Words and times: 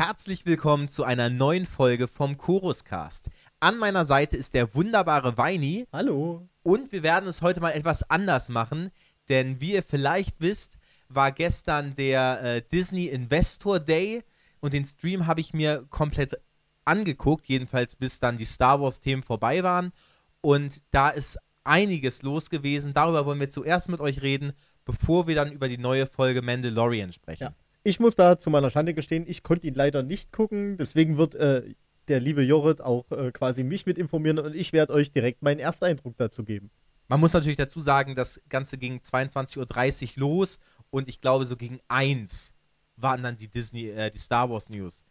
herzlich 0.00 0.46
willkommen 0.46 0.88
zu 0.88 1.04
einer 1.04 1.28
neuen 1.28 1.66
Folge 1.66 2.08
vom 2.08 2.38
Choruscast. 2.38 3.28
An 3.60 3.76
meiner 3.76 4.06
Seite 4.06 4.34
ist 4.34 4.54
der 4.54 4.74
wunderbare 4.74 5.36
Weini. 5.36 5.86
Hallo. 5.92 6.48
Und 6.62 6.90
wir 6.90 7.02
werden 7.02 7.28
es 7.28 7.42
heute 7.42 7.60
mal 7.60 7.72
etwas 7.72 8.08
anders 8.08 8.48
machen, 8.48 8.92
denn 9.28 9.60
wie 9.60 9.74
ihr 9.74 9.82
vielleicht 9.82 10.40
wisst, 10.40 10.78
war 11.10 11.32
gestern 11.32 11.94
der 11.96 12.42
äh, 12.42 12.62
Disney 12.62 13.08
Investor 13.08 13.78
Day 13.78 14.24
und 14.60 14.72
den 14.72 14.86
Stream 14.86 15.26
habe 15.26 15.42
ich 15.42 15.52
mir 15.52 15.84
komplett 15.90 16.40
angeguckt, 16.86 17.46
jedenfalls 17.46 17.94
bis 17.94 18.18
dann 18.20 18.38
die 18.38 18.46
Star 18.46 18.80
Wars-Themen 18.80 19.22
vorbei 19.22 19.62
waren. 19.62 19.92
Und 20.40 20.80
da 20.92 21.10
ist 21.10 21.36
einiges 21.62 22.22
los 22.22 22.48
gewesen. 22.48 22.94
Darüber 22.94 23.26
wollen 23.26 23.40
wir 23.40 23.50
zuerst 23.50 23.90
mit 23.90 24.00
euch 24.00 24.22
reden, 24.22 24.54
bevor 24.86 25.26
wir 25.26 25.34
dann 25.34 25.52
über 25.52 25.68
die 25.68 25.76
neue 25.76 26.06
Folge 26.06 26.40
Mandalorian 26.40 27.12
sprechen. 27.12 27.42
Ja. 27.42 27.54
Ich 27.82 27.98
muss 27.98 28.14
da 28.14 28.38
zu 28.38 28.50
meiner 28.50 28.70
Schande 28.70 28.94
gestehen, 28.94 29.24
ich 29.26 29.42
konnte 29.42 29.66
ihn 29.66 29.74
leider 29.74 30.02
nicht 30.02 30.32
gucken. 30.32 30.76
Deswegen 30.76 31.16
wird 31.16 31.34
äh, 31.34 31.74
der 32.08 32.20
liebe 32.20 32.42
Jorrit 32.42 32.80
auch 32.80 33.10
äh, 33.10 33.32
quasi 33.32 33.62
mich 33.62 33.86
mit 33.86 33.96
informieren 33.96 34.38
und 34.38 34.54
ich 34.54 34.72
werde 34.72 34.92
euch 34.92 35.12
direkt 35.12 35.42
meinen 35.42 35.60
Ersteindruck 35.60 36.16
dazu 36.16 36.44
geben. 36.44 36.70
Man 37.08 37.20
muss 37.20 37.32
natürlich 37.32 37.56
dazu 37.56 37.80
sagen, 37.80 38.14
das 38.14 38.40
Ganze 38.48 38.78
ging 38.78 38.98
22.30 38.98 40.12
Uhr 40.12 40.20
los 40.20 40.58
und 40.90 41.08
ich 41.08 41.20
glaube, 41.20 41.46
so 41.46 41.56
gegen 41.56 41.80
1 41.88 42.54
waren 42.96 43.22
dann 43.22 43.36
die 43.36 43.48
Disney, 43.48 43.88
äh, 43.88 44.10
die 44.10 44.18
Star 44.18 44.50
Wars 44.50 44.68
News. 44.68 45.04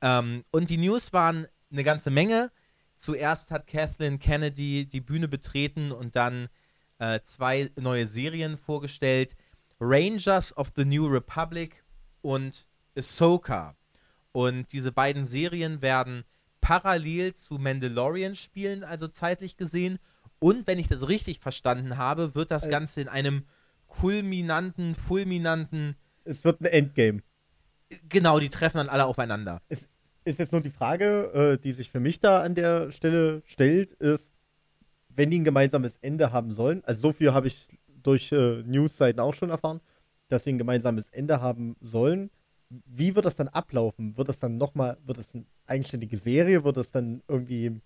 Ähm, 0.00 0.44
und 0.50 0.70
die 0.70 0.76
News 0.76 1.12
waren 1.12 1.46
eine 1.72 1.84
ganze 1.84 2.10
Menge. 2.10 2.52
Zuerst 2.96 3.50
hat 3.50 3.66
Kathleen 3.66 4.18
Kennedy 4.18 4.86
die 4.86 5.00
Bühne 5.00 5.26
betreten 5.26 5.90
und 5.90 6.14
dann 6.14 6.48
äh, 6.98 7.20
zwei 7.22 7.70
neue 7.76 8.06
Serien 8.06 8.56
vorgestellt. 8.56 9.34
Rangers 9.84 10.56
of 10.56 10.72
the 10.76 10.84
New 10.84 11.06
Republic 11.06 11.84
und 12.22 12.66
Ahsoka. 12.96 13.76
Und 14.32 14.72
diese 14.72 14.92
beiden 14.92 15.26
Serien 15.26 15.82
werden 15.82 16.24
parallel 16.60 17.34
zu 17.34 17.54
Mandalorian 17.54 18.34
spielen, 18.34 18.84
also 18.84 19.06
zeitlich 19.06 19.56
gesehen. 19.56 19.98
Und 20.38 20.66
wenn 20.66 20.78
ich 20.78 20.88
das 20.88 21.08
richtig 21.08 21.40
verstanden 21.40 21.98
habe, 21.98 22.34
wird 22.34 22.50
das 22.50 22.66
äh, 22.66 22.70
Ganze 22.70 23.02
in 23.02 23.08
einem 23.08 23.44
kulminanten, 23.86 24.94
fulminanten. 24.94 25.96
Es 26.24 26.44
wird 26.44 26.60
ein 26.60 26.66
Endgame. 26.66 27.22
Genau, 28.08 28.40
die 28.40 28.48
treffen 28.48 28.78
dann 28.78 28.88
alle 28.88 29.04
aufeinander. 29.04 29.60
Es 29.68 29.88
ist 30.24 30.38
jetzt 30.38 30.52
nur 30.52 30.62
die 30.62 30.70
Frage, 30.70 31.30
äh, 31.34 31.62
die 31.62 31.72
sich 31.72 31.90
für 31.90 32.00
mich 32.00 32.18
da 32.18 32.42
an 32.42 32.54
der 32.54 32.90
Stelle 32.92 33.42
stellt, 33.44 33.92
ist, 33.92 34.32
wenn 35.10 35.30
die 35.30 35.38
ein 35.38 35.44
gemeinsames 35.44 35.96
Ende 36.00 36.32
haben 36.32 36.52
sollen, 36.52 36.82
also 36.84 37.08
so 37.08 37.12
viel 37.12 37.32
habe 37.32 37.46
ich 37.46 37.68
durch 38.04 38.30
äh, 38.32 38.62
News-Seiten 38.62 39.20
auch 39.20 39.34
schon 39.34 39.50
erfahren, 39.50 39.80
dass 40.28 40.44
sie 40.44 40.52
ein 40.52 40.58
gemeinsames 40.58 41.08
Ende 41.10 41.40
haben 41.40 41.76
sollen. 41.80 42.30
Wie 42.68 43.14
wird 43.14 43.26
das 43.26 43.36
dann 43.36 43.48
ablaufen? 43.48 44.16
Wird 44.16 44.28
das 44.28 44.38
dann 44.38 44.56
nochmal, 44.56 44.96
wird 45.04 45.18
das 45.18 45.34
eine 45.34 45.44
eigenständige 45.66 46.16
Serie? 46.16 46.64
Wird 46.64 46.76
das 46.76 46.90
dann 46.90 47.22
irgendwie, 47.28 47.80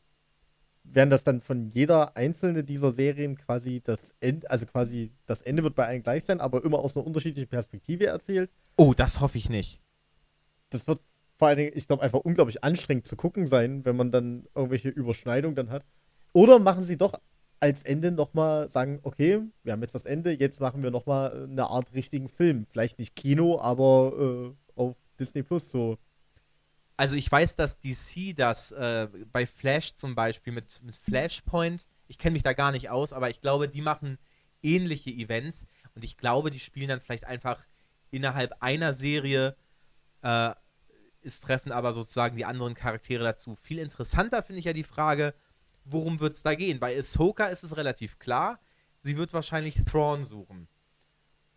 werden 0.85 1.11
das 1.11 1.25
dann 1.25 1.41
von 1.41 1.69
jeder 1.71 2.17
einzelne 2.17 2.65
dieser 2.65 2.91
Serien 2.91 3.37
quasi 3.37 3.81
das 3.83 4.15
Ende, 4.21 4.51
also 4.51 4.67
quasi 4.67 5.13
das 5.27 5.43
Ende 5.43 5.63
wird 5.63 5.75
bei 5.75 5.87
allen 5.87 6.03
gleich 6.03 6.25
sein, 6.25 6.41
aber 6.41 6.65
immer 6.65 6.79
aus 6.79 6.97
einer 6.97 7.07
unterschiedlichen 7.07 7.49
Perspektive 7.49 8.07
erzählt? 8.07 8.51
Oh, 8.77 8.95
das 8.95 9.21
hoffe 9.21 9.39
ich 9.39 9.49
nicht. 9.49 9.81
Das 10.71 10.87
wird 10.87 11.01
vor 11.39 11.49
allen 11.49 11.59
Dingen, 11.59 11.73
ich 11.75 11.87
glaube, 11.87 12.03
einfach 12.03 12.21
unglaublich 12.21 12.65
anstrengend 12.65 13.07
zu 13.07 13.17
gucken 13.17 13.47
sein, 13.47 13.85
wenn 13.85 13.97
man 13.97 14.11
dann 14.11 14.47
irgendwelche 14.55 14.89
Überschneidungen 14.89 15.55
dann 15.55 15.71
hat. 15.71 15.85
Oder 16.33 16.59
machen 16.59 16.85
sie 16.85 16.97
doch 16.97 17.15
als 17.61 17.83
Ende 17.83 18.13
nochmal 18.13 18.71
sagen, 18.71 19.01
okay, 19.03 19.41
wir 19.63 19.73
haben 19.73 19.83
jetzt 19.83 19.95
das 19.95 20.05
Ende, 20.05 20.33
jetzt 20.33 20.61
machen 20.61 20.83
wir 20.83 20.91
nochmal 20.91 21.45
eine 21.45 21.69
Art 21.69 21.93
richtigen 21.93 22.29
Film. 22.29 22.67
Vielleicht 22.71 22.99
nicht 22.99 23.17
Kino, 23.17 23.61
aber 23.61 24.55
äh, 24.77 24.81
auf 24.81 24.97
Disney 25.19 25.43
Plus 25.43 25.71
so. 25.71 25.99
Also 26.97 27.17
ich 27.17 27.31
weiß, 27.31 27.57
dass 27.57 27.79
DC 27.79 28.37
das 28.37 28.73
äh, 28.73 29.09
bei 29.33 29.47
Flash 29.47 29.95
zum 29.95 30.15
Beispiel 30.15 30.53
mit, 30.53 30.83
mit 30.83 30.97
Flashpoint, 30.97 31.87
ich 32.09 32.19
kenne 32.19 32.33
mich 32.33 32.43
da 32.43 32.55
gar 32.55 32.73
nicht 32.73 32.91
aus, 32.91 33.13
aber 33.13 33.31
ich 33.31 33.41
glaube, 33.41 33.69
die 33.69 33.83
machen 33.83 34.19
ähnliche 34.63 35.11
Events 35.11 35.67
und 35.95 36.03
ich 36.03 36.17
glaube, 36.17 36.51
die 36.51 36.59
spielen 36.59 36.89
dann 36.89 37.01
vielleicht 37.01 37.25
einfach 37.25 37.65
innerhalb 38.11 38.53
einer 38.61 38.93
Serie, 38.93 39.57
äh, 40.23 40.51
es 41.23 41.41
treffen 41.41 41.73
aber 41.73 41.93
sozusagen 41.93 42.37
die 42.37 42.45
anderen 42.45 42.75
Charaktere 42.75 43.25
dazu. 43.25 43.55
Viel 43.55 43.79
interessanter 43.79 44.43
finde 44.43 44.61
ich 44.61 44.65
ja 44.65 44.73
die 44.73 44.85
Frage, 44.85 45.35
worum 45.91 46.21
wird 46.21 46.35
es 46.35 46.43
da 46.43 46.55
gehen? 46.55 46.79
Bei 46.81 46.97
Ahsoka 46.97 47.47
ist 47.47 47.63
es 47.63 47.77
relativ 47.77 48.19
klar. 48.19 48.61
Sie 49.01 49.17
wird 49.17 49.33
wahrscheinlich 49.33 49.77
Thrawn 49.85 50.25
suchen. 50.25 50.69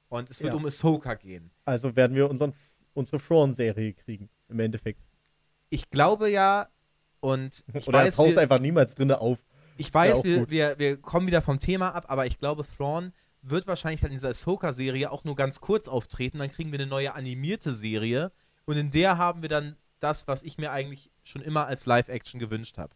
Und 0.09 0.29
es 0.29 0.41
wird 0.41 0.53
ja. 0.53 0.57
um 0.57 0.65
Ahsoka 0.65 1.13
gehen. 1.13 1.51
Also 1.65 1.95
werden 1.95 2.15
wir 2.15 2.29
unseren, 2.29 2.53
unsere 2.93 3.17
Thrawn-Serie 3.17 3.93
kriegen, 3.93 4.29
im 4.49 4.59
Endeffekt. 4.59 5.01
Ich 5.69 5.89
glaube 5.89 6.29
ja, 6.29 6.67
und 7.19 7.63
ich 7.73 7.87
Oder 7.87 7.99
weiß, 7.99 8.13
er 8.19 8.23
taucht 8.23 8.35
wir, 8.35 8.41
einfach 8.41 8.59
niemals 8.59 8.95
drin 8.95 9.11
auf. 9.11 9.39
Ich 9.77 9.93
weiß, 9.93 10.23
wir, 10.23 10.49
wir, 10.49 10.77
wir, 10.77 10.97
kommen 10.97 11.27
wieder 11.27 11.41
vom 11.41 11.59
Thema 11.59 11.95
ab, 11.95 12.05
aber 12.09 12.25
ich 12.25 12.37
glaube, 12.37 12.65
Thrawn 12.77 13.13
wird 13.41 13.65
wahrscheinlich 13.67 14.01
dann 14.01 14.11
in 14.11 14.17
dieser 14.17 14.29
Ahsoka-Serie 14.29 15.09
auch 15.09 15.23
nur 15.23 15.35
ganz 15.35 15.61
kurz 15.61 15.87
auftreten. 15.87 16.37
Dann 16.37 16.51
kriegen 16.51 16.71
wir 16.71 16.79
eine 16.79 16.89
neue 16.89 17.13
animierte 17.15 17.71
Serie. 17.71 18.31
Und 18.65 18.77
in 18.77 18.91
der 18.91 19.17
haben 19.17 19.41
wir 19.41 19.49
dann 19.49 19.77
das, 19.99 20.27
was 20.27 20.43
ich 20.43 20.57
mir 20.57 20.71
eigentlich 20.71 21.09
schon 21.23 21.41
immer 21.41 21.65
als 21.65 21.85
Live-Action 21.85 22.39
gewünscht 22.39 22.77
habe 22.77 22.93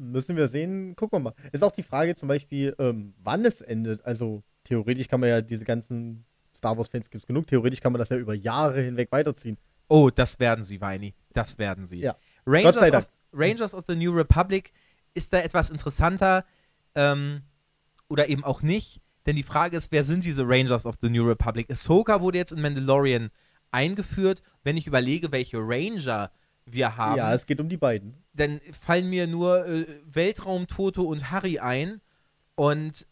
müssen 0.00 0.36
wir 0.36 0.48
sehen. 0.48 0.96
Gucken 0.96 1.18
wir 1.18 1.30
mal. 1.30 1.34
Ist 1.52 1.62
auch 1.62 1.72
die 1.72 1.82
Frage 1.82 2.14
zum 2.14 2.28
Beispiel, 2.28 2.74
ähm, 2.78 3.14
wann 3.22 3.44
es 3.44 3.60
endet. 3.60 4.04
Also 4.04 4.42
theoretisch 4.64 5.08
kann 5.08 5.20
man 5.20 5.28
ja 5.28 5.40
diese 5.40 5.64
ganzen 5.64 6.24
Star 6.54 6.76
Wars-Fans 6.76 7.10
gibt 7.10 7.22
es 7.22 7.26
genug. 7.26 7.46
Theoretisch 7.46 7.80
kann 7.80 7.92
man 7.92 7.98
das 7.98 8.08
ja 8.08 8.16
über 8.16 8.34
Jahre 8.34 8.80
hinweg 8.82 9.12
weiterziehen. 9.12 9.56
Oh, 9.88 10.10
das 10.10 10.38
werden 10.38 10.62
sie, 10.62 10.80
Weini. 10.80 11.14
Das 11.32 11.58
werden 11.58 11.84
sie. 11.84 11.98
Ja. 11.98 12.16
Rangers, 12.46 12.92
of, 12.92 13.06
Rangers 13.32 13.74
of 13.74 13.84
the 13.88 13.96
New 13.96 14.12
Republic 14.12 14.72
ist 15.14 15.32
da 15.32 15.40
etwas 15.40 15.70
interessanter 15.70 16.44
ähm, 16.94 17.42
oder 18.08 18.28
eben 18.28 18.44
auch 18.44 18.62
nicht. 18.62 19.00
Denn 19.26 19.36
die 19.36 19.42
Frage 19.42 19.76
ist, 19.76 19.92
wer 19.92 20.04
sind 20.04 20.24
diese 20.24 20.46
Rangers 20.46 20.86
of 20.86 20.96
the 21.02 21.10
New 21.10 21.26
Republic? 21.26 21.70
Ahsoka 21.70 22.20
wurde 22.20 22.38
jetzt 22.38 22.52
in 22.52 22.60
Mandalorian 22.60 23.30
eingeführt. 23.70 24.42
Wenn 24.62 24.76
ich 24.76 24.86
überlege, 24.86 25.32
welche 25.32 25.58
Ranger 25.58 26.30
wir 26.66 26.96
haben. 26.96 27.16
Ja, 27.16 27.34
es 27.34 27.46
geht 27.46 27.60
um 27.60 27.68
die 27.68 27.76
beiden. 27.76 28.14
Dann 28.32 28.60
fallen 28.78 29.08
mir 29.08 29.26
nur 29.26 29.66
äh, 29.66 29.86
Weltraum, 30.04 30.66
Toto 30.66 31.02
und 31.02 31.30
Harry 31.30 31.58
ein. 31.58 32.00
Und 32.54 33.06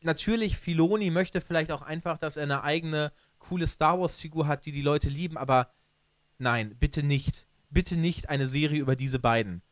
natürlich, 0.00 0.58
Filoni 0.58 1.10
möchte 1.10 1.40
vielleicht 1.40 1.72
auch 1.72 1.82
einfach, 1.82 2.18
dass 2.18 2.36
er 2.36 2.44
eine 2.44 2.62
eigene 2.62 3.12
coole 3.38 3.66
Star 3.66 4.00
Wars-Figur 4.00 4.46
hat, 4.46 4.66
die 4.66 4.72
die 4.72 4.82
Leute 4.82 5.08
lieben, 5.08 5.36
aber 5.36 5.68
nein, 6.38 6.76
bitte 6.78 7.02
nicht. 7.02 7.46
Bitte 7.70 7.96
nicht 7.96 8.28
eine 8.28 8.46
Serie 8.46 8.80
über 8.80 8.96
diese 8.96 9.18
beiden. 9.18 9.62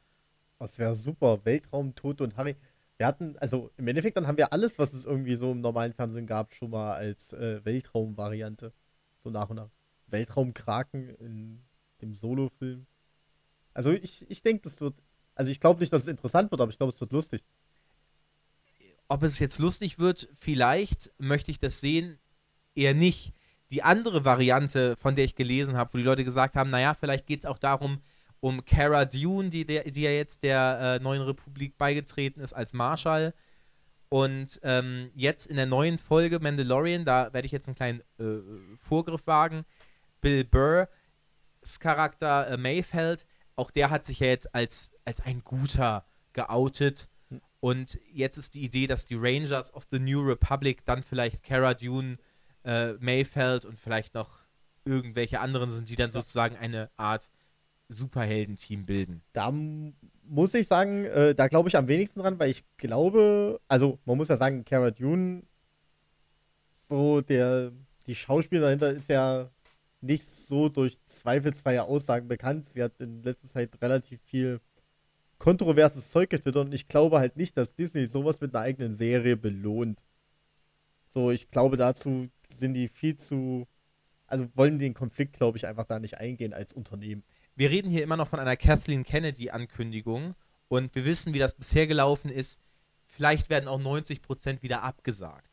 Das 0.58 0.78
wäre 0.78 0.94
super. 0.94 1.44
Weltraum, 1.44 1.94
Toto 1.94 2.24
und 2.24 2.36
Harry. 2.36 2.56
Wir 2.96 3.06
hatten, 3.06 3.36
also 3.38 3.70
im 3.76 3.88
Endeffekt, 3.88 4.16
dann 4.16 4.26
haben 4.26 4.36
wir 4.36 4.52
alles, 4.52 4.78
was 4.78 4.92
es 4.92 5.04
irgendwie 5.04 5.36
so 5.36 5.52
im 5.52 5.60
normalen 5.60 5.92
Fernsehen 5.92 6.26
gab, 6.26 6.52
schon 6.52 6.70
mal 6.70 6.94
als 6.94 7.32
äh, 7.32 7.64
Weltraum-Variante. 7.64 8.72
So 9.22 9.30
nach 9.30 9.48
und 9.48 9.56
nach. 9.56 9.70
Weltraumkraken 10.06 11.10
in 11.16 11.62
dem 12.02 12.14
Solo-Film. 12.14 12.86
Also 13.74 13.90
ich, 13.90 14.28
ich 14.28 14.42
denke, 14.42 14.62
das 14.62 14.80
wird. 14.80 14.94
Also 15.34 15.50
ich 15.50 15.60
glaube 15.60 15.80
nicht, 15.80 15.92
dass 15.92 16.02
es 16.02 16.08
interessant 16.08 16.50
wird, 16.50 16.60
aber 16.60 16.70
ich 16.70 16.78
glaube, 16.78 16.92
es 16.92 17.00
wird 17.00 17.12
lustig. 17.12 17.42
Ob 19.08 19.22
es 19.22 19.38
jetzt 19.38 19.58
lustig 19.58 19.98
wird, 19.98 20.28
vielleicht 20.38 21.12
möchte 21.18 21.50
ich 21.50 21.58
das 21.58 21.80
sehen, 21.80 22.18
eher 22.74 22.94
nicht. 22.94 23.32
Die 23.70 23.82
andere 23.82 24.24
Variante, 24.24 24.96
von 24.96 25.14
der 25.14 25.24
ich 25.24 25.34
gelesen 25.34 25.76
habe, 25.76 25.92
wo 25.92 25.98
die 25.98 26.04
Leute 26.04 26.24
gesagt 26.24 26.56
haben, 26.56 26.70
naja, 26.70 26.94
vielleicht 26.94 27.26
geht 27.26 27.40
es 27.40 27.46
auch 27.46 27.58
darum, 27.58 28.00
um 28.40 28.64
Cara 28.64 29.04
Dune, 29.04 29.50
die, 29.50 29.64
der, 29.64 29.84
die 29.84 30.02
ja 30.02 30.10
jetzt 30.10 30.42
der 30.42 30.98
äh, 31.00 31.02
neuen 31.02 31.22
Republik 31.22 31.76
beigetreten 31.78 32.40
ist 32.40 32.52
als 32.52 32.72
Marshall. 32.72 33.34
Und 34.08 34.58
ähm, 34.64 35.10
jetzt 35.14 35.46
in 35.46 35.56
der 35.56 35.66
neuen 35.66 35.96
Folge 35.96 36.40
Mandalorian, 36.40 37.04
da 37.04 37.32
werde 37.32 37.46
ich 37.46 37.52
jetzt 37.52 37.68
einen 37.68 37.76
kleinen 37.76 38.00
äh, 38.18 38.40
Vorgriff 38.76 39.26
wagen. 39.26 39.64
Bill 40.20 40.44
Burrs 40.44 40.88
Charakter 41.78 42.48
äh, 42.48 42.56
Mayfeld 42.56 43.24
auch 43.60 43.70
der 43.70 43.90
hat 43.90 44.06
sich 44.06 44.20
ja 44.20 44.28
jetzt 44.28 44.54
als, 44.54 44.90
als 45.04 45.20
ein 45.20 45.44
guter 45.44 46.06
geoutet. 46.32 47.10
Und 47.60 48.00
jetzt 48.10 48.38
ist 48.38 48.54
die 48.54 48.64
Idee, 48.64 48.86
dass 48.86 49.04
die 49.04 49.16
Rangers 49.16 49.74
of 49.74 49.86
the 49.90 49.98
New 49.98 50.22
Republic 50.22 50.82
dann 50.86 51.02
vielleicht 51.02 51.42
Cara 51.42 51.74
Dune, 51.74 52.16
äh, 52.64 52.94
Mayfeld 52.94 53.66
und 53.66 53.78
vielleicht 53.78 54.14
noch 54.14 54.38
irgendwelche 54.86 55.40
anderen 55.40 55.68
sind, 55.68 55.90
die 55.90 55.96
dann 55.96 56.10
sozusagen 56.10 56.56
eine 56.56 56.90
Art 56.96 57.30
Superheldenteam 57.88 58.86
bilden. 58.86 59.22
Da 59.34 59.52
muss 59.52 60.54
ich 60.54 60.66
sagen, 60.66 61.04
äh, 61.04 61.34
da 61.34 61.48
glaube 61.48 61.68
ich 61.68 61.76
am 61.76 61.86
wenigsten 61.86 62.20
dran, 62.20 62.38
weil 62.38 62.50
ich 62.50 62.64
glaube, 62.78 63.60
also 63.68 63.98
man 64.06 64.16
muss 64.16 64.28
ja 64.28 64.38
sagen, 64.38 64.64
Cara 64.64 64.90
Dune, 64.90 65.42
so 66.72 67.20
der, 67.20 67.72
die 68.06 68.14
Schauspieler 68.14 68.62
dahinter 68.62 68.90
ist 68.90 69.10
ja 69.10 69.50
nicht 70.02 70.26
so 70.26 70.68
durch 70.68 70.98
zweifelsfreie 71.06 71.84
Aussagen 71.84 72.28
bekannt. 72.28 72.68
Sie 72.68 72.82
hat 72.82 73.00
in 73.00 73.22
letzter 73.22 73.48
Zeit 73.48 73.70
relativ 73.82 74.20
viel 74.22 74.60
kontroverses 75.38 76.10
Zeug 76.10 76.30
getwittert 76.30 76.66
und 76.66 76.74
ich 76.74 76.88
glaube 76.88 77.18
halt 77.18 77.36
nicht, 77.36 77.56
dass 77.56 77.74
Disney 77.74 78.06
sowas 78.06 78.40
mit 78.40 78.54
einer 78.54 78.64
eigenen 78.64 78.92
Serie 78.92 79.36
belohnt. 79.36 80.04
So, 81.08 81.30
ich 81.30 81.48
glaube, 81.48 81.76
dazu 81.76 82.28
sind 82.48 82.74
die 82.74 82.88
viel 82.88 83.16
zu. 83.16 83.66
also 84.26 84.46
wollen 84.54 84.78
den 84.78 84.94
Konflikt, 84.94 85.36
glaube 85.36 85.58
ich, 85.58 85.66
einfach 85.66 85.84
da 85.84 85.98
nicht 85.98 86.18
eingehen 86.18 86.52
als 86.52 86.72
Unternehmen. 86.72 87.24
Wir 87.56 87.70
reden 87.70 87.90
hier 87.90 88.04
immer 88.04 88.16
noch 88.16 88.28
von 88.28 88.38
einer 88.38 88.56
Kathleen 88.56 89.02
Kennedy-Ankündigung 89.02 90.34
und 90.68 90.94
wir 90.94 91.04
wissen, 91.04 91.34
wie 91.34 91.38
das 91.38 91.54
bisher 91.54 91.86
gelaufen 91.86 92.30
ist. 92.30 92.60
Vielleicht 93.06 93.50
werden 93.50 93.68
auch 93.68 93.80
90% 93.80 94.62
wieder 94.62 94.82
abgesagt. 94.82 95.50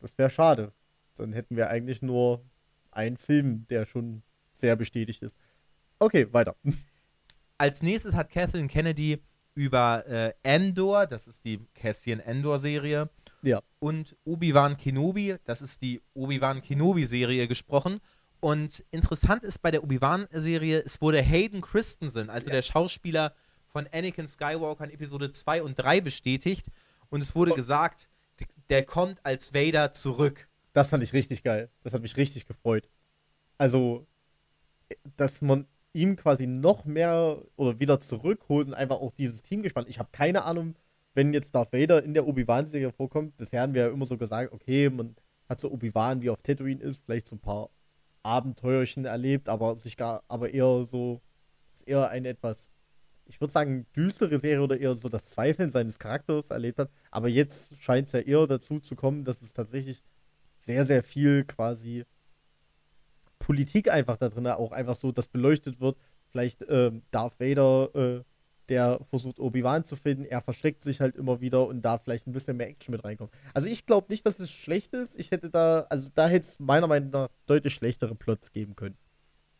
Das 0.00 0.16
wäre 0.16 0.30
schade. 0.30 0.72
Dann 1.16 1.32
hätten 1.32 1.56
wir 1.56 1.70
eigentlich 1.70 2.02
nur 2.02 2.44
einen 2.96 3.16
Film, 3.16 3.66
der 3.68 3.86
schon 3.86 4.22
sehr 4.52 4.76
bestätigt 4.76 5.22
ist. 5.22 5.36
Okay, 5.98 6.26
weiter. 6.32 6.56
Als 7.58 7.82
nächstes 7.82 8.14
hat 8.14 8.30
Kathleen 8.30 8.68
Kennedy 8.68 9.22
über 9.54 10.04
äh, 10.06 10.32
Endor, 10.42 11.06
das 11.06 11.28
ist 11.28 11.44
die 11.44 11.60
Cassian 11.74 12.18
Endor-Serie, 12.20 13.08
Ja. 13.42 13.60
und 13.78 14.16
Obi-Wan 14.24 14.76
Kenobi, 14.76 15.36
das 15.44 15.62
ist 15.62 15.80
die 15.82 16.02
Obi-Wan 16.14 16.60
Kenobi-Serie, 16.62 17.46
gesprochen. 17.46 18.00
Und 18.40 18.84
interessant 18.90 19.44
ist 19.44 19.62
bei 19.62 19.70
der 19.70 19.84
Obi-Wan-Serie, 19.84 20.82
es 20.84 21.00
wurde 21.00 21.22
Hayden 21.22 21.60
Christensen, 21.60 22.28
also 22.30 22.50
der 22.50 22.62
Schauspieler 22.62 23.32
von 23.68 23.86
Anakin 23.92 24.26
Skywalker 24.26 24.84
in 24.84 24.90
Episode 24.90 25.30
2 25.30 25.62
und 25.62 25.76
3 25.76 26.00
bestätigt. 26.00 26.66
Und 27.08 27.22
es 27.22 27.34
wurde 27.36 27.52
Oh. 27.52 27.54
gesagt, 27.56 28.08
der 28.70 28.84
kommt 28.84 29.24
als 29.24 29.54
Vader 29.54 29.92
zurück. 29.92 30.48
Das 30.74 30.90
fand 30.90 31.02
ich 31.02 31.14
richtig 31.14 31.42
geil. 31.42 31.70
Das 31.82 31.94
hat 31.94 32.02
mich 32.02 32.16
richtig 32.18 32.46
gefreut. 32.46 32.90
Also, 33.58 34.06
dass 35.16 35.40
man 35.40 35.66
ihm 35.94 36.16
quasi 36.16 36.46
noch 36.46 36.84
mehr 36.84 37.40
oder 37.56 37.80
wieder 37.80 38.00
zurückholt 38.00 38.66
und 38.68 38.74
einfach 38.74 38.96
auch 38.96 39.12
dieses 39.12 39.42
Team 39.42 39.62
gespannt. 39.62 39.88
Ich 39.88 39.98
habe 39.98 40.10
keine 40.12 40.44
Ahnung, 40.44 40.74
wenn 41.14 41.32
jetzt 41.32 41.54
Darth 41.54 41.72
Vader 41.72 42.02
in 42.02 42.12
der 42.12 42.26
Obi-Wan-Serie 42.26 42.92
vorkommt. 42.92 43.36
Bisher 43.36 43.62
haben 43.62 43.74
wir 43.74 43.82
ja 43.82 43.88
immer 43.88 44.04
so 44.04 44.18
gesagt, 44.18 44.52
okay, 44.52 44.90
man 44.90 45.14
hat 45.48 45.60
so 45.60 45.70
Obi-Wan, 45.70 46.22
wie 46.22 46.30
auf 46.30 46.42
Tatooine 46.42 46.82
ist, 46.82 47.00
vielleicht 47.04 47.28
so 47.28 47.36
ein 47.36 47.40
paar 47.40 47.70
Abenteuerchen 48.24 49.04
erlebt, 49.04 49.48
aber 49.48 49.76
sich 49.76 49.96
gar, 49.96 50.24
aber 50.26 50.52
eher 50.52 50.84
so, 50.86 51.20
ist 51.74 51.86
eher 51.86 52.08
eine 52.10 52.30
etwas, 52.30 52.70
ich 53.26 53.40
würde 53.40 53.52
sagen, 53.52 53.86
düstere 53.94 54.38
Serie 54.40 54.62
oder 54.62 54.80
eher 54.80 54.96
so 54.96 55.08
das 55.08 55.30
Zweifeln 55.30 55.70
seines 55.70 55.98
Charakters 56.00 56.50
erlebt 56.50 56.80
hat. 56.80 56.90
Aber 57.12 57.28
jetzt 57.28 57.76
scheint 57.76 58.08
es 58.08 58.12
ja 58.12 58.20
eher 58.20 58.46
dazu 58.48 58.80
zu 58.80 58.96
kommen, 58.96 59.24
dass 59.24 59.42
es 59.42 59.52
tatsächlich 59.52 60.02
sehr, 60.64 60.84
sehr 60.84 61.02
viel 61.02 61.44
quasi 61.44 62.04
Politik 63.38 63.90
einfach 63.90 64.16
da 64.16 64.28
drin, 64.28 64.46
auch 64.46 64.72
einfach 64.72 64.94
so, 64.94 65.12
dass 65.12 65.28
beleuchtet 65.28 65.80
wird. 65.80 65.98
Vielleicht 66.30 66.64
ähm, 66.68 67.02
Darth 67.10 67.38
Vader, 67.38 67.94
äh, 67.94 68.24
der 68.68 69.00
versucht 69.10 69.38
Obi-Wan 69.38 69.84
zu 69.84 69.96
finden, 69.96 70.24
er 70.24 70.40
versteckt 70.40 70.82
sich 70.82 71.00
halt 71.00 71.16
immer 71.16 71.40
wieder 71.40 71.66
und 71.66 71.82
da 71.82 71.98
vielleicht 71.98 72.26
ein 72.26 72.32
bisschen 72.32 72.56
mehr 72.56 72.68
Action 72.68 72.92
mit 72.92 73.04
reinkommt. 73.04 73.30
Also 73.52 73.68
ich 73.68 73.84
glaube 73.84 74.06
nicht, 74.08 74.24
dass 74.24 74.40
es 74.40 74.50
schlecht 74.50 74.94
ist. 74.94 75.14
Ich 75.18 75.30
hätte 75.30 75.50
da, 75.50 75.86
also 75.90 76.10
da 76.14 76.26
hätte 76.26 76.46
es 76.46 76.58
meiner 76.58 76.86
Meinung 76.86 77.10
nach 77.10 77.28
deutlich 77.46 77.74
schlechtere 77.74 78.14
Plots 78.14 78.52
geben 78.52 78.74
können. 78.74 78.96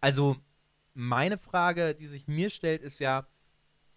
Also, 0.00 0.36
meine 0.94 1.38
Frage, 1.38 1.94
die 1.94 2.06
sich 2.06 2.26
mir 2.28 2.50
stellt, 2.50 2.82
ist 2.82 2.98
ja, 2.98 3.26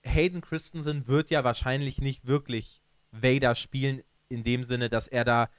Hayden 0.04 0.42
Christensen 0.42 1.08
wird 1.08 1.30
ja 1.30 1.44
wahrscheinlich 1.44 2.02
nicht 2.02 2.26
wirklich 2.26 2.82
Vader 3.12 3.56
spielen, 3.56 4.02
in 4.30 4.44
dem 4.44 4.64
Sinne, 4.64 4.90
dass 4.90 5.08
er 5.08 5.26
da 5.26 5.50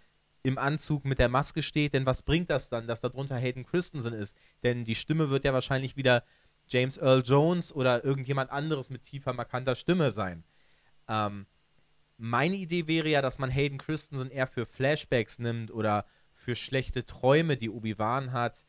im 0.43 0.59
Anzug 0.59 1.05
mit 1.05 1.19
der 1.19 1.29
Maske 1.29 1.63
steht, 1.63 1.95
denn 1.95 2.07
was 2.07 2.23
bringt 2.23 2.51
das 2.51 2.69
dann, 2.69 2.87
dass 2.87 3.01
da 3.01 3.09
drunter 3.09 3.37
Hayden 3.37 3.65
Christensen 3.65 4.15
ist? 4.15 4.37
Denn 4.63 4.85
die 4.85 4.95
Stimme 4.95 5.31
wird 5.31 5.45
ja 5.45 5.53
wahrscheinlich 5.53 5.97
wieder 5.97 6.25
James 6.69 6.99
Earl 6.99 7.23
Jones 7.25 7.75
oder 7.75 8.05
irgendjemand 8.05 8.51
anderes 8.51 8.91
mit 8.91 9.03
tiefer, 9.03 9.33
markanter 9.33 9.75
Stimme 9.75 10.11
sein. 10.11 10.45
Ähm, 11.09 11.47
meine 12.19 12.57
Idee 12.57 12.87
wäre 12.87 13.09
ja, 13.09 13.23
dass 13.23 13.39
man 13.39 13.51
Hayden 13.51 13.79
Christensen 13.79 14.31
eher 14.31 14.47
für 14.47 14.67
Flashbacks 14.67 15.39
nimmt 15.39 15.71
oder 15.71 16.05
für 16.35 16.55
schlechte 16.55 17.05
Träume, 17.05 17.57
die 17.57 17.71
Obi-Wan 17.71 18.33
hat, 18.33 18.65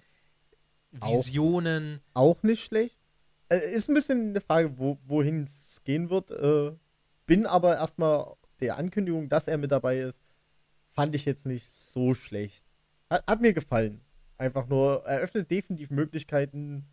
Auch. 1.00 1.13
Visionen. 1.13 2.01
Auch 2.13 2.42
nicht 2.44 2.63
schlecht. 2.63 2.98
Äh, 3.50 3.74
ist 3.74 3.89
ein 3.89 3.95
bisschen 3.95 4.30
eine 4.30 4.42
Frage, 4.42 4.77
wo, 4.77 4.98
wohin 5.06 5.44
es 5.44 5.83
gehen 5.83 6.10
wird. 6.10 6.31
Äh, 6.31 6.75
bin 7.25 7.45
aber 7.45 7.75
erstmal 7.77 8.36
der 8.60 8.77
Ankündigung, 8.77 9.30
dass 9.30 9.48
er 9.48 9.57
mit 9.57 9.71
dabei 9.71 10.00
ist, 10.00 10.19
fand 11.00 11.16
ich 11.16 11.24
jetzt 11.24 11.46
nicht 11.46 11.66
so 11.66 12.13
schlecht. 12.13 12.66
Hat, 13.10 13.25
hat 13.25 13.40
mir 13.40 13.54
gefallen. 13.54 14.01
Einfach 14.38 14.68
nur 14.68 15.06
eröffnet 15.06 15.50
definitiv 15.50 15.92
Möglichkeiten, 15.92 16.84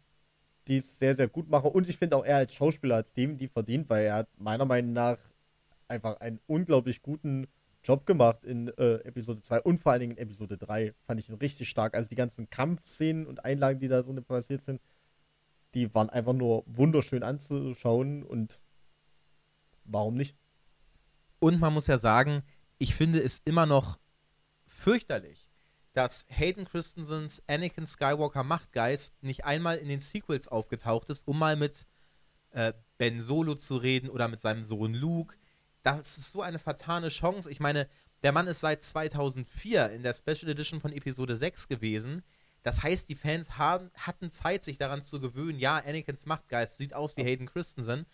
die 0.68 0.76
es 0.76 1.00
sehr, 1.00 1.16
sehr 1.16 1.26
gut 1.26 1.50
machen. 1.50 1.72
Und 1.72 1.88
ich 1.88 1.98
finde 1.98 2.14
auch 2.14 2.24
er 2.24 2.36
als 2.36 2.54
Schauspieler 2.54 2.98
hat 2.98 3.08
es 3.08 3.14
definitiv 3.14 3.50
verdient, 3.50 3.90
weil 3.90 4.04
er 4.04 4.14
hat 4.14 4.28
meiner 4.38 4.64
Meinung 4.64 4.92
nach 4.92 5.18
einfach 5.88 6.20
einen 6.20 6.38
unglaublich 6.46 7.02
guten 7.02 7.48
Job 7.82 8.06
gemacht 8.06 8.44
in 8.44 8.68
äh, 8.78 8.98
Episode 8.98 9.42
2 9.42 9.62
und 9.62 9.80
vor 9.80 9.90
allen 9.90 10.02
Dingen 10.02 10.12
in 10.12 10.22
Episode 10.22 10.56
3. 10.56 10.94
Fand 11.04 11.18
ich 11.18 11.28
ihn 11.28 11.34
richtig 11.34 11.68
stark. 11.68 11.96
Also 11.96 12.08
die 12.08 12.14
ganzen 12.14 12.48
Kampfszenen 12.48 13.26
und 13.26 13.44
Einlagen, 13.44 13.80
die 13.80 13.88
da 13.88 14.02
drin 14.02 14.22
passiert 14.22 14.62
sind, 14.62 14.80
die 15.74 15.92
waren 15.96 16.10
einfach 16.10 16.32
nur 16.32 16.62
wunderschön 16.66 17.24
anzuschauen 17.24 18.22
und 18.22 18.60
warum 19.84 20.14
nicht? 20.14 20.36
Und 21.40 21.58
man 21.58 21.74
muss 21.74 21.88
ja 21.88 21.98
sagen, 21.98 22.44
ich 22.78 22.94
finde 22.94 23.22
es 23.22 23.40
immer 23.44 23.66
noch 23.66 23.98
fürchterlich, 24.66 25.48
dass 25.92 26.26
Hayden 26.28 26.66
Christensens 26.66 27.42
Anakin 27.46 27.86
Skywalker 27.86 28.42
Machtgeist 28.42 29.22
nicht 29.22 29.44
einmal 29.44 29.78
in 29.78 29.88
den 29.88 30.00
Sequels 30.00 30.48
aufgetaucht 30.48 31.08
ist, 31.08 31.26
um 31.26 31.38
mal 31.38 31.56
mit 31.56 31.86
äh, 32.50 32.72
Ben 32.98 33.20
Solo 33.20 33.54
zu 33.54 33.76
reden 33.76 34.10
oder 34.10 34.28
mit 34.28 34.40
seinem 34.40 34.64
Sohn 34.64 34.94
Luke. 34.94 35.36
Das 35.82 36.18
ist 36.18 36.32
so 36.32 36.42
eine 36.42 36.58
vertane 36.58 37.08
Chance. 37.08 37.50
Ich 37.50 37.60
meine, 37.60 37.88
der 38.22 38.32
Mann 38.32 38.46
ist 38.46 38.60
seit 38.60 38.82
2004 38.82 39.90
in 39.92 40.02
der 40.02 40.14
Special 40.14 40.50
Edition 40.50 40.80
von 40.80 40.92
Episode 40.92 41.36
6 41.36 41.68
gewesen. 41.68 42.22
Das 42.62 42.82
heißt, 42.82 43.08
die 43.08 43.14
Fans 43.14 43.56
haben, 43.58 43.90
hatten 43.94 44.28
Zeit, 44.28 44.64
sich 44.64 44.76
daran 44.76 45.00
zu 45.00 45.20
gewöhnen, 45.20 45.58
ja, 45.58 45.76
Anakins 45.76 46.26
Machtgeist 46.26 46.76
sieht 46.76 46.94
aus 46.94 47.16
wie 47.16 47.22
Hayden 47.22 47.46
Christensen. 47.46 48.06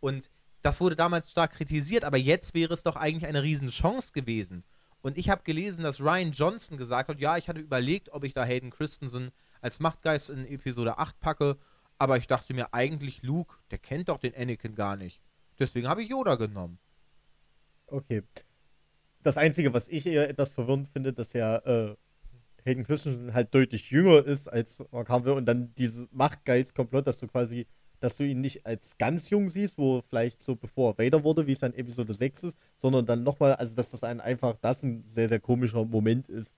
Und 0.00 0.30
das 0.64 0.80
wurde 0.80 0.96
damals 0.96 1.30
stark 1.30 1.52
kritisiert, 1.52 2.04
aber 2.04 2.16
jetzt 2.16 2.54
wäre 2.54 2.72
es 2.72 2.82
doch 2.82 2.96
eigentlich 2.96 3.26
eine 3.26 3.42
Riesenchance 3.42 4.12
gewesen. 4.12 4.64
Und 5.02 5.18
ich 5.18 5.28
habe 5.28 5.42
gelesen, 5.44 5.84
dass 5.84 6.00
Ryan 6.00 6.32
Johnson 6.32 6.78
gesagt 6.78 7.10
hat, 7.10 7.20
ja, 7.20 7.36
ich 7.36 7.48
hatte 7.48 7.60
überlegt, 7.60 8.08
ob 8.12 8.24
ich 8.24 8.32
da 8.32 8.44
Hayden 8.44 8.70
Christensen 8.70 9.30
als 9.60 9.78
Machtgeist 9.78 10.30
in 10.30 10.46
Episode 10.46 10.96
8 10.96 11.20
packe, 11.20 11.58
aber 11.98 12.16
ich 12.16 12.26
dachte 12.26 12.54
mir 12.54 12.72
eigentlich, 12.72 13.22
Luke, 13.22 13.56
der 13.70 13.78
kennt 13.78 14.08
doch 14.08 14.18
den 14.18 14.34
Anakin 14.34 14.74
gar 14.74 14.96
nicht. 14.96 15.22
Deswegen 15.58 15.86
habe 15.86 16.02
ich 16.02 16.08
Yoda 16.08 16.36
genommen. 16.36 16.78
Okay. 17.86 18.22
Das 19.22 19.36
Einzige, 19.36 19.74
was 19.74 19.88
ich 19.88 20.06
eher 20.06 20.30
etwas 20.30 20.50
verwirrend 20.50 20.88
finde, 20.88 21.12
dass 21.12 21.34
ja 21.34 21.58
äh, 21.58 21.94
Hayden 22.64 22.84
Christensen 22.84 23.34
halt 23.34 23.54
deutlich 23.54 23.90
jünger 23.90 24.24
ist 24.24 24.48
als 24.48 24.82
Mark 24.90 25.10
Hamill 25.10 25.32
und 25.32 25.44
dann 25.44 25.74
dieses 25.74 26.08
Machtgeist-Komplott, 26.12 27.06
dass 27.06 27.20
du 27.20 27.26
quasi, 27.26 27.66
dass 28.00 28.16
du 28.16 28.24
ihn 28.24 28.40
nicht 28.40 28.66
als 28.66 28.98
ganz 28.98 29.30
jung 29.30 29.48
siehst, 29.48 29.78
wo 29.78 30.02
vielleicht 30.08 30.42
so 30.42 30.56
bevor 30.56 30.92
er 30.92 31.04
Vader 31.04 31.24
wurde, 31.24 31.46
wie 31.46 31.52
es 31.52 31.60
dann 31.60 31.74
Episode 31.74 32.14
6 32.14 32.44
ist, 32.44 32.58
sondern 32.76 33.06
dann 33.06 33.22
nochmal, 33.22 33.54
also 33.54 33.74
dass 33.74 33.90
das 33.90 34.02
ein 34.04 34.20
einfach 34.20 34.56
das 34.60 34.82
ein 34.82 35.04
sehr, 35.08 35.28
sehr 35.28 35.40
komischer 35.40 35.84
Moment 35.84 36.28
ist. 36.28 36.54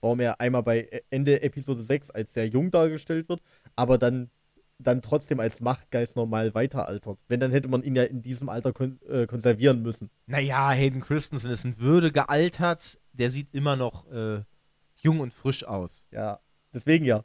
Warum 0.00 0.20
er 0.20 0.40
einmal 0.40 0.64
bei 0.64 1.02
Ende 1.10 1.42
Episode 1.42 1.82
6 1.82 2.10
als 2.10 2.34
sehr 2.34 2.48
jung 2.48 2.70
dargestellt 2.70 3.28
wird, 3.28 3.40
aber 3.76 3.98
dann 3.98 4.30
dann 4.82 5.02
trotzdem 5.02 5.40
als 5.40 5.60
Machtgeist 5.60 6.16
normal 6.16 6.54
weiteraltert. 6.54 7.18
Wenn, 7.28 7.40
dann 7.40 7.52
hätte 7.52 7.68
man 7.68 7.82
ihn 7.82 7.96
ja 7.96 8.02
in 8.02 8.22
diesem 8.22 8.48
Alter 8.48 8.72
kon 8.72 9.00
äh, 9.08 9.26
konservieren 9.26 9.82
müssen. 9.82 10.10
Naja, 10.26 10.70
Hayden 10.70 11.00
Christensen 11.00 11.50
ist 11.50 11.64
in 11.64 11.78
Würde 11.78 12.12
gealtert. 12.12 12.98
Der 13.12 13.30
sieht 13.30 13.48
immer 13.52 13.76
noch 13.76 14.10
äh, 14.10 14.42
jung 14.96 15.20
und 15.20 15.32
frisch 15.32 15.64
aus. 15.64 16.06
Ja, 16.10 16.40
deswegen 16.72 17.04
ja. 17.04 17.24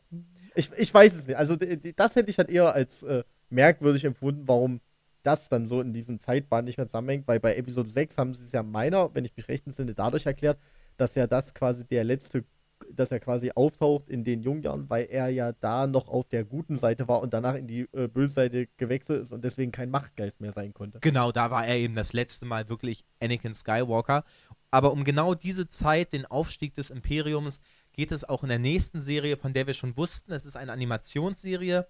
Ich, 0.58 0.72
ich 0.76 0.94
weiß 0.94 1.16
es 1.16 1.28
nicht. 1.28 1.38
Also 1.38 1.56
das 1.56 2.16
hätte 2.16 2.30
ich 2.30 2.38
halt 2.38 2.50
eher 2.50 2.74
als 2.74 3.04
äh, 3.04 3.24
merkwürdig 3.50 4.04
empfunden, 4.06 4.48
warum 4.48 4.82
das 5.24 5.50
dann 5.50 5.68
so 5.68 5.82
in 5.82 5.94
diesen 5.94 6.20
Zeitbahnen 6.20 6.66
nicht 6.66 6.78
mehr 6.78 6.88
zusammenhängt, 6.88 7.28
weil 7.28 7.40
bei 7.40 7.56
Episode 7.56 7.90
6 7.90 8.18
haben 8.18 8.34
sie 8.34 8.46
es 8.46 8.52
ja 8.54 8.64
meiner, 8.64 9.14
wenn 9.14 9.26
ich 9.26 9.36
mich 9.36 9.48
recht 9.48 9.68
entsinne, 9.68 9.94
dadurch 9.94 10.26
erklärt, 10.26 10.58
dass 10.96 11.16
ja 11.16 11.28
das 11.28 11.54
quasi 11.54 11.86
der 11.86 12.04
letzte, 12.04 12.46
dass 12.92 13.12
er 13.12 13.20
quasi 13.20 13.52
auftaucht 13.54 14.10
in 14.10 14.24
den 14.24 14.42
Jungjahren, 14.42 14.90
weil 14.90 15.08
er 15.10 15.30
ja 15.30 15.52
da 15.52 15.86
noch 15.86 16.08
auf 16.08 16.28
der 16.30 16.46
guten 16.46 16.78
Seite 16.78 17.08
war 17.08 17.22
und 17.22 17.34
danach 17.34 17.56
in 17.56 17.68
die 17.68 17.88
äh, 17.92 18.08
böse 18.08 18.34
Seite 18.34 18.68
gewechselt 18.78 19.24
ist 19.24 19.34
und 19.34 19.44
deswegen 19.44 19.72
kein 19.72 19.90
Machtgeist 19.90 20.40
mehr 20.40 20.54
sein 20.54 20.74
konnte. 20.74 21.00
Genau, 21.02 21.32
da 21.32 21.52
war 21.52 21.68
er 21.68 21.76
eben 21.76 21.96
das 21.96 22.14
letzte 22.14 22.46
Mal 22.46 22.70
wirklich 22.70 23.04
Anakin 23.20 23.54
Skywalker. 23.54 24.24
Aber 24.72 24.92
um 24.92 25.04
genau 25.04 25.34
diese 25.34 25.68
Zeit, 25.68 26.14
den 26.14 26.26
Aufstieg 26.26 26.74
des 26.76 26.90
Imperiums, 26.90 27.62
geht 27.98 28.12
es 28.12 28.24
auch 28.24 28.44
in 28.44 28.50
der 28.50 28.60
nächsten 28.60 29.02
Serie, 29.02 29.38
von 29.38 29.54
der 29.54 29.66
wir 29.66 29.74
schon 29.74 29.98
wussten. 29.98 30.32
Es 30.32 30.46
ist 30.46 30.56
eine 30.56 30.72
Animationsserie. 30.72 31.88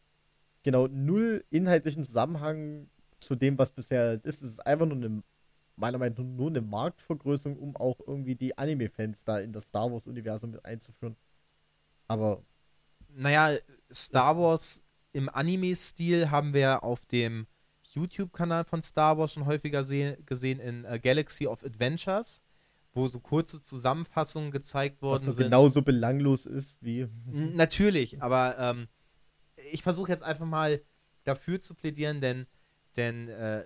genau 0.63 0.88
null 0.88 1.43
inhaltlichen 1.50 2.03
Zusammenhang 2.03 2.89
zu 3.20 3.36
dem, 3.36 3.58
was 3.58 3.72
bisher 3.72 4.13
ist. 4.24 4.41
Es 4.41 4.51
ist 4.53 4.65
einfach 4.65 4.86
nur 4.86 4.98
eine, 4.98 5.24
meiner 5.75 5.97
Meinung 5.97 6.17
nach, 6.17 6.37
nur 6.37 6.49
eine 6.49 6.61
Marktvergrößerung, 6.61 7.57
um 7.57 7.75
auch 7.75 7.99
irgendwie 8.05 8.35
die 8.35 8.57
Anime-Fans 8.57 9.23
da 9.23 9.39
in 9.39 9.53
das 9.53 9.67
Star 9.67 9.91
Wars-Universum 9.91 10.51
mit 10.51 10.65
einzuführen. 10.65 11.15
Aber. 12.07 12.43
Naja, 13.13 13.57
Star 13.91 14.37
Wars 14.37 14.83
im 15.13 15.29
Anime-Stil 15.29 16.31
haben 16.31 16.53
wir 16.53 16.83
auf 16.83 17.05
dem 17.05 17.47
YouTube-Kanal 17.93 18.63
von 18.65 18.81
Star 18.81 19.17
Wars 19.17 19.33
schon 19.33 19.45
häufiger 19.45 19.83
gesehen 19.83 20.59
in 20.59 20.85
uh, 20.85 20.97
Galaxy 21.01 21.45
of 21.47 21.63
Adventures, 21.63 22.41
wo 22.93 23.07
so 23.07 23.19
kurze 23.19 23.61
Zusammenfassungen 23.61 24.51
gezeigt 24.51 25.01
worden 25.01 25.27
Was 25.27 25.35
sind. 25.35 25.45
genauso 25.45 25.81
belanglos 25.81 26.45
ist 26.45 26.77
wie. 26.81 27.07
Natürlich, 27.25 28.21
aber 28.21 28.57
ähm, 28.57 28.87
ich 29.71 29.83
versuche 29.83 30.11
jetzt 30.11 30.23
einfach 30.23 30.45
mal 30.45 30.81
dafür 31.23 31.59
zu 31.59 31.75
plädieren, 31.75 32.21
denn, 32.21 32.47
denn 32.95 33.27
äh, 33.27 33.63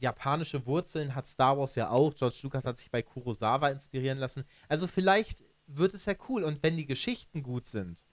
japanische 0.00 0.66
Wurzeln 0.66 1.14
hat 1.14 1.26
Star 1.26 1.58
Wars 1.58 1.74
ja 1.74 1.90
auch. 1.90 2.14
George 2.14 2.40
Lucas 2.42 2.64
hat 2.64 2.78
sich 2.78 2.90
bei 2.90 3.02
Kurosawa 3.02 3.68
inspirieren 3.68 4.18
lassen. 4.18 4.44
Also 4.68 4.86
vielleicht 4.86 5.44
wird 5.66 5.94
es 5.94 6.06
ja 6.06 6.14
cool 6.28 6.44
und 6.44 6.62
wenn 6.62 6.76
die 6.76 6.86
Geschichten 6.86 7.42
gut 7.42 7.66
sind, 7.66 8.04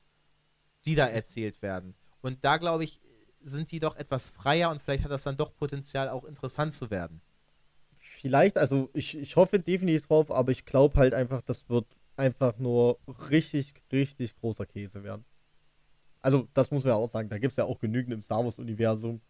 die 0.86 0.96
da 0.96 1.08
erzählt 1.08 1.62
werden. 1.62 1.96
Und 2.22 2.44
da 2.44 2.58
glaube 2.58 2.84
ich, 2.84 3.01
sind 3.41 3.72
die 3.72 3.79
doch 3.79 3.96
etwas 3.96 4.29
freier 4.29 4.72
und 4.72 4.82
vielleicht 4.82 5.03
hat 5.03 5.12
das 5.12 5.24
dann 5.24 5.38
doch 5.38 5.55
Potenzial, 5.55 6.10
auch 6.10 6.25
interessant 6.25 6.74
zu 6.74 6.89
werden. 6.89 7.22
Vielleicht, 7.98 8.58
also 8.58 8.89
ich, 8.94 9.17
ich 9.17 9.36
hoffe 9.36 9.60
definitiv 9.60 10.08
drauf, 10.08 10.32
aber 10.32 10.51
ich 10.51 10.65
glaube 10.65 11.00
halt 11.00 11.13
einfach, 11.13 11.41
das 11.41 11.70
wird 11.70 11.86
einfach 12.15 12.58
nur 12.58 13.00
richtig, 13.29 13.74
richtig 13.91 14.36
großer 14.36 14.65
Käse 14.65 15.03
werden. 15.03 15.25
Also, 16.22 16.48
das 16.53 16.72
muss 16.72 16.84
man 16.84 16.94
ja 16.94 16.96
auch 16.96 17.10
sagen, 17.10 17.29
da 17.29 17.38
gibt 17.38 17.51
es 17.51 17.58
ja 17.58 17.65
auch 17.65 17.79
genügend 17.79 18.13
im 18.13 18.22
Star 18.24 18.44
Wars-Universum, 18.44 19.22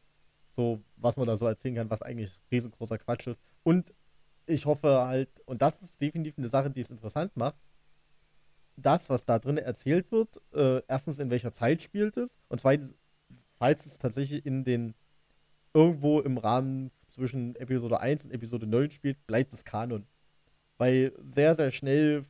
so 0.55 0.81
was 0.97 1.17
man 1.17 1.27
da 1.27 1.37
so 1.37 1.45
erzählen 1.45 1.75
kann, 1.75 1.89
was 1.89 2.01
eigentlich 2.01 2.31
riesengroßer 2.51 2.97
Quatsch 2.97 3.27
ist. 3.27 3.41
Und 3.63 3.93
ich 4.47 4.65
hoffe 4.65 5.05
halt, 5.05 5.29
und 5.45 5.61
das 5.61 5.81
ist 5.81 5.99
definitiv 6.01 6.37
eine 6.37 6.49
Sache, 6.49 6.69
die 6.69 6.81
es 6.81 6.89
interessant 6.89 7.35
macht, 7.35 7.55
das, 8.77 9.09
was 9.09 9.25
da 9.25 9.39
drin 9.39 9.57
erzählt 9.57 10.11
wird, 10.11 10.41
äh, 10.53 10.81
erstens 10.87 11.19
in 11.19 11.29
welcher 11.29 11.53
Zeit 11.53 11.81
spielt 11.81 12.17
es 12.17 12.29
und 12.49 12.59
zweitens, 12.59 12.93
falls 13.57 13.85
es 13.85 13.97
tatsächlich 13.97 14.45
in 14.45 14.63
den 14.63 14.93
irgendwo 15.73 16.19
im 16.21 16.37
Rahmen 16.37 16.91
zwischen 17.07 17.55
Episode 17.55 17.99
1 17.99 18.25
und 18.25 18.31
Episode 18.31 18.67
9 18.67 18.91
spielt, 18.91 19.25
bleibt 19.27 19.53
es 19.53 19.63
Kanon. 19.63 20.05
Weil 20.77 21.13
sehr, 21.19 21.55
sehr 21.55 21.71
schnell 21.71 22.25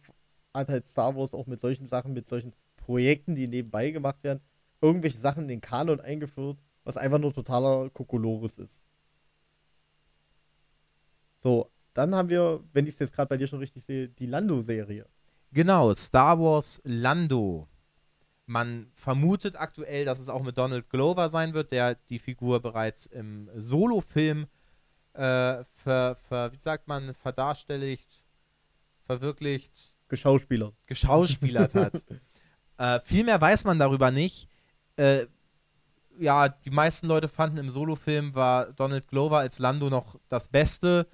hat 0.54 0.70
halt 0.70 0.86
Star 0.86 1.16
Wars 1.16 1.34
auch 1.34 1.48
mit 1.48 1.60
solchen 1.60 1.86
Sachen, 1.86 2.14
mit 2.14 2.30
solchen 2.30 2.54
Projekten, 2.78 3.36
die 3.36 3.48
nebenbei 3.48 3.92
gemacht 3.92 4.24
werden, 4.24 4.42
irgendwelche 4.82 5.20
Sachen 5.20 5.44
in 5.44 5.50
den 5.50 5.62
Kanon 5.62 6.00
eingeführt, 6.00 6.58
was 6.86 6.96
einfach 6.96 7.20
nur 7.20 7.34
totaler 7.34 7.90
Kokolores 7.90 8.58
ist. 8.58 8.80
So, 11.44 11.70
dann 11.94 12.16
haben 12.16 12.30
wir, 12.30 12.64
wenn 12.72 12.88
ich 12.88 12.94
es 12.94 13.00
jetzt 13.00 13.14
gerade 13.14 13.28
bei 13.28 13.38
dir 13.38 13.48
schon 13.48 13.60
richtig 13.60 13.84
sehe, 13.84 14.08
die 14.08 14.26
Lando-Serie. 14.28 15.06
Genau, 15.52 15.94
Star 15.94 16.40
Wars 16.40 16.82
Lando. 16.84 17.68
Man 18.46 18.92
vermutet 18.94 19.56
aktuell, 19.56 20.06
dass 20.06 20.20
es 20.20 20.30
auch 20.30 20.44
mit 20.44 20.58
Donald 20.58 20.90
Glover 20.90 21.30
sein 21.30 21.54
wird, 21.54 21.72
der 21.72 21.96
die 21.96 22.20
Figur 22.20 22.62
bereits 22.62 23.08
im 23.08 23.50
Solo-Film 23.56 24.48
äh, 25.14 25.64
ver, 25.84 26.16
ver, 26.28 26.52
wie 26.52 26.60
sagt 26.60 26.88
man, 26.88 27.14
verdarstelligt, 27.16 28.24
verwirklicht. 29.06 29.96
Geschauspielert. 30.08 30.76
Geschauspielert 30.86 31.74
hat. 31.74 32.04
äh, 32.78 33.00
viel 33.06 33.24
mehr 33.24 33.40
weiß 33.40 33.64
man 33.64 33.80
darüber 33.80 34.12
nicht. 34.12 34.48
Äh, 34.98 35.26
ja, 36.20 36.50
die 36.50 36.70
meisten 36.70 37.08
Leute 37.08 37.28
fanden 37.28 37.58
im 37.58 37.70
Solo-Film 37.70 38.36
war 38.36 38.74
Donald 38.74 39.08
Glover 39.08 39.40
als 39.40 39.60
Lando 39.60 39.90
noch 39.90 40.20
das 40.30 40.48
Beste. 40.48 41.08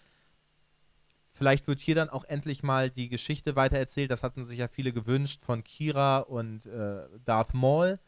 Vielleicht 1.31 1.67
wird 1.67 1.79
hier 1.79 1.95
dann 1.95 2.09
auch 2.09 2.23
endlich 2.25 2.61
mal 2.61 2.89
die 2.89 3.09
Geschichte 3.09 3.55
weitererzählt. 3.55 4.11
Das 4.11 4.23
hatten 4.23 4.43
sich 4.43 4.59
ja 4.59 4.67
viele 4.67 4.93
gewünscht 4.93 5.43
von 5.43 5.63
Kira 5.63 6.19
und 6.19 6.65
äh, 6.67 7.07
Darth 7.25 7.53
Maul. 7.53 7.99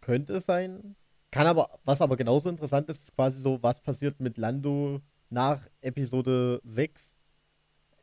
Könnte 0.00 0.34
es 0.34 0.46
sein. 0.46 0.96
Kann 1.30 1.46
aber, 1.46 1.78
was 1.84 2.00
aber 2.00 2.16
genauso 2.16 2.48
interessant 2.48 2.88
ist, 2.88 3.04
ist 3.04 3.14
quasi 3.14 3.40
so, 3.40 3.62
was 3.62 3.80
passiert 3.80 4.20
mit 4.20 4.38
Lando 4.38 5.00
nach 5.30 5.60
Episode 5.80 6.60
6. 6.64 7.14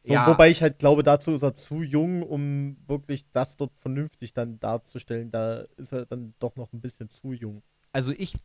So, 0.03 0.13
ja. 0.13 0.27
Wobei 0.27 0.49
ich 0.49 0.61
halt 0.61 0.79
glaube, 0.79 1.03
dazu 1.03 1.31
ist 1.31 1.43
er 1.43 1.53
zu 1.53 1.83
jung, 1.83 2.23
um 2.23 2.77
wirklich 2.87 3.29
das 3.31 3.55
dort 3.55 3.73
vernünftig 3.77 4.33
dann 4.33 4.59
darzustellen. 4.59 5.29
Da 5.29 5.65
ist 5.77 5.93
er 5.93 6.05
dann 6.05 6.33
doch 6.39 6.55
noch 6.55 6.73
ein 6.73 6.81
bisschen 6.81 7.09
zu 7.09 7.33
jung. 7.33 7.61
Also 7.91 8.13
ich 8.17 8.35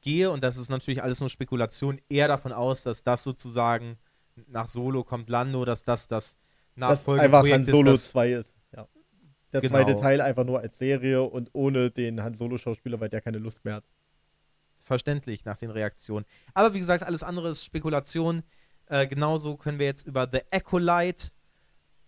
gehe, 0.00 0.30
und 0.30 0.44
das 0.44 0.56
ist 0.56 0.68
natürlich 0.68 1.02
alles 1.02 1.20
nur 1.20 1.30
Spekulation, 1.30 2.00
eher 2.08 2.28
davon 2.28 2.52
aus, 2.52 2.82
dass 2.82 3.02
das 3.02 3.24
sozusagen 3.24 3.98
nach 4.46 4.68
Solo 4.68 5.04
kommt 5.04 5.28
Lando, 5.30 5.64
dass 5.64 5.84
das 5.84 6.06
das 6.06 6.36
einfach 6.76 7.44
Han 7.48 7.64
Solo 7.64 7.92
ist, 7.92 8.08
2 8.08 8.32
ist. 8.32 8.54
Ja. 8.74 8.88
Der 9.52 9.60
genau. 9.60 9.72
zweite 9.72 9.96
Teil 9.96 10.20
einfach 10.20 10.44
nur 10.44 10.60
als 10.60 10.78
Serie 10.78 11.22
und 11.22 11.50
ohne 11.52 11.90
den 11.90 12.22
Han 12.22 12.34
Solo-Schauspieler, 12.34 13.00
weil 13.00 13.08
der 13.08 13.20
keine 13.20 13.38
Lust 13.38 13.64
mehr 13.64 13.76
hat. 13.76 13.84
Verständlich 14.82 15.44
nach 15.44 15.56
den 15.56 15.70
Reaktionen. 15.70 16.26
Aber 16.52 16.74
wie 16.74 16.78
gesagt, 16.78 17.04
alles 17.04 17.22
andere 17.22 17.48
ist 17.48 17.64
Spekulation. 17.64 18.42
Äh, 18.86 19.06
genauso 19.06 19.56
können 19.56 19.78
wir 19.78 19.86
jetzt 19.86 20.06
über 20.06 20.28
The 20.30 20.40
Acolyte 20.50 21.30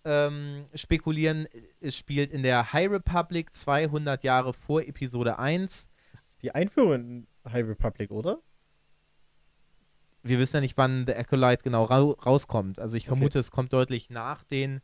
ähm, 0.05 0.67
spekulieren. 0.75 1.49
Es 1.81 1.97
spielt 1.97 2.33
in 2.33 2.43
der 2.43 2.73
High 2.73 2.91
Republic 2.91 3.55
200 3.55 4.25
Jahre 4.25 4.53
vor 4.53 4.83
Episode 4.83 5.39
1. 5.39 5.89
Die 6.47 6.55
Einführung 6.55 6.95
in 6.95 7.27
High 7.45 7.67
Republic, 7.67 8.13
oder? 8.13 8.41
wir 10.29 10.39
wissen 10.39 10.59
ja 10.59 10.61
nicht, 10.61 10.77
wann 10.77 11.07
The 11.07 11.15
Acolyte 11.15 11.63
genau 11.63 11.85
ra 11.85 12.01
rauskommt. 12.01 12.79
Also 12.79 12.97
ich 12.97 13.07
vermute, 13.07 13.39
okay. 13.39 13.39
es 13.39 13.51
kommt 13.51 13.73
deutlich 13.73 14.11
nach 14.11 14.45
den, 14.45 14.81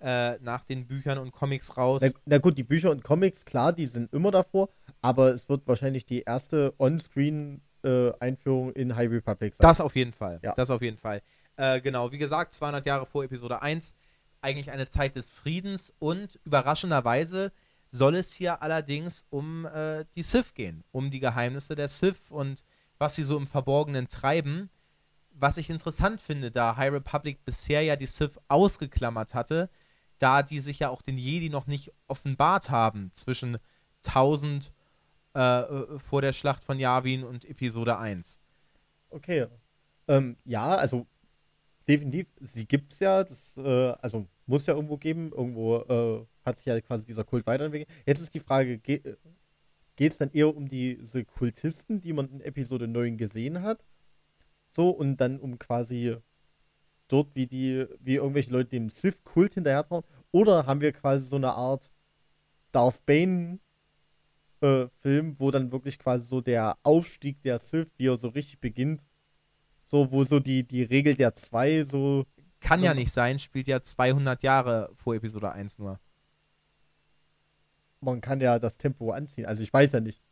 äh, 0.00 0.38
nach 0.40 0.64
den 0.64 0.88
Büchern 0.88 1.18
und 1.18 1.30
Comics 1.32 1.76
raus. 1.76 2.02
Na, 2.02 2.10
na, 2.24 2.38
gut, 2.38 2.58
die 2.58 2.64
Bücher 2.64 2.90
und 2.90 3.04
Comics, 3.04 3.44
klar, 3.44 3.72
die 3.72 3.86
sind 3.86 4.12
immer 4.12 4.32
davor, 4.32 4.70
aber 5.02 5.34
es 5.34 5.48
wird 5.48 5.66
wahrscheinlich 5.66 6.04
die 6.04 6.22
erste 6.22 6.74
On-Screen-Einführung 6.78 8.74
äh, 8.74 8.80
in 8.80 8.96
High 8.96 9.10
Republic 9.10 9.54
sein. 9.54 9.66
Das 9.66 9.80
auf 9.80 9.94
jeden 9.96 10.12
Fall. 10.12 10.40
Ja. 10.42 10.54
Das 10.54 10.70
auf 10.70 10.82
jeden 10.82 10.98
Fall. 10.98 11.22
Äh, 11.56 11.80
genau, 11.80 12.10
wie 12.10 12.18
gesagt, 12.18 12.54
200 12.54 12.84
Jahre 12.86 13.06
vor 13.06 13.24
Episode 13.24 13.62
1. 13.62 13.94
Eigentlich 14.40 14.70
eine 14.70 14.88
Zeit 14.88 15.16
des 15.16 15.30
Friedens 15.30 15.92
und 15.98 16.38
überraschenderweise 16.44 17.52
soll 17.94 18.16
es 18.16 18.32
hier 18.32 18.60
allerdings 18.60 19.24
um 19.30 19.66
äh, 19.66 20.04
die 20.16 20.24
Sith 20.24 20.54
gehen, 20.54 20.82
um 20.90 21.12
die 21.12 21.20
Geheimnisse 21.20 21.76
der 21.76 21.86
Sith 21.88 22.28
und 22.28 22.64
was 22.98 23.14
sie 23.14 23.22
so 23.22 23.36
im 23.36 23.46
Verborgenen 23.46 24.08
treiben. 24.08 24.68
Was 25.30 25.58
ich 25.58 25.70
interessant 25.70 26.20
finde, 26.20 26.50
da 26.50 26.76
High 26.76 26.92
Republic 26.92 27.44
bisher 27.44 27.82
ja 27.82 27.94
die 27.94 28.06
Sith 28.06 28.36
ausgeklammert 28.48 29.32
hatte, 29.32 29.70
da 30.18 30.42
die 30.42 30.58
sich 30.58 30.80
ja 30.80 30.88
auch 30.88 31.02
den 31.02 31.18
Jedi 31.18 31.50
noch 31.50 31.68
nicht 31.68 31.92
offenbart 32.08 32.68
haben 32.68 33.12
zwischen 33.12 33.58
1000 34.06 34.72
äh, 35.36 35.40
äh, 35.40 35.98
vor 36.00 36.20
der 36.20 36.32
Schlacht 36.32 36.64
von 36.64 36.80
Yavin 36.80 37.22
und 37.22 37.44
Episode 37.44 37.96
1. 37.96 38.40
Okay. 39.10 39.46
Ähm, 40.08 40.36
ja, 40.44 40.66
also 40.74 41.06
definitiv, 41.86 42.26
sie 42.40 42.66
gibt 42.66 42.92
es 42.92 42.98
ja, 42.98 43.22
das, 43.22 43.56
äh, 43.56 43.94
also 44.02 44.26
muss 44.46 44.66
ja 44.66 44.74
irgendwo 44.74 44.96
geben, 44.96 45.32
irgendwo 45.32 45.76
äh, 45.76 46.26
hat 46.44 46.58
sich 46.58 46.66
ja 46.66 46.80
quasi 46.80 47.06
dieser 47.06 47.24
Kult 47.24 47.46
weiterentwickelt. 47.46 47.88
Jetzt 48.06 48.20
ist 48.20 48.34
die 48.34 48.40
Frage, 48.40 48.78
ge 48.78 49.16
geht 49.96 50.12
es 50.12 50.18
dann 50.18 50.30
eher 50.32 50.54
um 50.54 50.66
diese 50.68 51.24
Kultisten, 51.24 52.00
die 52.00 52.12
man 52.12 52.28
in 52.28 52.40
Episode 52.40 52.88
9 52.88 53.16
gesehen 53.16 53.62
hat? 53.62 53.84
So, 54.72 54.90
und 54.90 55.18
dann 55.18 55.38
um 55.38 55.58
quasi 55.58 56.16
dort, 57.08 57.34
wie 57.34 57.46
die, 57.46 57.86
wie 58.00 58.16
irgendwelche 58.16 58.50
Leute 58.50 58.70
dem 58.70 58.88
Sith-Kult 58.88 59.54
hinterhertrauen? 59.54 60.04
Oder 60.32 60.66
haben 60.66 60.80
wir 60.80 60.92
quasi 60.92 61.26
so 61.26 61.36
eine 61.36 61.52
Art 61.52 61.90
Darth 62.72 63.06
Bane 63.06 63.60
äh, 64.60 64.88
Film, 65.00 65.36
wo 65.38 65.50
dann 65.50 65.70
wirklich 65.70 65.98
quasi 65.98 66.26
so 66.26 66.40
der 66.40 66.76
Aufstieg 66.82 67.40
der 67.42 67.60
Sith, 67.60 67.92
wie 67.96 68.08
er 68.08 68.16
so 68.16 68.28
richtig 68.28 68.60
beginnt, 68.60 69.06
so, 69.84 70.10
wo 70.10 70.24
so 70.24 70.40
die, 70.40 70.66
die 70.66 70.82
Regel 70.82 71.14
der 71.14 71.34
zwei 71.36 71.84
so. 71.84 72.24
Kann 72.64 72.82
ja 72.82 72.94
nicht 72.94 73.12
sein, 73.12 73.38
spielt 73.38 73.68
ja 73.68 73.82
200 73.82 74.42
Jahre 74.42 74.90
vor 74.94 75.14
Episode 75.14 75.52
1 75.52 75.78
nur. 75.78 76.00
Man 78.00 78.20
kann 78.20 78.40
ja 78.40 78.58
das 78.58 78.76
Tempo 78.76 79.12
anziehen, 79.12 79.46
also 79.46 79.62
ich 79.62 79.72
weiß 79.72 79.92
ja 79.92 80.00
nicht. 80.00 80.22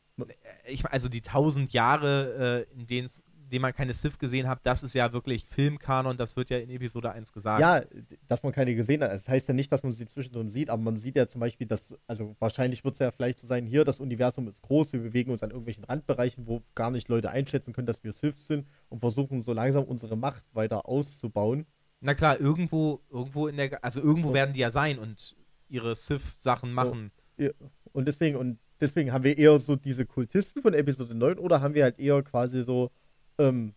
Ich, 0.67 0.85
also 0.87 1.09
die 1.09 1.23
1000 1.23 1.73
Jahre, 1.73 2.67
äh, 2.71 2.75
in 2.75 2.87
denen 2.87 3.09
dem 3.53 3.63
man 3.63 3.75
keine 3.75 3.93
Sith 3.93 4.19
gesehen 4.19 4.49
hat, 4.49 4.61
das 4.65 4.83
ist 4.83 4.95
ja 4.95 5.13
wirklich 5.13 5.45
Filmkanon, 5.45 6.17
das 6.17 6.37
wird 6.37 6.51
ja 6.51 6.59
in 6.59 6.71
Episode 6.71 7.13
1 7.13 7.33
gesagt. 7.33 7.61
Ja, 7.61 7.83
dass 8.27 8.43
man 8.43 8.53
keine 8.53 8.75
gesehen 8.75 9.03
hat. 9.03 9.13
Das 9.13 9.29
heißt 9.29 9.47
ja 9.47 9.55
nicht, 9.55 9.71
dass 9.71 9.83
man 9.83 9.93
sie 9.93 10.07
zwischendrin 10.07 10.49
sieht, 10.49 10.71
aber 10.71 10.83
man 10.83 10.97
sieht 10.97 11.17
ja 11.17 11.29
zum 11.29 11.41
Beispiel, 11.41 11.67
dass, 11.67 11.95
also 12.07 12.35
wahrscheinlich 12.39 12.83
wird 12.83 12.95
es 12.95 13.01
ja 13.01 13.11
vielleicht 13.11 13.39
so 13.39 13.47
sein, 13.47 13.67
hier, 13.67 13.85
das 13.85 14.01
Universum 14.01 14.49
ist 14.49 14.63
groß, 14.63 14.93
wir 14.95 15.01
bewegen 15.01 15.31
uns 15.31 15.43
an 15.43 15.51
irgendwelchen 15.51 15.85
Randbereichen, 15.85 16.47
wo 16.47 16.63
gar 16.75 16.91
nicht 16.91 17.09
Leute 17.09 17.31
einschätzen 17.31 17.73
können, 17.75 17.87
dass 17.87 18.03
wir 18.03 18.13
Sith 18.13 18.47
sind 18.47 18.67
und 18.89 19.01
versuchen 19.01 19.43
so 19.43 19.53
langsam 19.53 19.85
unsere 19.85 20.17
Macht 20.17 20.43
weiter 20.55 20.89
auszubauen. 20.89 21.67
Na 22.03 22.15
klar, 22.15 22.39
irgendwo, 22.41 23.01
irgendwo 23.11 23.49
in 23.49 23.57
der, 23.57 23.83
also 23.83 24.01
irgendwo 24.01 24.29
so. 24.29 24.35
werden 24.35 24.53
die 24.53 24.61
ja 24.61 24.71
sein 24.71 24.99
und 24.99 25.35
ihre 25.69 25.95
Sith-Sachen 25.95 26.73
machen. 26.73 27.11
So, 27.39 27.49
und 27.93 28.07
deswegen, 28.07 28.37
und 28.37 28.59
deswegen 28.81 29.13
haben 29.13 29.25
wir 29.25 29.39
eher 29.39 29.59
so 29.61 29.77
diese 29.77 30.05
Kultisten 30.05 30.63
von 30.63 30.75
Episode 30.75 31.15
9 31.15 31.39
oder 31.39 31.61
haben 31.61 31.75
wir 31.75 31.85
halt 31.85 31.99
eher 31.99 32.23
quasi 32.23 32.63
so 32.63 32.91
ähm, 33.39 33.75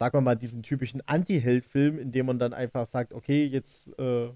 sagen 0.00 0.16
wir 0.16 0.22
mal, 0.22 0.34
diesen 0.34 0.62
typischen 0.62 1.02
Anti-Held-Film, 1.04 1.98
in 1.98 2.10
dem 2.10 2.24
man 2.24 2.38
dann 2.38 2.54
einfach 2.54 2.88
sagt, 2.88 3.12
okay, 3.12 3.44
jetzt 3.44 3.86
äh, 3.98 4.30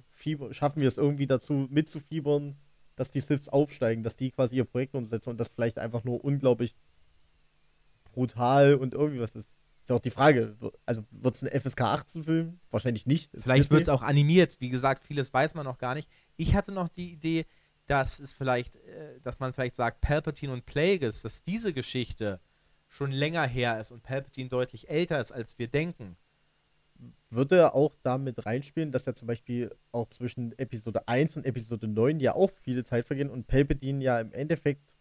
schaffen 0.50 0.83
wir 0.83 0.88
es 0.88 0.99
irgendwie 0.99 1.26
dazu, 1.26 1.69
mitzufiebern, 1.71 2.54
dass 2.97 3.11
die 3.11 3.23
Siths 3.23 3.49
aufsteigen, 3.49 4.02
dass 4.02 4.14
die 4.14 4.31
quasi 4.31 4.57
ihr 4.57 4.66
Projekt 4.66 4.95
umsetzen 4.95 5.31
und 5.31 5.40
das 5.40 5.49
vielleicht 5.49 5.78
einfach 5.78 6.04
nur 6.04 6.23
unglaublich 6.23 6.75
brutal 8.12 8.75
und 8.75 8.93
irgendwie 8.93 9.21
was 9.21 9.35
ist. 9.35 9.49
Ist 9.85 9.91
ja 9.91 9.97
auch 9.97 10.00
die 10.00 10.09
Frage, 10.09 10.57
also 10.87 11.05
wird 11.11 11.35
es 11.37 11.43
ein 11.43 11.61
FSK 11.61 11.83
18-Film? 11.83 12.59
Wahrscheinlich 12.71 13.05
nicht. 13.05 13.31
Vielleicht 13.38 13.71
wird 13.71 13.83
es 13.83 13.91
auch 13.91 14.00
animiert. 14.00 14.57
Wie 14.59 14.71
gesagt, 14.71 15.05
vieles 15.05 15.35
weiß 15.35 15.53
man 15.53 15.67
noch 15.67 15.76
gar 15.76 15.95
nicht. 15.95 16.09
Ich 16.38 16.55
hatte 16.55 16.73
noch 16.73 16.88
die 16.88 17.12
Idee, 17.12 17.45
dass 17.85 18.19
es 18.19 18.33
vielleicht, 18.33 18.76
äh, 18.76 19.21
dass 19.23 19.41
man 19.41 19.53
vielleicht 19.53 19.75
sagt, 19.75 20.00
Palpatine 20.00 20.55
und 20.55 20.64
Plagueis, 20.64 21.21
dass 21.21 21.43
diese 21.43 21.75
Geschichte 21.75 22.41
schon 22.88 23.11
länger 23.11 23.47
her 23.47 23.79
ist 23.79 23.91
und 23.91 24.03
Palpatine 24.03 24.49
deutlich 24.49 24.88
älter 24.88 25.21
ist, 25.21 25.33
als 25.33 25.59
wir 25.59 25.69
denken. 25.69 26.16
Würde 27.29 27.75
auch 27.75 27.94
damit 28.03 28.47
reinspielen, 28.47 28.90
dass 28.90 29.05
ja 29.05 29.14
zum 29.14 29.29
Beispiel 29.29 29.70
auch 29.92 30.09
zwischen 30.09 30.59
Episode 30.59 31.07
1 31.09 31.37
und 31.37 31.44
Episode 31.44 31.88
9 31.88 32.20
ja 32.20 32.35
auch 32.35 32.51
viele 32.62 32.85
Zeit 32.85 33.07
vergehen 33.07 33.29
und 33.29 33.49
Palpatine 33.49 34.03
ja 34.03 34.18
im 34.18 34.33
Endeffekt 34.33 34.94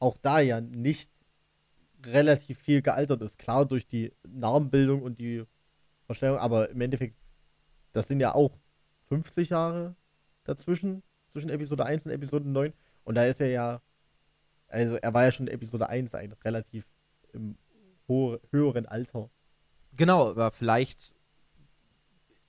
auch 0.00 0.16
da 0.16 0.40
ja 0.40 0.60
nicht 0.60 1.08
relativ 2.04 2.58
viel 2.58 2.82
gealtert 2.82 3.22
ist. 3.22 3.38
Klar 3.38 3.66
durch 3.66 3.86
die 3.86 4.12
Narbenbildung 4.26 5.02
und 5.02 5.18
die 5.18 5.44
Verstellung, 6.06 6.38
aber 6.38 6.70
im 6.70 6.80
Endeffekt, 6.80 7.16
das 7.92 8.08
sind 8.08 8.20
ja 8.20 8.34
auch 8.34 8.58
50 9.08 9.50
Jahre 9.50 9.94
dazwischen, 10.44 11.02
zwischen 11.32 11.50
Episode 11.50 11.84
1 11.84 12.06
und 12.06 12.12
Episode 12.12 12.48
9. 12.48 12.72
Und 13.04 13.14
da 13.14 13.24
ist 13.24 13.40
er 13.40 13.48
ja, 13.48 13.82
also 14.68 14.96
er 14.96 15.14
war 15.14 15.24
ja 15.24 15.32
schon 15.32 15.46
in 15.46 15.54
Episode 15.54 15.88
1 15.88 16.14
ein 16.14 16.32
relativ 16.44 16.86
im 17.32 17.56
höheren 18.06 18.86
Alter. 18.86 19.30
Genau, 19.92 20.30
aber 20.30 20.50
vielleicht, 20.50 21.14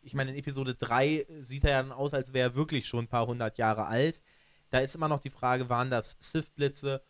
ich 0.02 0.14
meine, 0.14 0.32
in 0.32 0.38
Episode 0.38 0.76
3 0.76 1.28
sieht 1.40 1.66
er 1.66 1.72
ja 1.72 1.82
dann 1.82 1.92
aus, 1.92 2.14
als 2.14 2.34
wäre 2.34 2.52
er 2.52 2.56
wirklich 2.56 2.88
schon 2.88 3.06
ein 3.06 3.10
paar 3.10 3.28
hundert 3.28 3.58
Jahre 3.58 3.88
alt. 3.88 4.22
Da 4.70 4.80
ist 4.80 4.96
immer 4.96 5.10
noch 5.10 5.20
die 5.20 5.30
Frage, 5.30 5.68
waren 5.68 5.90
das 5.90 6.16
Sith-Blitze 6.20 7.02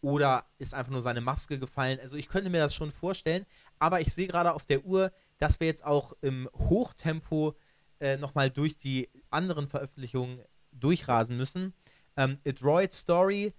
oder 0.00 0.44
ist 0.58 0.74
einfach 0.74 0.92
nur 0.92 1.02
seine 1.02 1.20
Maske 1.20 1.58
gefallen? 1.58 1.98
Also 2.00 2.16
ich 2.16 2.28
könnte 2.28 2.50
mir 2.50 2.60
das 2.60 2.74
schon 2.74 2.92
vorstellen, 2.92 3.46
aber 3.78 4.00
ich 4.00 4.12
sehe 4.12 4.28
gerade 4.28 4.52
auf 4.52 4.64
der 4.64 4.84
Uhr, 4.84 5.12
dass 5.38 5.60
wir 5.60 5.66
jetzt 5.66 5.84
auch 5.84 6.12
im 6.20 6.48
Hochtempo 6.54 7.56
äh, 8.00 8.16
nochmal 8.16 8.50
durch 8.50 8.76
die 8.76 9.08
anderen 9.30 9.68
Veröffentlichungen 9.68 10.40
durchrasen 10.72 11.36
müssen. 11.36 11.74
Ähm, 12.16 12.38
A 12.46 12.52
Droid 12.52 12.92
Story 12.92 13.52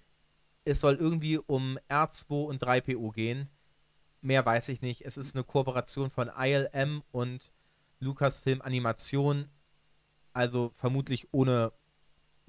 es 0.70 0.82
soll 0.82 0.96
irgendwie 0.96 1.38
um 1.38 1.80
R2 1.90 2.46
und 2.46 2.64
3PO 2.64 3.14
gehen. 3.14 3.50
Mehr 4.22 4.46
weiß 4.46 4.70
ich 4.70 4.82
nicht. 4.82 5.02
Es 5.06 5.18
ist 5.18 5.36
eine 5.36 5.44
Kooperation 5.44 6.12
von 6.12 6.30
ILM 6.38 7.02
und 7.12 7.52
Lucasfilm 8.00 8.62
Animation. 8.62 9.50
Also 10.34 10.72
vermutlich 10.76 11.34
ohne 11.34 11.72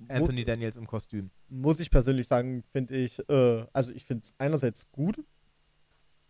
Anthony 0.09 0.45
Daniels 0.45 0.77
im 0.77 0.87
Kostüm. 0.87 1.31
Muss 1.49 1.81
ich 1.81 1.91
persönlich 1.91 2.27
sagen, 2.27 2.63
finde 2.73 2.97
ich, 2.97 3.19
äh, 3.29 3.65
also 3.73 3.91
ich 3.93 4.05
finde 4.05 4.25
es 4.25 4.35
einerseits 4.39 4.91
gut, 4.93 5.23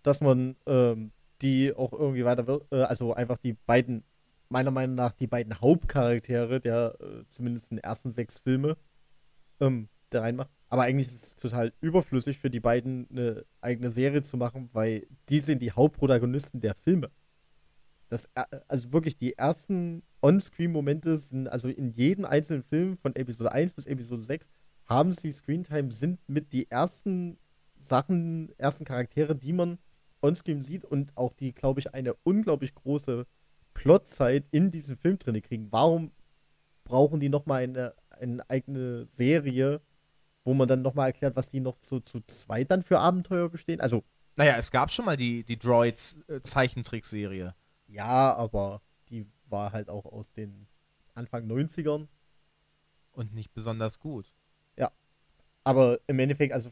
dass 0.02 0.20
man 0.20 0.56
ähm, 0.66 1.12
die 1.42 1.74
auch 1.74 1.92
irgendwie 1.92 2.24
weiter, 2.24 2.60
äh, 2.70 2.82
also 2.82 3.14
einfach 3.14 3.38
die 3.38 3.54
beiden, 3.66 4.04
meiner 4.48 4.70
Meinung 4.70 4.96
nach, 4.96 5.12
die 5.12 5.26
beiden 5.26 5.60
Hauptcharaktere 5.60 6.60
der 6.60 6.96
äh, 7.00 7.24
zumindest 7.28 7.70
den 7.70 7.78
ersten 7.78 8.10
sechs 8.10 8.38
Filme 8.38 8.76
ähm, 9.60 9.88
da 10.10 10.20
reinmacht. 10.20 10.50
Aber 10.68 10.82
eigentlich 10.82 11.08
ist 11.08 11.24
es 11.24 11.36
total 11.36 11.72
überflüssig 11.80 12.38
für 12.38 12.50
die 12.50 12.60
beiden 12.60 13.08
eine 13.10 13.44
eigene 13.60 13.90
Serie 13.90 14.22
zu 14.22 14.36
machen, 14.36 14.70
weil 14.72 15.06
die 15.28 15.40
sind 15.40 15.60
die 15.62 15.72
Hauptprotagonisten 15.72 16.60
der 16.60 16.74
Filme. 16.74 17.10
Das, 18.08 18.26
äh, 18.34 18.44
also 18.68 18.92
wirklich 18.92 19.16
die 19.16 19.36
ersten 19.36 20.02
On-Screen-Momente 20.22 21.18
sind, 21.18 21.48
also 21.48 21.68
in 21.68 21.90
jedem 21.90 22.24
einzelnen 22.24 22.62
Film 22.62 22.96
von 22.98 23.16
Episode 23.16 23.52
1 23.52 23.72
bis 23.72 23.86
Episode 23.86 24.22
6 24.22 24.46
haben 24.86 25.12
sie 25.12 25.32
Screentime, 25.32 25.92
sind 25.92 26.18
mit 26.28 26.52
die 26.52 26.70
ersten 26.70 27.38
Sachen, 27.80 28.52
ersten 28.58 28.84
Charaktere, 28.84 29.34
die 29.36 29.52
man 29.52 29.78
on-screen 30.22 30.60
sieht 30.60 30.84
und 30.84 31.16
auch 31.16 31.32
die, 31.32 31.52
glaube 31.52 31.80
ich, 31.80 31.94
eine 31.94 32.14
unglaublich 32.24 32.74
große 32.74 33.26
Plotzeit 33.72 34.44
in 34.50 34.70
diesem 34.70 34.98
Film 34.98 35.18
drin 35.18 35.40
kriegen. 35.40 35.68
Warum 35.70 36.10
brauchen 36.84 37.20
die 37.20 37.28
nochmal 37.28 37.62
eine, 37.62 37.94
eine 38.10 38.48
eigene 38.50 39.06
Serie, 39.06 39.80
wo 40.44 40.54
man 40.54 40.68
dann 40.68 40.82
nochmal 40.82 41.08
erklärt, 41.08 41.36
was 41.36 41.48
die 41.48 41.60
noch 41.60 41.78
zu, 41.80 42.00
zu 42.00 42.20
zweit 42.26 42.70
dann 42.70 42.82
für 42.82 42.98
Abenteuer 42.98 43.48
bestehen. 43.48 43.80
Also. 43.80 44.02
Naja, 44.36 44.56
es 44.56 44.70
gab 44.70 44.90
schon 44.90 45.04
mal 45.04 45.16
die, 45.16 45.44
die 45.44 45.58
Droids-Zeichentrickserie. 45.58 47.48
Äh, 47.48 47.92
ja, 47.92 48.34
aber 48.34 48.80
war 49.50 49.72
halt 49.72 49.88
auch 49.88 50.06
aus 50.06 50.30
den 50.32 50.66
Anfang 51.14 51.46
90ern. 51.46 52.08
Und 53.12 53.34
nicht 53.34 53.52
besonders 53.52 53.98
gut. 53.98 54.32
Ja. 54.76 54.90
Aber 55.64 55.98
im 56.06 56.18
Endeffekt, 56.18 56.54
also 56.54 56.70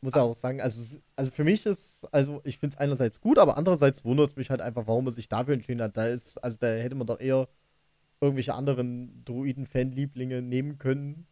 muss 0.00 0.14
ich 0.14 0.20
auch 0.20 0.34
sagen, 0.34 0.60
also, 0.60 0.98
also 1.14 1.30
für 1.30 1.44
mich 1.44 1.64
ist, 1.66 2.04
also 2.12 2.40
ich 2.44 2.58
finde 2.58 2.74
es 2.74 2.80
einerseits 2.80 3.20
gut, 3.20 3.38
aber 3.38 3.56
andererseits 3.56 4.04
wundert 4.04 4.30
es 4.30 4.36
mich 4.36 4.50
halt 4.50 4.60
einfach, 4.60 4.86
warum 4.86 5.04
man 5.04 5.14
sich 5.14 5.28
dafür 5.28 5.54
entschieden 5.54 5.82
hat. 5.82 5.96
Da 5.96 6.06
ist, 6.06 6.38
also 6.38 6.56
da 6.58 6.68
hätte 6.68 6.94
man 6.94 7.06
doch 7.06 7.20
eher 7.20 7.48
irgendwelche 8.20 8.54
anderen 8.54 9.24
Druiden-Fanlieblinge 9.24 10.42
nehmen 10.42 10.78
können, 10.78 11.26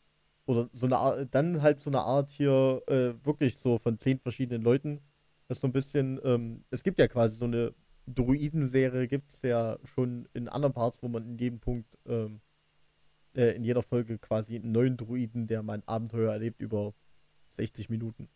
oder 0.48 0.70
so 0.72 0.86
eine 0.86 0.96
Art, 0.96 1.28
dann 1.34 1.62
halt 1.62 1.78
so 1.78 1.90
eine 1.90 2.00
Art 2.00 2.30
hier 2.30 2.82
äh, 2.86 3.12
wirklich 3.24 3.58
so 3.58 3.78
von 3.78 3.98
zehn 3.98 4.18
verschiedenen 4.18 4.62
Leuten. 4.62 5.00
Das 5.46 5.60
so 5.60 5.68
ein 5.68 5.72
bisschen, 5.72 6.18
ähm, 6.24 6.64
es 6.70 6.82
gibt 6.82 6.98
ja 6.98 7.06
quasi 7.06 7.36
so 7.36 7.44
eine 7.44 7.74
Druiden-Serie, 8.14 9.08
gibt 9.08 9.30
es 9.30 9.42
ja 9.42 9.78
schon 9.84 10.28
in 10.34 10.48
anderen 10.48 10.74
Parts, 10.74 11.02
wo 11.02 11.08
man 11.08 11.24
in 11.24 11.38
jedem 11.38 11.60
Punkt, 11.60 11.86
ähm, 12.06 12.40
äh, 13.34 13.54
in 13.56 13.64
jeder 13.64 13.82
Folge 13.82 14.18
quasi 14.18 14.56
einen 14.56 14.72
neuen 14.72 14.96
Druiden, 14.96 15.46
der 15.46 15.62
mein 15.62 15.86
Abenteuer 15.86 16.32
erlebt, 16.32 16.60
über 16.60 16.94
60 17.52 17.88
Minuten. 17.88 18.28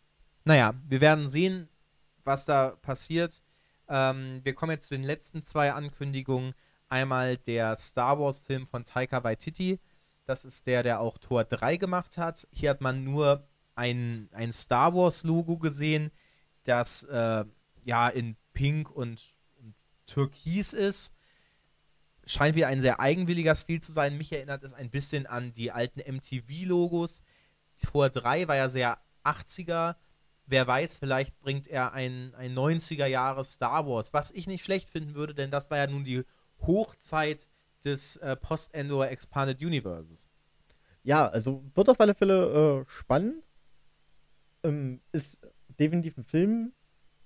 Naja, 0.45 0.73
wir 0.87 1.01
werden 1.01 1.29
sehen, 1.29 1.69
was 2.23 2.45
da 2.45 2.75
passiert. 2.81 3.41
Ähm, 3.87 4.41
wir 4.43 4.53
kommen 4.53 4.71
jetzt 4.71 4.87
zu 4.87 4.95
den 4.95 5.03
letzten 5.03 5.43
zwei 5.43 5.73
Ankündigungen. 5.73 6.53
Einmal 6.89 7.37
der 7.37 7.75
Star 7.75 8.19
Wars-Film 8.19 8.67
von 8.67 8.85
Taika 8.85 9.23
Waititi 9.23 9.79
das 10.25 10.45
ist 10.45 10.67
der, 10.67 10.83
der 10.83 10.99
auch 10.99 11.17
Tor 11.17 11.43
3 11.43 11.77
gemacht 11.77 12.17
hat. 12.17 12.47
Hier 12.51 12.69
hat 12.69 12.81
man 12.81 13.03
nur 13.03 13.47
ein, 13.75 14.29
ein 14.31 14.51
Star 14.51 14.93
Wars-Logo 14.93 15.57
gesehen, 15.57 16.11
das 16.63 17.03
äh, 17.03 17.45
ja 17.83 18.09
in 18.09 18.37
Pink 18.53 18.89
und, 18.89 19.21
und 19.21 19.32
Türkis 20.05 20.73
ist. 20.73 21.13
Scheint 22.25 22.55
wieder 22.55 22.67
ein 22.67 22.81
sehr 22.81 22.99
eigenwilliger 22.99 23.55
Stil 23.55 23.81
zu 23.81 23.91
sein. 23.91 24.17
Mich 24.17 24.31
erinnert 24.31 24.63
es 24.63 24.73
ein 24.73 24.89
bisschen 24.89 25.27
an 25.27 25.53
die 25.53 25.71
alten 25.71 25.99
MTV-Logos. 25.99 27.21
Tor 27.81 28.09
3 28.09 28.47
war 28.47 28.55
ja 28.55 28.69
sehr 28.69 28.97
80er. 29.23 29.95
Wer 30.45 30.67
weiß, 30.67 30.97
vielleicht 30.97 31.39
bringt 31.39 31.67
er 31.67 31.93
ein, 31.93 32.33
ein 32.35 32.53
90er 32.53 33.05
Jahre 33.05 33.43
Star 33.43 33.87
Wars, 33.87 34.13
was 34.13 34.31
ich 34.31 34.47
nicht 34.47 34.63
schlecht 34.63 34.89
finden 34.89 35.15
würde, 35.15 35.33
denn 35.33 35.51
das 35.51 35.71
war 35.71 35.77
ja 35.77 35.87
nun 35.87 36.03
die 36.03 36.23
Hochzeit 36.61 37.47
des 37.83 38.17
äh, 38.17 38.35
Post-Endor 38.35 39.07
Expanded 39.07 39.61
Universes. 39.61 40.27
Ja, 41.03 41.27
also 41.27 41.63
wird 41.73 41.89
auf 41.89 41.99
alle 41.99 42.15
Fälle 42.15 42.85
äh, 42.85 42.89
spannend. 42.89 43.43
Ähm, 44.63 45.01
ist 45.11 45.39
definitiv 45.79 46.17
ein 46.17 46.23
Film. 46.23 46.73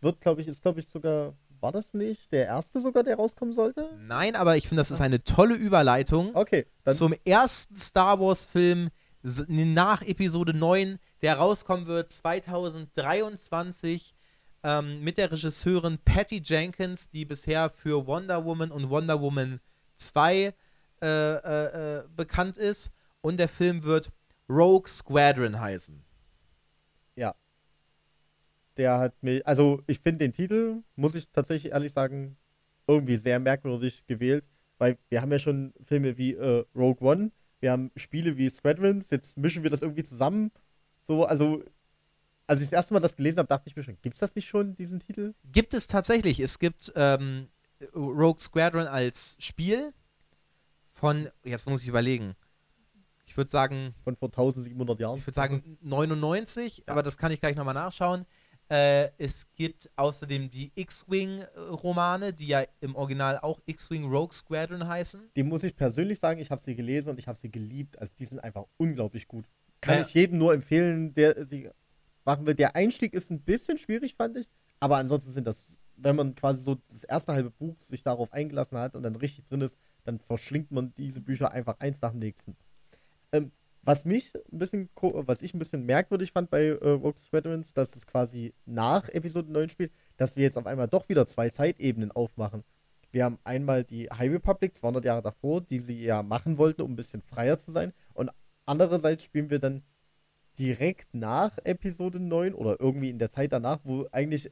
Wird, 0.02 0.22
glaube 0.22 0.42
ich, 0.42 0.48
ist, 0.48 0.62
glaube 0.62 0.80
ich, 0.80 0.88
sogar, 0.88 1.36
war 1.60 1.72
das 1.72 1.94
nicht 1.94 2.32
der 2.32 2.46
erste 2.46 2.82
sogar, 2.82 3.04
der 3.04 3.16
rauskommen 3.16 3.54
sollte? 3.54 3.90
Nein, 4.08 4.36
aber 4.36 4.58
ich 4.58 4.68
finde, 4.68 4.82
das 4.82 4.92
ist 4.92 5.02
eine 5.02 5.24
tolle 5.24 5.56
Überleitung 5.56 6.36
Okay, 6.36 6.66
zum 6.88 7.14
ersten 7.26 7.76
Star 7.76 8.20
Wars-Film 8.20 8.90
nach 9.22 10.02
Episode 10.04 10.54
9, 10.54 11.00
der 11.22 11.36
rauskommen 11.36 11.88
wird 11.88 12.12
2023 12.12 14.14
ähm, 14.64 15.04
mit 15.04 15.18
der 15.18 15.32
Regisseurin 15.32 15.98
Patty 16.04 16.42
Jenkins, 16.44 17.10
die 17.10 17.26
bisher 17.26 17.70
für 17.70 18.08
Wonder 18.08 18.44
Woman 18.46 18.72
und 18.72 18.90
Wonder 18.90 19.22
Woman 19.22 19.60
2 19.96 20.54
äh, 21.02 21.02
äh, 21.02 21.98
äh, 22.00 22.04
bekannt 22.16 22.58
ist. 22.58 22.92
Und 23.22 23.38
der 23.38 23.50
Film 23.50 23.84
wird 23.84 24.12
Rogue 24.50 24.88
Squadron 24.88 25.60
heißen. 25.60 26.04
Der 28.78 29.00
hat 29.00 29.22
mir, 29.22 29.42
also 29.46 29.82
ich 29.88 30.00
finde 30.00 30.20
den 30.20 30.34
Titel, 30.34 30.84
muss 30.96 31.16
ich 31.16 31.30
tatsächlich 31.30 31.74
ehrlich 31.74 31.92
sagen, 31.92 32.38
irgendwie 32.88 33.18
sehr 33.18 33.40
merkwürdig 33.40 34.06
gewählt, 34.08 34.46
weil 34.78 34.98
wir 35.10 35.22
haben 35.22 35.32
ja 35.32 35.40
schon 35.40 35.74
Filme 35.86 36.18
wie 36.18 36.34
äh, 36.34 36.64
Rogue 36.76 37.08
One, 37.08 37.32
wir 37.60 37.72
haben 37.72 37.92
Spiele 37.96 38.38
wie 38.38 38.50
Squadrons, 38.50 39.10
jetzt 39.10 39.38
mischen 39.38 39.64
wir 39.64 39.70
das 39.70 39.82
irgendwie 39.82 40.04
zusammen. 40.04 40.52
So, 41.02 41.26
also, 41.26 41.64
als 42.46 42.62
ich 42.62 42.68
das 42.68 42.74
erste 42.74 42.94
Mal 42.94 43.00
das 43.00 43.16
gelesen 43.16 43.40
habe, 43.40 43.48
dachte 43.48 43.68
ich 43.68 43.76
mir 43.76 43.84
schon, 43.84 43.98
gibt's 44.02 44.20
das 44.20 44.36
nicht 44.36 44.48
schon, 44.48 44.76
diesen 44.76 45.00
Titel? 45.00 45.34
Gibt 45.52 45.74
es 45.74 45.88
tatsächlich. 45.88 46.40
Es 46.40 46.60
gibt 46.60 46.94
ähm, 46.96 47.48
Rogue 47.96 48.40
Squadron 48.40 48.88
als 48.88 49.36
Spiel 49.40 49.94
von, 50.94 51.30
jetzt 51.44 51.68
muss 51.68 51.82
ich 51.82 51.88
überlegen. 51.88 52.36
Ich 53.26 53.36
würde 53.36 53.52
sagen, 53.52 53.94
Von 54.04 54.16
vor 54.16 54.30
1700 54.30 55.00
Jahren. 55.00 55.18
ich 55.18 55.28
würde 55.28 55.36
sagen 55.36 55.78
99, 55.82 56.84
aber 56.88 57.04
das 57.04 57.18
kann 57.18 57.32
ich 57.32 57.42
gleich 57.42 57.56
nochmal 57.56 57.74
nachschauen. 57.74 58.26
Äh, 58.70 59.12
es 59.18 59.48
gibt 59.56 59.90
außerdem 59.96 60.50
die 60.50 60.72
X-Wing-Romane, 60.76 62.34
die 62.34 62.48
ja 62.48 62.64
im 62.82 62.96
Original 62.96 63.40
auch 63.40 63.62
X-Wing 63.66 64.06
Rogue 64.06 64.34
Squadron 64.34 64.88
heißen. 64.88 65.30
Die 65.36 65.44
muss 65.44 65.64
ich 65.64 65.76
persönlich 65.76 66.20
sagen, 66.20 66.40
ich 66.40 66.52
habe 66.52 66.62
sie 66.62 66.76
gelesen 66.76 67.12
und 67.12 67.20
ich 67.20 67.28
habe 67.28 67.40
sie 67.40 67.50
geliebt. 67.50 67.98
Also 68.00 68.12
die 68.20 68.26
sind 68.26 68.40
einfach 68.40 68.66
unglaublich 68.78 69.28
gut. 69.28 69.46
Kann 69.80 69.96
Naja. 69.96 70.08
ich 70.08 70.14
jedem 70.14 70.38
nur 70.38 70.54
empfehlen, 70.54 71.14
der 71.14 71.46
sie 71.46 71.70
machen 72.26 72.46
will. 72.46 72.56
Der 72.56 72.76
Einstieg 72.76 73.14
ist 73.14 73.30
ein 73.32 73.40
bisschen 73.42 73.78
schwierig, 73.78 74.16
fand 74.16 74.38
ich. 74.38 74.48
Aber 74.80 74.98
ansonsten 74.98 75.32
sind 75.32 75.48
das, 75.48 75.78
wenn 75.96 76.16
man 76.16 76.36
quasi 76.36 76.62
so 76.62 76.78
das 76.90 77.04
erste 77.04 77.34
halbe 77.34 77.52
Buch 77.52 77.80
sich 77.80 78.04
darauf 78.04 78.34
eingelassen 78.34 78.78
hat 78.78 78.96
und 78.96 79.04
dann 79.04 79.16
richtig 79.16 79.46
drin 79.46 79.62
ist, 79.62 79.78
dann 80.04 80.20
verschlingt 80.20 80.72
man 80.72 80.94
diese 80.98 81.22
Bücher 81.22 81.52
einfach 81.52 81.80
eins 81.80 82.02
nach 82.02 82.12
dem 82.12 82.20
nächsten. 82.20 82.56
Ähm, 83.32 83.52
was 83.88 84.04
mich 84.04 84.34
ein 84.52 84.60
bisschen, 84.60 84.90
was 85.02 85.42
ich 85.42 85.54
ein 85.54 85.60
bisschen 85.60 85.86
merkwürdig 85.86 86.34
fand 86.34 86.50
bei 86.50 86.66
äh, 86.66 86.90
Rogue 86.90 87.22
Squadrons, 87.22 87.72
dass 87.72 87.96
es 87.96 88.06
quasi 88.06 88.54
nach 88.66 89.08
Episode 89.08 89.50
9 89.50 89.70
spielt, 89.70 89.94
dass 90.18 90.36
wir 90.36 90.44
jetzt 90.44 90.58
auf 90.58 90.68
einmal 90.68 90.90
doch 90.90 91.08
wieder 91.08 91.26
zwei 91.26 91.50
Zeitebenen 91.50 92.12
aufmachen. 92.12 92.66
Wir 93.12 93.24
haben 93.24 93.40
einmal 93.46 93.86
die 93.86 94.10
High 94.10 94.34
Republic 94.34 94.76
200 94.76 95.06
Jahre 95.06 95.22
davor, 95.22 95.62
die 95.62 95.80
sie 95.80 96.04
ja 96.04 96.22
machen 96.22 96.58
wollten, 96.58 96.82
um 96.82 96.92
ein 96.92 96.96
bisschen 96.98 97.22
freier 97.22 97.60
zu 97.60 97.72
sein. 97.72 97.94
Und 98.14 98.30
andererseits 98.66 99.24
spielen 99.24 99.50
wir 99.50 99.60
dann 99.60 99.84
direkt 100.60 101.14
nach 101.14 101.58
Episode 101.64 102.20
9 102.20 102.56
oder 102.56 102.82
irgendwie 102.82 103.10
in 103.10 103.20
der 103.20 103.32
Zeit 103.32 103.54
danach, 103.54 103.80
wo 103.86 104.06
eigentlich 104.12 104.52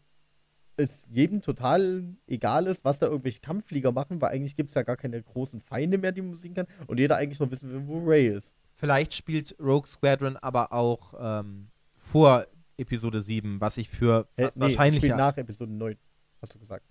es 0.78 1.06
jedem 1.10 1.42
total 1.42 2.06
egal 2.26 2.68
ist, 2.68 2.86
was 2.86 3.00
da 3.00 3.08
irgendwelche 3.08 3.42
Kampfflieger 3.42 3.92
machen, 3.92 4.22
weil 4.22 4.32
eigentlich 4.32 4.56
gibt 4.56 4.70
es 4.70 4.76
ja 4.76 4.84
gar 4.84 4.96
keine 4.96 5.22
großen 5.22 5.60
Feinde 5.60 5.98
mehr, 5.98 6.14
die 6.14 6.22
man 6.22 6.32
besiegen 6.32 6.56
kann. 6.56 6.68
Und 6.88 7.02
jeder 7.02 7.18
eigentlich 7.18 7.42
nur 7.42 7.52
wissen 7.52 7.70
will, 7.70 7.86
wo 7.86 8.00
Ray 8.06 8.28
ist. 8.28 8.56
Vielleicht 8.86 9.14
spielt 9.16 9.56
Rogue 9.60 9.88
Squadron 9.88 10.38
aber 10.38 10.72
auch 10.72 11.14
ähm, 11.20 11.70
vor 11.98 12.46
Episode 12.78 13.20
7, 13.20 13.60
was 13.60 13.78
ich 13.78 13.90
für 13.90 14.28
was 14.38 14.56
nee, 14.56 14.62
wahrscheinlich. 14.62 15.00
spielt 15.02 15.18
nach 15.18 15.36
Episode 15.38 15.72
9, 15.72 15.98
hast 16.42 16.54
du 16.54 16.60
gesagt. 16.60 16.86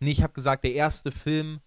Nee, 0.00 0.10
ich 0.10 0.22
habe 0.22 0.32
gesagt, 0.34 0.64
der 0.64 0.74
erste 0.74 1.10
Film, 1.10 1.60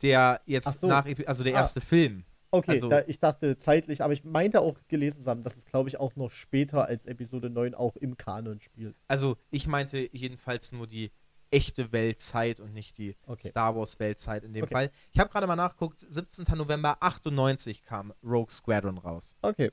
der 0.00 0.40
jetzt 0.46 0.80
so. 0.80 0.86
nach, 0.86 1.04
also 1.26 1.44
der 1.44 1.54
Ah. 1.54 1.58
erste 1.58 1.80
Film. 1.82 2.24
Okay, 2.50 2.70
Also- 2.72 2.88
da, 2.88 3.02
ich 3.06 3.18
dachte 3.20 3.56
zeitlich, 3.58 4.02
aber 4.02 4.12
ich 4.14 4.24
meinte 4.24 4.60
auch 4.60 4.76
gelesen 4.88 5.22
zu 5.22 5.28
haben, 5.28 5.42
dass 5.42 5.56
es, 5.56 5.66
glaube 5.66 5.88
ich, 5.90 5.98
auch 6.00 6.14
noch 6.16 6.30
später 6.30 6.86
als 6.86 7.04
Episode 7.04 7.50
9 7.50 7.74
auch 7.74 7.96
im 7.96 8.16
Kanon 8.16 8.60
spielt. 8.60 8.96
Also 9.08 9.36
ich 9.50 9.66
meinte 9.66 10.08
jedenfalls 10.16 10.72
nur 10.72 10.86
die 10.86 11.10
echte 11.50 11.92
Weltzeit 11.92 12.60
und 12.60 12.72
nicht 12.72 12.98
die 12.98 13.16
Okay. 13.26 13.48
Star 13.48 13.76
Wars 13.76 13.98
Weltzeit 14.00 14.44
in 14.44 14.52
dem 14.52 14.64
Okay. 14.64 14.74
Fall. 14.74 14.90
Ich 15.12 15.20
habe 15.20 15.30
gerade 15.30 15.46
mal 15.46 15.56
nachgeguckt, 15.56 16.04
17. 16.08 16.44
November 16.56 16.96
98 17.00 17.82
kam 17.84 18.12
Rogue 18.22 18.50
Squadron 18.50 18.98
raus. 18.98 19.36
Okay. 19.42 19.70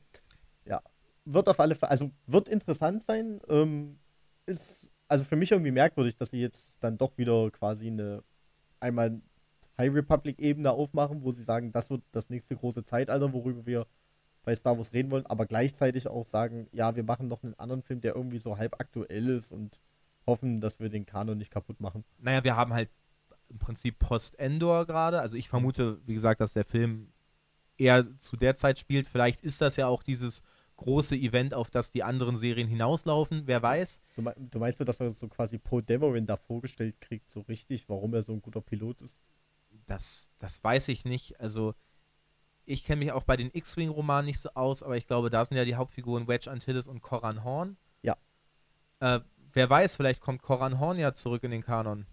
Ja. 0.65 0.81
Wird 1.25 1.49
auf 1.49 1.59
alle 1.59 1.75
Fälle, 1.75 1.91
also 1.91 2.11
wird 2.27 2.49
interessant 2.49 3.03
sein. 3.03 3.41
Ähm, 3.47 3.99
ist 4.45 4.91
also 5.07 5.23
für 5.25 5.35
mich 5.35 5.51
irgendwie 5.51 5.71
merkwürdig, 5.71 6.15
dass 6.15 6.29
sie 6.29 6.39
jetzt 6.39 6.77
dann 6.79 6.97
doch 6.97 7.17
wieder 7.17 7.51
quasi 7.51 7.87
eine 7.87 8.23
einmal 8.79 9.21
High 9.77 9.93
Republic-Ebene 9.93 10.71
aufmachen, 10.71 11.23
wo 11.23 11.31
sie 11.31 11.43
sagen, 11.43 11.71
das 11.71 11.89
wird 11.89 12.03
das 12.11 12.29
nächste 12.29 12.55
große 12.55 12.85
Zeitalter, 12.85 13.33
worüber 13.33 13.65
wir 13.65 13.87
bei 14.43 14.55
Star 14.55 14.77
Wars 14.77 14.93
reden 14.93 15.11
wollen, 15.11 15.25
aber 15.25 15.45
gleichzeitig 15.45 16.07
auch 16.07 16.25
sagen, 16.25 16.67
ja, 16.71 16.95
wir 16.95 17.03
machen 17.03 17.27
noch 17.27 17.43
einen 17.43 17.53
anderen 17.55 17.83
Film, 17.83 18.01
der 18.01 18.15
irgendwie 18.15 18.39
so 18.39 18.57
halb 18.57 18.79
aktuell 18.79 19.29
ist 19.29 19.51
und 19.51 19.79
hoffen, 20.25 20.61
dass 20.61 20.79
wir 20.79 20.89
den 20.89 21.05
Kanon 21.05 21.37
nicht 21.37 21.51
kaputt 21.51 21.79
machen. 21.79 22.03
Naja, 22.19 22.43
wir 22.43 22.55
haben 22.55 22.73
halt 22.73 22.89
im 23.49 23.57
Prinzip 23.57 23.99
Post-Endor 23.99 24.85
gerade. 24.85 25.19
Also 25.19 25.35
ich 25.37 25.49
vermute, 25.49 25.99
wie 26.05 26.13
gesagt, 26.13 26.41
dass 26.41 26.53
der 26.53 26.63
Film 26.63 27.11
eher 27.77 28.17
zu 28.17 28.37
der 28.37 28.55
Zeit 28.55 28.79
spielt. 28.79 29.07
Vielleicht 29.07 29.41
ist 29.41 29.61
das 29.61 29.75
ja 29.75 29.87
auch 29.87 30.03
dieses 30.03 30.41
große 30.77 31.15
Event, 31.15 31.53
auf 31.53 31.69
das 31.69 31.91
die 31.91 32.03
anderen 32.03 32.35
Serien 32.35 32.67
hinauslaufen. 32.67 33.43
Wer 33.45 33.61
weiß. 33.61 34.01
Du, 34.15 34.21
mei- 34.21 34.35
du 34.37 34.59
meinst 34.59 34.79
du, 34.79 34.83
dass 34.83 34.99
er 34.99 35.11
so 35.11 35.27
quasi 35.27 35.57
Poe 35.57 35.83
Dameron 35.83 36.25
da 36.25 36.37
vorgestellt 36.37 37.01
kriegt, 37.01 37.29
so 37.29 37.41
richtig, 37.41 37.87
warum 37.89 38.13
er 38.13 38.23
so 38.23 38.33
ein 38.33 38.41
guter 38.41 38.61
Pilot 38.61 39.01
ist? 39.01 39.17
Das, 39.85 40.29
das 40.39 40.63
weiß 40.63 40.87
ich 40.87 41.05
nicht. 41.05 41.39
Also 41.39 41.75
ich 42.65 42.83
kenne 42.83 42.99
mich 42.99 43.11
auch 43.11 43.23
bei 43.23 43.37
den 43.37 43.51
X-Wing-Romanen 43.53 44.25
nicht 44.25 44.39
so 44.39 44.49
aus, 44.53 44.81
aber 44.81 44.95
ich 44.97 45.07
glaube, 45.07 45.29
da 45.29 45.43
sind 45.43 45.57
ja 45.57 45.65
die 45.65 45.75
Hauptfiguren 45.75 46.27
Wedge 46.27 46.49
Antilles 46.49 46.87
und 46.87 47.01
Coran 47.01 47.43
Horn. 47.43 47.77
Ja. 48.01 48.17
Äh, 48.99 49.19
wer 49.53 49.69
weiß, 49.69 49.95
vielleicht 49.95 50.21
kommt 50.21 50.41
Coran 50.41 50.79
Horn 50.79 50.97
ja 50.97 51.13
zurück 51.13 51.43
in 51.43 51.51
den 51.51 51.63
Kanon. 51.63 52.05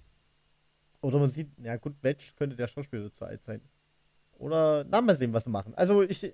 Oder 1.01 1.18
man 1.18 1.29
sieht, 1.29 1.48
ja 1.62 1.77
gut, 1.77 1.94
Wedge 2.03 2.33
könnte 2.37 2.57
der 2.57 2.66
Schauspieler 2.66 3.12
zu 3.12 3.24
alt 3.24 3.42
sein. 3.42 3.61
Oder, 4.38 4.85
na, 4.85 5.01
mal 5.01 5.16
sehen, 5.16 5.33
was 5.33 5.44
sie 5.44 5.51
machen. 5.51 5.74
Also 5.74 6.03
ich, 6.03 6.33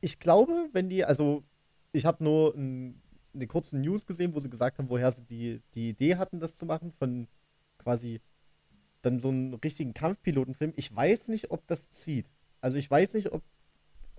ich 0.00 0.18
glaube, 0.18 0.68
wenn 0.72 0.88
die, 0.88 1.04
also 1.04 1.44
ich 1.92 2.04
habe 2.04 2.24
nur 2.24 2.54
ein, 2.54 3.00
eine 3.34 3.46
kurze 3.46 3.76
News 3.78 4.06
gesehen, 4.06 4.34
wo 4.34 4.40
sie 4.40 4.50
gesagt 4.50 4.78
haben, 4.78 4.88
woher 4.88 5.12
sie 5.12 5.24
die, 5.24 5.62
die 5.74 5.90
Idee 5.90 6.16
hatten, 6.16 6.40
das 6.40 6.56
zu 6.56 6.66
machen, 6.66 6.92
von 6.92 7.28
quasi 7.78 8.20
dann 9.02 9.18
so 9.18 9.28
einen 9.28 9.54
richtigen 9.54 9.94
Kampfpilotenfilm. 9.94 10.72
Ich 10.76 10.94
weiß 10.94 11.28
nicht, 11.28 11.50
ob 11.50 11.66
das 11.66 11.90
zieht. 11.90 12.26
Also 12.60 12.78
ich 12.78 12.90
weiß 12.90 13.14
nicht, 13.14 13.32
ob, 13.32 13.42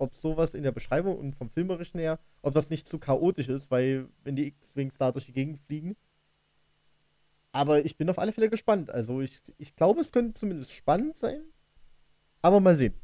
ob 0.03 0.15
sowas 0.15 0.53
in 0.53 0.63
der 0.63 0.71
Beschreibung 0.71 1.17
und 1.17 1.35
vom 1.35 1.49
Filmerischen 1.49 1.99
her, 1.99 2.19
ob 2.41 2.53
das 2.53 2.69
nicht 2.69 2.87
zu 2.87 2.99
chaotisch 2.99 3.49
ist, 3.49 3.71
weil 3.71 4.07
wenn 4.23 4.35
die 4.35 4.47
X-Wings 4.47 4.97
da 4.97 5.11
durch 5.11 5.25
die 5.25 5.33
Gegend 5.33 5.59
fliegen, 5.59 5.95
aber 7.53 7.85
ich 7.85 7.97
bin 7.97 8.09
auf 8.09 8.19
alle 8.19 8.33
Fälle 8.33 8.49
gespannt. 8.49 8.89
Also 8.89 9.21
ich, 9.21 9.41
ich 9.57 9.75
glaube, 9.75 10.01
es 10.01 10.11
könnte 10.11 10.33
zumindest 10.33 10.71
spannend 10.71 11.15
sein. 11.15 11.43
Aber 12.41 12.59
mal 12.59 12.75
sehen. 12.75 12.95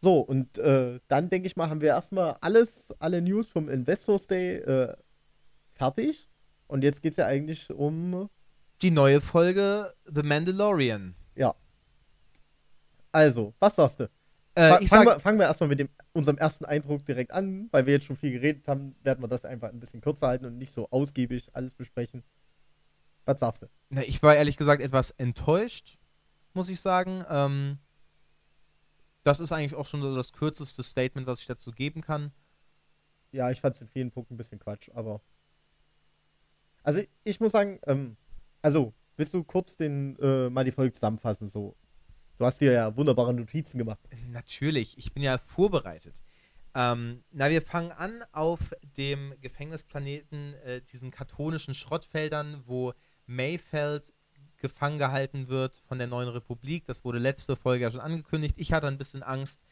So, 0.00 0.20
und 0.20 0.58
äh, 0.58 1.00
dann 1.08 1.28
denke 1.28 1.48
ich 1.48 1.56
mal, 1.56 1.68
haben 1.68 1.80
wir 1.80 1.88
erstmal 1.88 2.36
alles, 2.40 2.94
alle 3.00 3.20
News 3.20 3.48
vom 3.48 3.68
Investors 3.68 4.28
Day 4.28 4.58
äh, 4.58 4.96
fertig. 5.74 6.30
Und 6.68 6.84
jetzt 6.84 7.02
geht 7.02 7.12
es 7.12 7.16
ja 7.16 7.26
eigentlich 7.26 7.68
um, 7.70 8.30
Die 8.80 8.92
neue 8.92 9.20
Folge 9.20 9.92
The 10.06 10.22
Mandalorian. 10.22 11.14
ja. 11.34 11.54
Also, 13.10 13.54
was 13.58 13.74
sagst 13.74 14.00
du? 14.00 14.08
Äh, 14.58 14.88
fangen, 14.88 15.06
wir, 15.06 15.20
fangen 15.20 15.38
wir 15.38 15.46
erstmal 15.46 15.68
mit 15.68 15.78
dem, 15.78 15.88
unserem 16.12 16.36
ersten 16.36 16.64
Eindruck 16.64 17.06
direkt 17.06 17.30
an, 17.30 17.68
weil 17.70 17.86
wir 17.86 17.92
jetzt 17.92 18.06
schon 18.06 18.16
viel 18.16 18.32
geredet 18.32 18.66
haben, 18.66 18.96
werden 19.04 19.22
wir 19.22 19.28
das 19.28 19.44
einfach 19.44 19.68
ein 19.68 19.78
bisschen 19.78 20.00
kürzer 20.00 20.26
halten 20.26 20.46
und 20.46 20.58
nicht 20.58 20.72
so 20.72 20.90
ausgiebig 20.90 21.48
alles 21.52 21.74
besprechen. 21.74 22.24
Was 23.24 23.38
sagst 23.38 23.62
du? 23.62 23.66
na, 23.90 24.02
ich 24.02 24.20
war 24.20 24.34
ehrlich 24.34 24.56
gesagt 24.56 24.82
etwas 24.82 25.12
enttäuscht, 25.12 25.96
muss 26.54 26.68
ich 26.68 26.80
sagen. 26.80 27.24
Ähm, 27.28 27.78
das 29.22 29.38
ist 29.38 29.52
eigentlich 29.52 29.76
auch 29.76 29.86
schon 29.86 30.02
so 30.02 30.16
das 30.16 30.32
kürzeste 30.32 30.82
Statement, 30.82 31.28
was 31.28 31.40
ich 31.40 31.46
dazu 31.46 31.70
geben 31.70 32.00
kann. 32.00 32.32
ja, 33.30 33.50
ich 33.52 33.60
fand 33.60 33.76
es 33.76 33.80
in 33.80 33.86
vielen 33.88 34.10
Punkten 34.10 34.34
ein 34.34 34.38
bisschen 34.38 34.58
Quatsch, 34.58 34.90
aber. 34.92 35.20
Also 36.82 37.00
ich 37.22 37.38
muss 37.38 37.52
sagen, 37.52 37.78
ähm, 37.86 38.16
also, 38.60 38.92
willst 39.16 39.34
du 39.34 39.44
kurz 39.44 39.76
den, 39.76 40.18
äh, 40.18 40.50
mal 40.50 40.64
die 40.64 40.72
Folge 40.72 40.94
zusammenfassen? 40.94 41.48
So. 41.48 41.76
Du 42.38 42.46
hast 42.46 42.60
dir 42.60 42.70
ja 42.70 42.96
wunderbare 42.96 43.34
Notizen 43.34 43.78
gemacht. 43.78 43.98
Natürlich, 44.30 44.96
ich 44.96 45.12
bin 45.12 45.24
ja 45.24 45.38
vorbereitet. 45.38 46.14
Ähm, 46.72 47.24
na, 47.32 47.50
wir 47.50 47.62
fangen 47.62 47.90
an 47.90 48.22
auf 48.30 48.60
dem 48.96 49.34
Gefängnisplaneten, 49.40 50.54
äh, 50.54 50.80
diesen 50.82 51.10
kartonischen 51.10 51.74
Schrottfeldern, 51.74 52.62
wo 52.64 52.94
Mayfeld 53.26 54.12
gefangen 54.58 54.98
gehalten 54.98 55.48
wird 55.48 55.82
von 55.88 55.98
der 55.98 56.06
neuen 56.06 56.28
Republik. 56.28 56.84
Das 56.86 57.04
wurde 57.04 57.18
letzte 57.18 57.56
Folge 57.56 57.84
ja 57.84 57.90
schon 57.90 58.00
angekündigt. 58.00 58.54
Ich 58.56 58.72
hatte 58.72 58.86
ein 58.86 58.98
bisschen 58.98 59.24
Angst, 59.24 59.64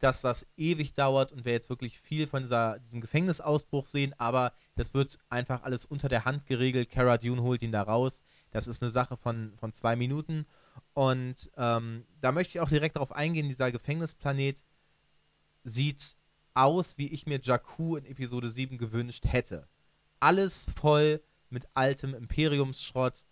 dass 0.00 0.20
das 0.20 0.48
ewig 0.56 0.94
dauert 0.94 1.30
und 1.30 1.44
wir 1.44 1.52
jetzt 1.52 1.70
wirklich 1.70 2.00
viel 2.00 2.26
von 2.26 2.42
dieser, 2.42 2.80
diesem 2.80 3.00
Gefängnisausbruch 3.00 3.86
sehen, 3.86 4.14
aber 4.18 4.52
das 4.74 4.94
wird 4.94 5.18
einfach 5.28 5.62
alles 5.62 5.84
unter 5.84 6.08
der 6.08 6.24
Hand 6.24 6.46
geregelt. 6.46 6.90
Cara 6.90 7.18
Dune 7.18 7.42
holt 7.42 7.62
ihn 7.62 7.70
da 7.70 7.82
raus. 7.82 8.24
Das 8.50 8.66
ist 8.66 8.82
eine 8.82 8.90
Sache 8.90 9.16
von, 9.16 9.52
von 9.60 9.72
zwei 9.72 9.94
Minuten. 9.94 10.46
Und 10.94 11.50
ähm, 11.56 12.04
da 12.20 12.32
möchte 12.32 12.58
ich 12.58 12.60
auch 12.60 12.68
direkt 12.68 12.96
darauf 12.96 13.12
eingehen, 13.12 13.48
dieser 13.48 13.72
Gefängnisplanet 13.72 14.64
sieht 15.64 16.16
aus, 16.54 16.98
wie 16.98 17.08
ich 17.08 17.26
mir 17.26 17.40
Jakku 17.40 17.96
in 17.96 18.04
Episode 18.04 18.50
7 18.50 18.78
gewünscht 18.78 19.24
hätte. 19.26 19.68
Alles 20.18 20.66
voll 20.76 21.22
mit 21.48 21.66
altem 21.74 22.14
Imperiumsschrott. 22.14 23.24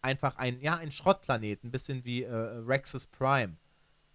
Einfach 0.00 0.36
ein, 0.36 0.60
ja, 0.60 0.76
ein 0.76 0.92
Schrottplanet, 0.92 1.64
ein 1.64 1.70
bisschen 1.70 2.04
wie 2.04 2.22
äh, 2.22 2.32
Rexus 2.34 3.06
Prime. 3.06 3.56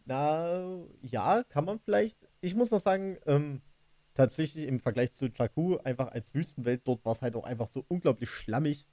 Na, 0.06 0.86
ja, 1.02 1.44
kann 1.44 1.66
man 1.66 1.80
vielleicht. 1.80 2.18
Ich 2.42 2.56
muss 2.56 2.72
noch 2.72 2.80
sagen, 2.80 3.18
ähm, 3.26 3.62
tatsächlich 4.14 4.66
im 4.68 4.80
Vergleich 4.80 5.14
zu 5.14 5.28
Jakku, 5.28 5.78
einfach 5.78 6.08
als 6.08 6.34
Wüstenwelt, 6.34 6.82
dort 6.86 7.04
war 7.06 7.14
es 7.14 7.22
halt 7.22 7.36
auch 7.36 7.46
einfach 7.46 7.70
so 7.70 7.86
unglaublich 7.88 8.30
schlammig. 8.30 8.86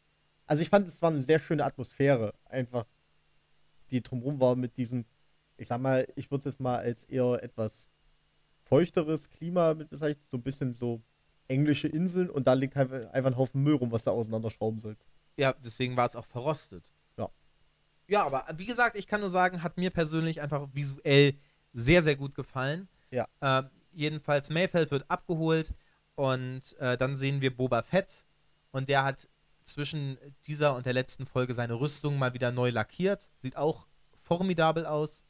Also 0.47 0.63
ich 0.63 0.69
fand, 0.69 0.89
es 0.89 1.01
war 1.03 1.11
eine 1.11 1.23
sehr 1.23 1.39
schöne 1.39 1.65
Atmosphäre. 1.65 2.35
Einfach, 2.45 2.87
die 3.91 4.03
drumherum 4.03 4.41
war 4.41 4.57
mit 4.57 4.77
diesem, 4.77 5.05
ich 5.57 5.69
sag 5.69 5.81
mal, 5.81 6.07
ich 6.17 6.31
würde 6.31 6.41
es 6.41 6.45
jetzt 6.45 6.61
mal 6.61 6.79
als 6.79 7.05
eher 7.05 7.43
etwas 7.43 7.89
feuchteres 8.65 9.29
Klima 9.31 9.75
mit 9.75 9.91
bezeichnet, 9.91 10.29
so 10.31 10.37
ein 10.37 10.43
bisschen 10.43 10.75
so 10.75 11.03
englische 11.49 11.89
Inseln 11.89 12.31
und 12.31 12.47
da 12.47 12.53
liegt 12.53 12.77
halt 12.77 12.93
einfach 13.13 13.31
ein 13.31 13.37
Haufen 13.37 13.63
Müll 13.63 13.75
rum, 13.75 13.91
was 13.91 14.05
du 14.05 14.11
auseinanderschrauben 14.11 14.81
sollst. 14.81 15.05
Ja, 15.37 15.55
deswegen 15.65 15.97
war 15.97 16.07
es 16.07 16.17
auch 16.17 16.27
verrostet. 16.27 16.93
Ja, 18.11 18.27
aber 18.27 18.45
wie 18.57 18.67
gesagt, 18.67 18.99
ich 18.99 19.07
kann 19.07 19.21
nur 19.21 19.31
sagen, 19.31 19.63
hat 19.63 19.79
mir 19.79 19.91
persönlich 19.91 20.41
einfach 20.41 20.67
visuell 20.73 21.35
sehr, 21.73 22.03
sehr 22.03 22.17
gut 22.17 22.35
gefallen. 22.35 22.89
Ja. 23.13 23.29
Äh, 23.41 23.63
jedenfalls, 23.93 24.51
Mayfeld 24.51 24.91
wird 24.91 25.09
abgeholt 25.09 25.73
und 26.17 26.77
äh, 26.81 26.99
dann 26.99 27.15
sehen 27.15 27.41
wir 27.41 27.57
Boba 27.57 27.83
Fett 27.83 28.25
und 28.73 28.89
der 28.89 29.05
hat 29.05 29.29
zwischen 29.71 30.19
dieser 30.47 30.75
und 30.75 30.87
der 30.87 30.93
letzten 30.93 31.27
Folge 31.27 31.55
seine 31.55 31.81
Rüstung 31.81 32.19
mal 32.19 32.35
wieder 32.35 32.51
neu 32.53 32.71
lackiert. 32.71 33.29
Sieht 33.39 33.57
auch 33.57 33.87
formidabel 34.13 34.87
aus. 34.87 35.25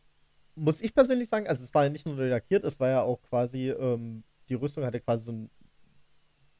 Muss 0.54 0.80
ich 0.80 0.94
persönlich 0.94 1.28
sagen, 1.28 1.46
also 1.46 1.62
es 1.62 1.72
war 1.74 1.84
ja 1.84 1.90
nicht 1.90 2.06
nur 2.06 2.16
neu 2.16 2.28
lackiert, 2.28 2.64
es 2.64 2.80
war 2.80 2.88
ja 2.88 3.02
auch 3.02 3.22
quasi, 3.22 3.70
ähm, 3.70 4.24
die 4.48 4.54
Rüstung 4.54 4.84
hatte 4.84 5.00
quasi 5.00 5.24
so 5.24 5.32
ein 5.32 5.50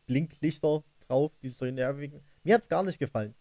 Blinklichter 0.07 0.83
drauf, 1.07 1.33
die 1.43 1.51
so 1.51 1.67
in 1.67 1.77
der 1.77 1.93
Mir 1.93 2.55
hat 2.55 2.63
es 2.63 2.69
gar 2.69 2.83
nicht 2.83 2.99
gefallen 2.99 3.35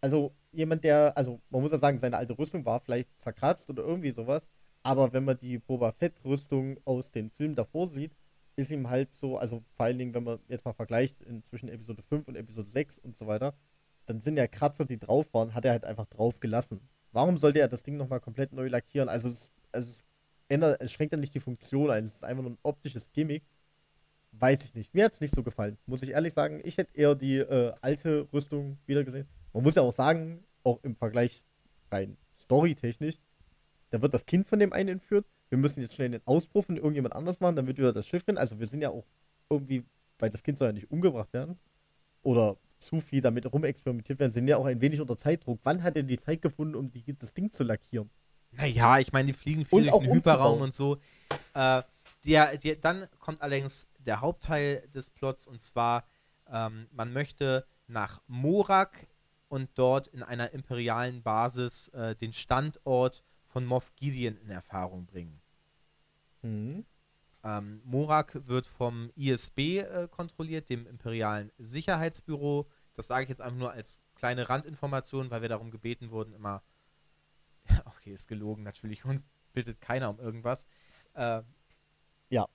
also 0.00 0.34
jemand, 0.52 0.84
der, 0.84 1.16
also 1.16 1.40
man 1.50 1.62
muss 1.62 1.72
ja 1.72 1.78
sagen, 1.78 1.98
seine 1.98 2.16
alte 2.16 2.38
Rüstung 2.38 2.64
war 2.64 2.80
vielleicht 2.80 3.18
zerkratzt 3.20 3.68
oder 3.68 3.82
irgendwie 3.82 4.10
sowas, 4.10 4.48
aber 4.82 5.12
wenn 5.12 5.24
man 5.24 5.38
die 5.38 5.58
Boba 5.58 5.92
Fett-Rüstung 5.92 6.78
aus 6.84 7.10
den 7.10 7.30
Filmen 7.30 7.54
davor 7.54 7.88
sieht, 7.88 8.16
ist 8.58 8.72
ihm 8.72 8.90
halt 8.90 9.14
so, 9.14 9.38
also 9.38 9.62
vor 9.76 9.86
allen 9.86 9.98
Dingen, 9.98 10.14
wenn 10.14 10.24
man 10.24 10.40
jetzt 10.48 10.64
mal 10.64 10.72
vergleicht 10.72 11.18
zwischen 11.44 11.68
Episode 11.68 12.02
5 12.02 12.26
und 12.26 12.36
Episode 12.36 12.68
6 12.68 12.98
und 12.98 13.16
so 13.16 13.28
weiter, 13.28 13.54
dann 14.06 14.20
sind 14.20 14.36
ja 14.36 14.48
Kratzer, 14.48 14.84
die 14.84 14.98
drauf 14.98 15.32
waren, 15.32 15.54
hat 15.54 15.64
er 15.64 15.70
halt 15.70 15.84
einfach 15.84 16.06
drauf 16.06 16.40
gelassen. 16.40 16.80
Warum 17.12 17.38
sollte 17.38 17.60
er 17.60 17.68
das 17.68 17.84
Ding 17.84 17.96
nochmal 17.96 18.18
komplett 18.18 18.52
neu 18.52 18.66
lackieren? 18.66 19.08
Also 19.08 19.28
es, 19.28 19.52
also 19.70 19.88
es 19.88 20.04
ändert, 20.48 20.80
es 20.80 20.90
schränkt 20.90 21.12
ja 21.12 21.20
nicht 21.20 21.34
die 21.34 21.40
Funktion 21.40 21.90
ein, 21.90 22.06
es 22.06 22.16
ist 22.16 22.24
einfach 22.24 22.42
nur 22.42 22.52
ein 22.52 22.58
optisches 22.64 23.12
Gimmick. 23.12 23.44
Weiß 24.32 24.64
ich 24.64 24.74
nicht. 24.74 24.92
Mir 24.92 25.04
hat 25.04 25.12
es 25.12 25.20
nicht 25.20 25.34
so 25.34 25.44
gefallen, 25.44 25.78
muss 25.86 26.02
ich 26.02 26.10
ehrlich 26.10 26.32
sagen. 26.32 26.60
Ich 26.64 26.78
hätte 26.78 26.96
eher 26.96 27.14
die 27.14 27.38
äh, 27.38 27.72
alte 27.80 28.26
Rüstung 28.32 28.76
wieder 28.86 29.04
gesehen. 29.04 29.28
Man 29.52 29.62
muss 29.62 29.76
ja 29.76 29.82
auch 29.82 29.92
sagen, 29.92 30.42
auch 30.64 30.82
im 30.82 30.96
Vergleich 30.96 31.44
rein 31.92 32.16
storytechnisch, 32.40 33.18
da 33.90 34.02
wird 34.02 34.14
das 34.14 34.26
Kind 34.26 34.46
von 34.48 34.58
dem 34.58 34.72
einen 34.72 34.88
entführt. 34.88 35.26
Wir 35.48 35.58
müssen 35.58 35.80
jetzt 35.80 35.94
schnell 35.94 36.10
den 36.10 36.22
Ausbruch 36.26 36.64
von 36.64 36.76
irgendjemand 36.76 37.14
anders 37.14 37.40
machen, 37.40 37.56
damit 37.56 37.78
wir 37.78 37.92
das 37.92 38.06
Schiff 38.06 38.24
finden. 38.24 38.38
Also 38.38 38.58
wir 38.58 38.66
sind 38.66 38.82
ja 38.82 38.90
auch 38.90 39.04
irgendwie, 39.48 39.84
weil 40.18 40.30
das 40.30 40.42
Kind 40.42 40.58
soll 40.58 40.68
ja 40.68 40.72
nicht 40.72 40.90
umgebracht 40.90 41.32
werden 41.32 41.58
oder 42.22 42.56
zu 42.78 43.00
viel 43.00 43.20
damit 43.20 43.50
rumexperimentiert 43.52 44.18
werden, 44.18 44.30
sind 44.30 44.48
ja 44.48 44.56
auch 44.56 44.66
ein 44.66 44.80
wenig 44.80 45.00
unter 45.00 45.16
Zeitdruck. 45.16 45.60
Wann 45.64 45.82
hat 45.82 45.96
er 45.96 46.02
die 46.02 46.18
Zeit 46.18 46.42
gefunden, 46.42 46.74
um 46.74 46.90
die, 46.90 47.04
das 47.18 47.34
Ding 47.34 47.50
zu 47.50 47.64
lackieren? 47.64 48.10
Naja, 48.52 48.98
ich 48.98 49.12
meine, 49.12 49.26
die 49.26 49.32
fliegen 49.32 49.64
viel 49.64 49.90
durch 49.90 50.02
den 50.02 50.14
Hyperraum 50.14 50.60
und 50.60 50.72
so. 50.72 50.98
Äh, 51.54 51.82
der, 52.24 52.56
der, 52.58 52.76
dann 52.76 53.08
kommt 53.18 53.42
allerdings 53.42 53.88
der 53.98 54.20
Hauptteil 54.20 54.88
des 54.94 55.10
Plots 55.10 55.46
und 55.46 55.60
zwar, 55.60 56.04
ähm, 56.50 56.86
man 56.92 57.12
möchte 57.12 57.66
nach 57.86 58.20
Morak 58.26 59.06
und 59.48 59.70
dort 59.74 60.06
in 60.08 60.22
einer 60.22 60.52
imperialen 60.52 61.22
Basis 61.22 61.88
äh, 61.88 62.14
den 62.16 62.32
Standort 62.32 63.22
von 63.48 63.64
Moff 63.64 63.94
Gideon 63.96 64.36
in 64.36 64.50
Erfahrung 64.50 65.06
bringen. 65.06 65.40
Mhm. 66.42 66.84
Ähm, 67.44 67.80
Morak 67.84 68.46
wird 68.46 68.66
vom 68.66 69.10
ISB 69.16 69.78
äh, 69.78 70.08
kontrolliert, 70.10 70.70
dem 70.70 70.86
Imperialen 70.86 71.50
Sicherheitsbüro. 71.58 72.68
Das 72.94 73.06
sage 73.06 73.24
ich 73.24 73.28
jetzt 73.28 73.40
einfach 73.40 73.58
nur 73.58 73.72
als 73.72 73.98
kleine 74.16 74.48
Randinformation, 74.48 75.30
weil 75.30 75.42
wir 75.42 75.48
darum 75.48 75.70
gebeten 75.70 76.10
wurden, 76.10 76.34
immer. 76.34 76.62
okay, 77.84 78.12
ist 78.12 78.28
gelogen, 78.28 78.64
natürlich. 78.64 79.04
Uns 79.04 79.26
bittet 79.52 79.80
keiner 79.80 80.10
um 80.10 80.18
irgendwas. 80.18 80.66
Äh, 81.14 81.42
ja. 82.30 82.48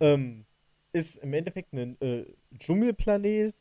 Ähm, 0.00 0.46
ist 0.92 1.16
im 1.16 1.32
Endeffekt 1.34 1.72
ein 1.72 2.00
äh, 2.00 2.24
Dschungelplanet, 2.56 3.54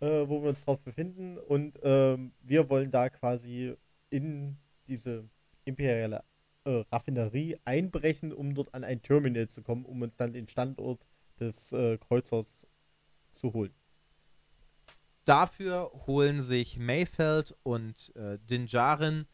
äh, 0.00 0.06
wo 0.28 0.42
wir 0.42 0.48
uns 0.48 0.64
drauf 0.64 0.80
befinden. 0.80 1.38
Und 1.38 1.78
ähm, 1.82 2.32
wir 2.42 2.68
wollen 2.68 2.90
da 2.90 3.10
quasi 3.10 3.76
in 4.10 4.56
diese 4.88 5.28
imperiale 5.64 6.24
äh, 6.64 6.84
Raffinerie 6.90 7.58
einbrechen, 7.64 8.32
um 8.32 8.54
dort 8.54 8.74
an 8.74 8.84
ein 8.84 9.02
Terminal 9.02 9.48
zu 9.48 9.62
kommen, 9.62 9.84
um 9.84 10.02
uns 10.02 10.16
dann 10.16 10.32
den 10.32 10.48
Standort 10.48 11.04
des 11.40 11.72
äh, 11.72 11.98
Kreuzers 11.98 12.66
zu 13.34 13.52
holen. 13.52 13.74
Dafür 15.24 15.90
holen 16.06 16.40
sich 16.40 16.78
Mayfeld 16.78 17.56
und 17.62 18.14
äh, 18.14 18.38
Dinjarin, 18.38 19.26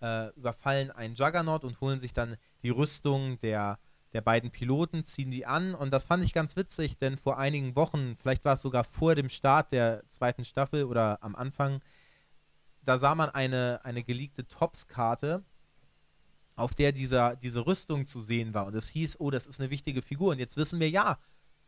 äh, 0.00 0.28
überfallen 0.34 0.90
einen 0.90 1.14
Juggernaut 1.14 1.64
und 1.64 1.80
holen 1.80 1.98
sich 1.98 2.12
dann 2.12 2.36
die 2.62 2.70
Rüstung 2.70 3.38
der 3.40 3.78
der 4.12 4.20
beiden 4.22 4.50
Piloten, 4.50 5.04
ziehen 5.04 5.30
die 5.30 5.46
an 5.46 5.74
und 5.74 5.90
das 5.92 6.06
fand 6.06 6.24
ich 6.24 6.32
ganz 6.32 6.56
witzig, 6.56 6.96
denn 6.96 7.16
vor 7.16 7.38
einigen 7.38 7.76
Wochen, 7.76 8.16
vielleicht 8.16 8.44
war 8.44 8.54
es 8.54 8.62
sogar 8.62 8.84
vor 8.84 9.14
dem 9.14 9.28
Start 9.28 9.72
der 9.72 10.02
zweiten 10.08 10.44
Staffel 10.44 10.84
oder 10.84 11.22
am 11.22 11.36
Anfang, 11.36 11.82
da 12.82 12.96
sah 12.96 13.14
man 13.14 13.28
eine, 13.28 13.80
eine 13.84 14.02
geleakte 14.02 14.46
Tops-Karte, 14.46 15.44
auf 16.58 16.74
der 16.74 16.92
dieser, 16.92 17.36
diese 17.36 17.66
Rüstung 17.66 18.06
zu 18.06 18.20
sehen 18.20 18.54
war 18.54 18.66
und 18.66 18.74
es 18.74 18.88
hieß, 18.88 19.20
oh, 19.20 19.30
das 19.30 19.46
ist 19.46 19.60
eine 19.60 19.70
wichtige 19.70 20.02
Figur 20.02 20.32
und 20.32 20.38
jetzt 20.38 20.56
wissen 20.56 20.80
wir, 20.80 20.90
ja, 20.90 21.18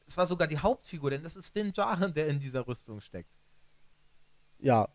es 0.07 0.17
war 0.17 0.27
sogar 0.27 0.49
die 0.49 0.59
Hauptfigur, 0.59 1.11
denn 1.11 1.23
das 1.23 1.37
ist 1.37 1.55
Din 1.55 1.73
Djarin, 1.73 2.13
der 2.13 2.29
in 2.29 2.41
dieser 2.41 2.67
Rüstung 2.67 3.01
steckt. 3.01 3.31
Ja, 4.59 4.89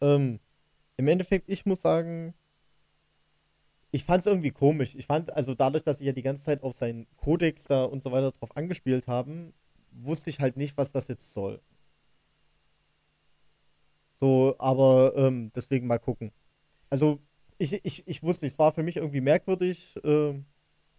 ähm, 0.00 0.38
im 0.96 1.08
Endeffekt, 1.08 1.48
ich 1.48 1.66
muss 1.66 1.82
sagen, 1.82 2.34
ich 3.90 4.04
fand 4.04 4.20
es 4.20 4.26
irgendwie 4.26 4.50
komisch. 4.50 4.94
Ich 4.96 5.06
fand, 5.06 5.32
also 5.32 5.54
dadurch, 5.54 5.84
dass 5.84 5.98
sie 5.98 6.06
ja 6.06 6.12
die 6.12 6.22
ganze 6.22 6.42
Zeit 6.42 6.62
auf 6.62 6.74
seinen 6.76 7.06
Kodex 7.16 7.64
da 7.64 7.84
und 7.84 8.02
so 8.02 8.12
weiter 8.12 8.32
drauf 8.32 8.56
angespielt 8.56 9.06
haben, 9.06 9.52
wusste 9.92 10.30
ich 10.30 10.40
halt 10.40 10.56
nicht, 10.56 10.76
was 10.76 10.90
das 10.90 11.08
jetzt 11.08 11.32
soll. 11.32 11.60
So, 14.18 14.56
aber 14.58 15.12
ähm, 15.16 15.52
deswegen 15.54 15.86
mal 15.86 15.98
gucken. 15.98 16.32
Also, 16.90 17.20
ich, 17.58 17.84
ich, 17.84 18.06
ich 18.06 18.22
wusste, 18.22 18.46
es 18.46 18.58
war 18.58 18.72
für 18.72 18.82
mich 18.82 18.96
irgendwie 18.96 19.20
merkwürdig, 19.20 19.96
äh, 20.04 20.34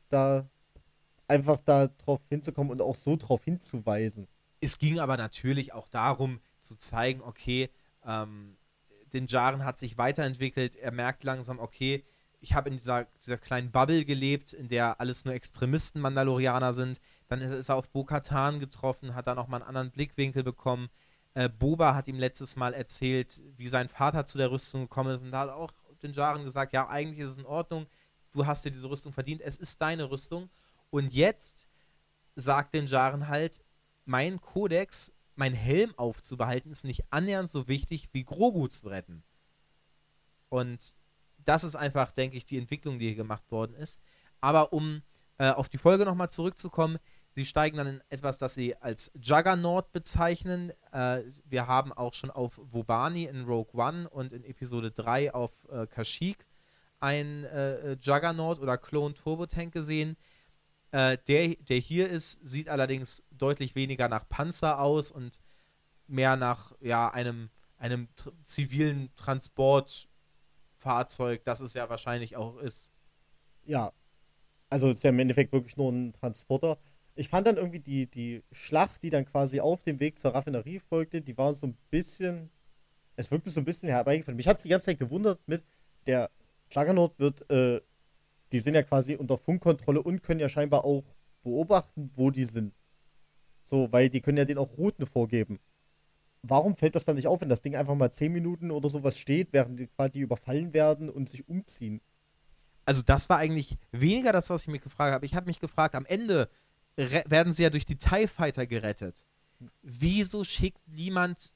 da 0.09 0.49
einfach 1.27 1.59
da 1.61 1.87
drauf 1.87 2.21
hinzukommen 2.29 2.71
und 2.71 2.81
auch 2.81 2.95
so 2.95 3.15
drauf 3.15 3.43
hinzuweisen. 3.43 4.27
Es 4.61 4.77
ging 4.77 4.99
aber 4.99 5.17
natürlich 5.17 5.73
auch 5.73 5.87
darum, 5.87 6.39
zu 6.59 6.77
zeigen, 6.77 7.21
okay, 7.21 7.69
ähm, 8.05 8.57
den 9.13 9.27
Jaren 9.27 9.63
hat 9.63 9.77
sich 9.77 9.97
weiterentwickelt, 9.97 10.75
er 10.75 10.91
merkt 10.91 11.23
langsam, 11.23 11.59
okay, 11.59 12.03
ich 12.41 12.53
habe 12.53 12.69
in 12.69 12.77
dieser, 12.77 13.07
dieser 13.21 13.37
kleinen 13.37 13.71
Bubble 13.71 14.05
gelebt, 14.05 14.53
in 14.53 14.67
der 14.67 14.99
alles 14.99 15.25
nur 15.25 15.33
Extremisten 15.33 15.99
Mandalorianer 15.99 16.73
sind. 16.73 16.99
Dann 17.27 17.41
ist, 17.41 17.51
ist 17.51 17.69
er 17.69 17.75
auf 17.75 17.89
Bo-Katan 17.89 18.59
getroffen, 18.59 19.15
hat 19.15 19.25
da 19.25 19.33
nochmal 19.33 19.61
einen 19.61 19.67
anderen 19.67 19.91
Blickwinkel 19.91 20.43
bekommen. 20.43 20.89
Äh, 21.33 21.49
Boba 21.49 21.95
hat 21.95 22.07
ihm 22.07 22.19
letztes 22.19 22.55
Mal 22.55 22.73
erzählt, 22.73 23.41
wie 23.57 23.67
sein 23.67 23.89
Vater 23.89 24.25
zu 24.25 24.37
der 24.37 24.51
Rüstung 24.51 24.81
gekommen 24.81 25.15
ist. 25.15 25.23
Und 25.23 25.31
da 25.31 25.41
hat 25.41 25.49
auch 25.49 25.71
den 26.05 26.13
Jaren 26.13 26.43
gesagt, 26.43 26.73
ja, 26.73 26.87
eigentlich 26.87 27.19
ist 27.19 27.31
es 27.31 27.37
in 27.37 27.45
Ordnung, 27.45 27.87
du 28.31 28.45
hast 28.45 28.65
dir 28.65 28.71
diese 28.71 28.89
Rüstung 28.89 29.13
verdient, 29.13 29.41
es 29.41 29.57
ist 29.57 29.81
deine 29.81 30.09
Rüstung. 30.09 30.49
Und 30.89 31.13
jetzt 31.13 31.65
sagt 32.35 32.73
den 32.73 32.87
Jaren 32.87 33.27
halt, 33.27 33.61
mein 34.05 34.39
Kodex, 34.39 35.11
mein 35.35 35.53
Helm 35.53 35.93
aufzubehalten, 35.97 36.71
ist 36.71 36.85
nicht 36.85 37.11
annähernd 37.11 37.49
so 37.49 37.67
wichtig 37.67 38.09
wie 38.13 38.23
Grogu 38.23 38.67
zu 38.67 38.87
retten. 38.87 39.23
Und 40.49 40.95
das 41.39 41.63
ist 41.63 41.75
einfach, 41.75 42.11
denke 42.11 42.37
ich, 42.37 42.45
die 42.45 42.57
Entwicklung, 42.57 42.99
die 42.99 43.07
hier 43.07 43.15
gemacht 43.15 43.51
worden 43.51 43.75
ist. 43.75 44.01
Aber 44.41 44.73
um 44.73 45.01
äh, 45.37 45.49
auf 45.49 45.69
die 45.69 45.77
Folge 45.77 46.05
nochmal 46.05 46.29
zurückzukommen, 46.29 46.97
sie 47.35 47.45
steigen 47.45 47.77
dann 47.77 47.87
in 47.87 48.01
etwas, 48.09 48.37
das 48.37 48.55
sie 48.55 48.75
als 48.77 49.11
Juggernaut 49.13 49.91
bezeichnen. 49.91 50.71
Äh, 50.91 51.23
wir 51.43 51.67
haben 51.67 51.93
auch 51.93 52.13
schon 52.13 52.31
auf 52.31 52.59
Wobani 52.63 53.25
in 53.25 53.43
Rogue 53.43 53.73
One 53.73 54.09
und 54.09 54.31
in 54.33 54.45
Episode 54.45 54.91
3 54.91 55.33
auf 55.33 55.51
äh, 55.69 55.85
Kashyyyk 55.85 56.47
ein 57.01 57.43
äh, 57.43 57.97
Juggernaut 57.99 58.59
oder 58.59 58.77
Clone 58.77 59.13
Turbo 59.13 59.45
Tank 59.45 59.73
gesehen. 59.73 60.15
Äh, 60.91 61.17
der, 61.27 61.55
der 61.55 61.77
hier 61.77 62.09
ist, 62.09 62.39
sieht 62.43 62.69
allerdings 62.69 63.21
deutlich 63.31 63.75
weniger 63.75 64.07
nach 64.07 64.29
Panzer 64.29 64.79
aus 64.79 65.11
und 65.11 65.41
mehr 66.07 66.37
nach 66.37 66.71
ja, 66.79 67.09
einem, 67.09 67.49
einem 67.77 68.07
zivilen 68.43 69.09
Transportfahrzeug, 69.17 71.43
das 71.43 71.59
es 71.59 71.73
ja 71.73 71.89
wahrscheinlich 71.89 72.37
auch 72.37 72.55
ist. 72.57 72.93
Ja, 73.65 73.91
also 74.69 74.89
ist 74.89 75.03
ja 75.03 75.09
im 75.09 75.19
Endeffekt 75.19 75.51
wirklich 75.51 75.75
nur 75.75 75.91
ein 75.91 76.13
Transporter. 76.13 76.77
Ich 77.15 77.29
fand 77.29 77.47
dann 77.47 77.57
irgendwie 77.57 77.79
die, 77.79 78.07
die 78.07 78.43
Schlacht, 78.51 79.01
die 79.01 79.09
dann 79.09 79.25
quasi 79.25 79.61
auf 79.61 79.83
dem 79.83 79.99
Weg 79.99 80.19
zur 80.19 80.35
Raffinerie 80.35 80.79
folgte, 80.79 81.21
die 81.21 81.37
war 81.37 81.53
so 81.53 81.67
ein 81.67 81.77
bisschen, 81.89 82.49
es 83.15 83.31
wirkte 83.31 83.49
so 83.49 83.61
ein 83.61 83.65
bisschen 83.65 83.89
herbeigeführt. 83.89 84.35
Mich 84.35 84.47
hat 84.47 84.57
es 84.57 84.63
die 84.63 84.69
ganze 84.69 84.87
Zeit 84.87 84.99
gewundert 84.99 85.39
mit, 85.47 85.63
der 86.05 86.29
Juggernaut 86.69 87.17
wird, 87.17 87.49
äh, 87.49 87.81
die 88.51 88.59
sind 88.59 88.75
ja 88.75 88.83
quasi 88.83 89.15
unter 89.15 89.37
Funkkontrolle 89.37 90.01
und 90.01 90.23
können 90.23 90.39
ja 90.39 90.49
scheinbar 90.49 90.85
auch 90.85 91.03
beobachten, 91.43 92.11
wo 92.15 92.31
die 92.31 92.45
sind. 92.45 92.73
So, 93.65 93.91
weil 93.91 94.09
die 94.09 94.21
können 94.21 94.37
ja 94.37 94.45
denen 94.45 94.59
auch 94.59 94.77
Routen 94.77 95.05
vorgeben. 95.05 95.59
Warum 96.43 96.75
fällt 96.75 96.95
das 96.95 97.05
dann 97.05 97.15
nicht 97.15 97.27
auf, 97.27 97.41
wenn 97.41 97.49
das 97.49 97.61
Ding 97.61 97.75
einfach 97.75 97.95
mal 97.95 98.11
10 98.11 98.31
Minuten 98.31 98.69
oder 98.69 98.89
sowas 98.89 99.17
steht, 99.17 99.51
während 99.51 99.79
die 99.79 99.87
quasi 99.87 100.19
überfallen 100.19 100.73
werden 100.73 101.09
und 101.09 101.29
sich 101.29 101.47
umziehen? 101.47 102.01
Also 102.85 103.01
das 103.01 103.29
war 103.29 103.39
eigentlich 103.39 103.77
weniger 103.91 104.31
das, 104.31 104.51
was 104.51 104.61
ich 104.61 104.67
mich 104.67 104.81
gefragt 104.81 105.13
habe. 105.13 105.25
Ich 105.25 105.33
habe 105.33 105.47
mich 105.47 105.59
gefragt, 105.59 105.95
am 105.95 106.05
Ende 106.05 106.49
werden 106.95 107.53
sie 107.53 107.63
ja 107.63 107.69
durch 107.69 107.85
die 107.85 107.97
TIE 107.97 108.27
Fighter 108.27 108.65
gerettet. 108.65 109.25
Wieso 109.81 110.43
schickt 110.43 110.87
niemand 110.87 111.53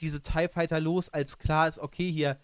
diese 0.00 0.20
TIE 0.20 0.48
Fighter 0.48 0.80
los, 0.80 1.08
als 1.08 1.38
klar 1.38 1.68
ist, 1.68 1.78
okay, 1.78 2.10
hier, 2.10 2.38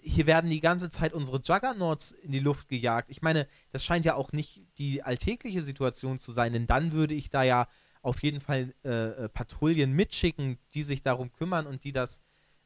hier 0.00 0.26
werden 0.26 0.50
die 0.50 0.60
ganze 0.60 0.90
Zeit 0.90 1.12
unsere 1.12 1.40
Juggernauts 1.42 2.12
in 2.12 2.32
die 2.32 2.40
Luft 2.40 2.68
gejagt. 2.68 3.10
Ich 3.10 3.22
meine, 3.22 3.48
das 3.72 3.84
scheint 3.84 4.04
ja 4.04 4.14
auch 4.14 4.32
nicht 4.32 4.62
die 4.78 5.02
alltägliche 5.02 5.62
Situation 5.62 6.18
zu 6.18 6.30
sein, 6.30 6.52
denn 6.52 6.66
dann 6.66 6.92
würde 6.92 7.14
ich 7.14 7.30
da 7.30 7.42
ja 7.42 7.68
auf 8.02 8.22
jeden 8.22 8.40
Fall 8.40 8.74
äh, 8.84 8.90
äh, 8.90 9.28
Patrouillen 9.28 9.92
mitschicken, 9.92 10.58
die 10.74 10.82
sich 10.82 11.02
darum 11.02 11.32
kümmern 11.32 11.66
und 11.66 11.84
die 11.84 11.92
das, 11.92 12.20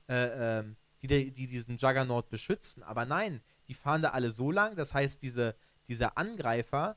äh, 0.09 0.59
äh, 0.59 0.65
die, 1.01 1.33
die 1.33 1.47
diesen 1.47 1.77
Juggernaut 1.77 2.29
beschützen. 2.29 2.83
Aber 2.83 3.05
nein, 3.05 3.41
die 3.69 3.75
fahren 3.75 4.03
da 4.03 4.11
alle 4.11 4.31
so 4.31 4.51
lang, 4.51 4.75
das 4.75 4.95
heißt, 4.95 5.23
diese, 5.23 5.55
diese 5.87 6.17
Angreifer 6.17 6.97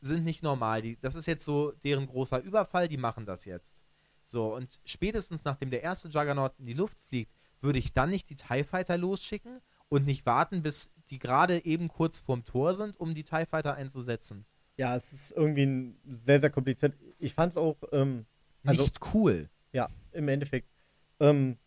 sind 0.00 0.24
nicht 0.24 0.42
normal. 0.42 0.82
Die, 0.82 0.98
das 0.98 1.14
ist 1.14 1.26
jetzt 1.26 1.44
so 1.44 1.72
deren 1.84 2.06
großer 2.06 2.40
Überfall, 2.42 2.88
die 2.88 2.96
machen 2.96 3.26
das 3.26 3.44
jetzt. 3.44 3.82
So, 4.22 4.54
und 4.54 4.78
spätestens 4.84 5.44
nachdem 5.44 5.70
der 5.70 5.82
erste 5.82 6.08
Juggernaut 6.08 6.52
in 6.58 6.66
die 6.66 6.74
Luft 6.74 6.98
fliegt, 7.08 7.32
würde 7.60 7.78
ich 7.78 7.92
dann 7.92 8.10
nicht 8.10 8.28
die 8.30 8.36
TIE 8.36 8.64
Fighter 8.64 8.98
losschicken 8.98 9.60
und 9.88 10.06
nicht 10.06 10.26
warten, 10.26 10.62
bis 10.62 10.92
die 11.10 11.18
gerade 11.18 11.64
eben 11.64 11.88
kurz 11.88 12.18
vorm 12.18 12.44
Tor 12.44 12.74
sind, 12.74 12.98
um 13.00 13.14
die 13.14 13.24
TIE 13.24 13.46
Fighter 13.46 13.74
einzusetzen. 13.74 14.44
Ja, 14.76 14.96
es 14.96 15.12
ist 15.12 15.32
irgendwie 15.32 15.94
sehr, 16.22 16.40
sehr 16.40 16.50
kompliziert. 16.50 16.94
Ich 17.18 17.34
fand 17.34 17.52
es 17.52 17.56
auch. 17.56 17.76
Ähm, 17.90 18.26
also, 18.64 18.82
nicht 18.82 19.00
cool. 19.12 19.48
Ja, 19.72 19.88
im 20.12 20.28
Endeffekt. 20.28 20.68
Ähm, 21.20 21.58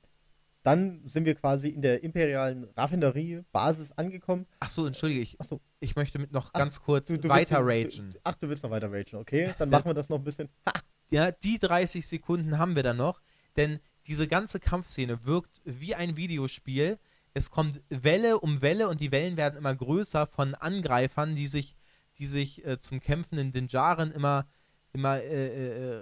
dann 0.63 1.01
sind 1.05 1.25
wir 1.25 1.35
quasi 1.35 1.69
in 1.69 1.81
der 1.81 2.03
imperialen 2.03 2.65
Raffinerie-Basis 2.77 3.93
angekommen. 3.93 4.45
Ach 4.59 4.69
so, 4.69 4.85
entschuldige, 4.85 5.21
ich, 5.21 5.37
so. 5.41 5.59
ich 5.79 5.95
möchte 5.95 6.19
mit 6.19 6.31
noch 6.31 6.49
ach, 6.53 6.59
ganz 6.59 6.81
kurz 6.81 7.07
du, 7.07 7.17
du 7.17 7.29
weiter 7.29 7.59
ragen. 7.61 8.13
ach, 8.23 8.35
du 8.35 8.47
willst 8.47 8.63
noch 8.63 8.69
weiter 8.69 8.91
ragen, 8.91 9.15
okay? 9.15 9.53
Dann 9.57 9.69
machen 9.69 9.85
wir 9.85 9.93
das 9.93 10.09
noch 10.09 10.19
ein 10.19 10.23
bisschen. 10.23 10.49
Ha. 10.67 10.73
Ja, 11.09 11.31
die 11.31 11.57
30 11.59 12.07
Sekunden 12.07 12.57
haben 12.57 12.75
wir 12.75 12.83
dann 12.83 12.97
noch, 12.97 13.21
denn 13.57 13.79
diese 14.07 14.27
ganze 14.27 14.59
Kampfszene 14.59 15.25
wirkt 15.25 15.61
wie 15.65 15.95
ein 15.95 16.15
Videospiel. 16.15 16.99
Es 17.33 17.49
kommt 17.49 17.81
Welle 17.89 18.39
um 18.39 18.61
Welle 18.61 18.87
und 18.87 18.99
die 18.99 19.11
Wellen 19.11 19.37
werden 19.37 19.57
immer 19.57 19.75
größer 19.75 20.27
von 20.27 20.55
Angreifern, 20.55 21.35
die 21.35 21.47
sich, 21.47 21.75
die 22.17 22.25
sich 22.27 22.65
äh, 22.65 22.79
zum 22.79 22.99
Kämpfen 22.99 23.37
in 23.37 23.51
den 23.51 23.67
Jaren 23.67 24.11
immer, 24.11 24.47
immer, 24.93 25.21
äh, 25.21 25.47
äh, 25.47 26.01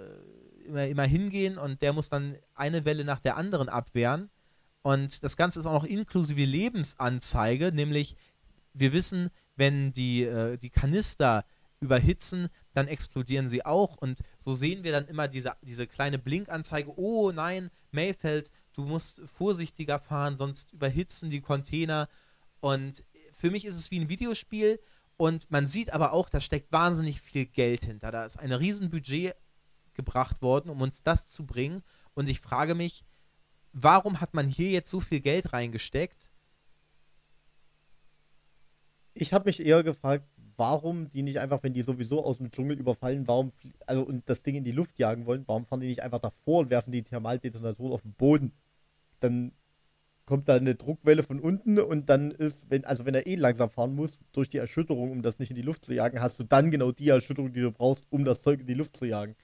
immer, 0.66 0.86
immer 0.86 1.04
hingehen 1.04 1.58
und 1.58 1.82
der 1.82 1.92
muss 1.92 2.08
dann 2.08 2.36
eine 2.54 2.84
Welle 2.84 3.04
nach 3.04 3.20
der 3.20 3.36
anderen 3.36 3.68
abwehren. 3.68 4.30
Und 4.82 5.22
das 5.22 5.36
Ganze 5.36 5.60
ist 5.60 5.66
auch 5.66 5.82
noch 5.82 5.84
inklusive 5.84 6.44
Lebensanzeige, 6.44 7.72
nämlich 7.72 8.16
wir 8.72 8.92
wissen, 8.92 9.30
wenn 9.56 9.92
die, 9.92 10.24
äh, 10.24 10.56
die 10.56 10.70
Kanister 10.70 11.44
überhitzen, 11.80 12.48
dann 12.72 12.88
explodieren 12.88 13.48
sie 13.48 13.64
auch. 13.64 13.96
Und 13.96 14.20
so 14.38 14.54
sehen 14.54 14.84
wir 14.84 14.92
dann 14.92 15.06
immer 15.08 15.28
diese, 15.28 15.52
diese 15.62 15.86
kleine 15.86 16.18
Blinkanzeige, 16.18 16.92
oh 16.96 17.32
nein, 17.32 17.70
Mayfeld, 17.90 18.50
du 18.74 18.84
musst 18.84 19.22
vorsichtiger 19.26 19.98
fahren, 19.98 20.36
sonst 20.36 20.72
überhitzen 20.72 21.30
die 21.30 21.40
Container. 21.40 22.08
Und 22.60 23.04
für 23.32 23.50
mich 23.50 23.64
ist 23.64 23.76
es 23.76 23.90
wie 23.90 24.00
ein 24.00 24.08
Videospiel 24.08 24.78
und 25.16 25.50
man 25.50 25.66
sieht 25.66 25.92
aber 25.92 26.12
auch, 26.12 26.28
da 26.28 26.40
steckt 26.40 26.72
wahnsinnig 26.72 27.20
viel 27.20 27.46
Geld 27.46 27.84
hinter. 27.84 28.10
Da 28.10 28.24
ist 28.24 28.38
ein 28.38 28.52
Riesenbudget 28.52 29.34
gebracht 29.94 30.40
worden, 30.40 30.70
um 30.70 30.80
uns 30.80 31.02
das 31.02 31.28
zu 31.28 31.44
bringen. 31.44 31.82
Und 32.14 32.28
ich 32.28 32.40
frage 32.40 32.74
mich, 32.74 33.04
warum 33.72 34.20
hat 34.20 34.34
man 34.34 34.48
hier 34.48 34.70
jetzt 34.70 34.90
so 34.90 35.00
viel 35.00 35.20
Geld 35.20 35.52
reingesteckt? 35.52 36.30
Ich 39.14 39.32
habe 39.32 39.46
mich 39.46 39.64
eher 39.64 39.82
gefragt, 39.82 40.24
warum 40.56 41.10
die 41.10 41.22
nicht 41.22 41.38
einfach, 41.38 41.62
wenn 41.62 41.72
die 41.72 41.82
sowieso 41.82 42.24
aus 42.24 42.38
dem 42.38 42.50
Dschungel 42.50 42.78
überfallen, 42.78 43.26
warum, 43.26 43.52
also 43.86 44.02
und 44.02 44.28
das 44.28 44.42
Ding 44.42 44.54
in 44.54 44.64
die 44.64 44.72
Luft 44.72 44.98
jagen 44.98 45.26
wollen, 45.26 45.44
warum 45.46 45.64
fahren 45.64 45.80
die 45.80 45.88
nicht 45.88 46.02
einfach 46.02 46.20
davor 46.20 46.60
und 46.60 46.70
werfen 46.70 46.92
die 46.92 47.02
Thermaldetonatoren 47.02 47.92
auf 47.92 48.02
den 48.02 48.12
Boden? 48.12 48.52
Dann 49.20 49.52
kommt 50.26 50.48
da 50.48 50.56
eine 50.56 50.74
Druckwelle 50.74 51.22
von 51.22 51.40
unten 51.40 51.78
und 51.78 52.08
dann 52.08 52.30
ist, 52.30 52.62
wenn, 52.68 52.84
also 52.84 53.04
wenn 53.04 53.14
er 53.14 53.26
eh 53.26 53.34
langsam 53.34 53.70
fahren 53.70 53.94
muss, 53.94 54.18
durch 54.32 54.48
die 54.48 54.58
Erschütterung, 54.58 55.10
um 55.10 55.22
das 55.22 55.38
nicht 55.38 55.50
in 55.50 55.56
die 55.56 55.62
Luft 55.62 55.84
zu 55.84 55.92
jagen, 55.92 56.20
hast 56.20 56.38
du 56.38 56.44
dann 56.44 56.70
genau 56.70 56.92
die 56.92 57.08
Erschütterung, 57.08 57.52
die 57.52 57.62
du 57.62 57.72
brauchst, 57.72 58.06
um 58.10 58.24
das 58.24 58.42
Zeug 58.42 58.60
in 58.60 58.66
die 58.66 58.74
Luft 58.74 58.96
zu 58.96 59.06
jagen. 59.06 59.34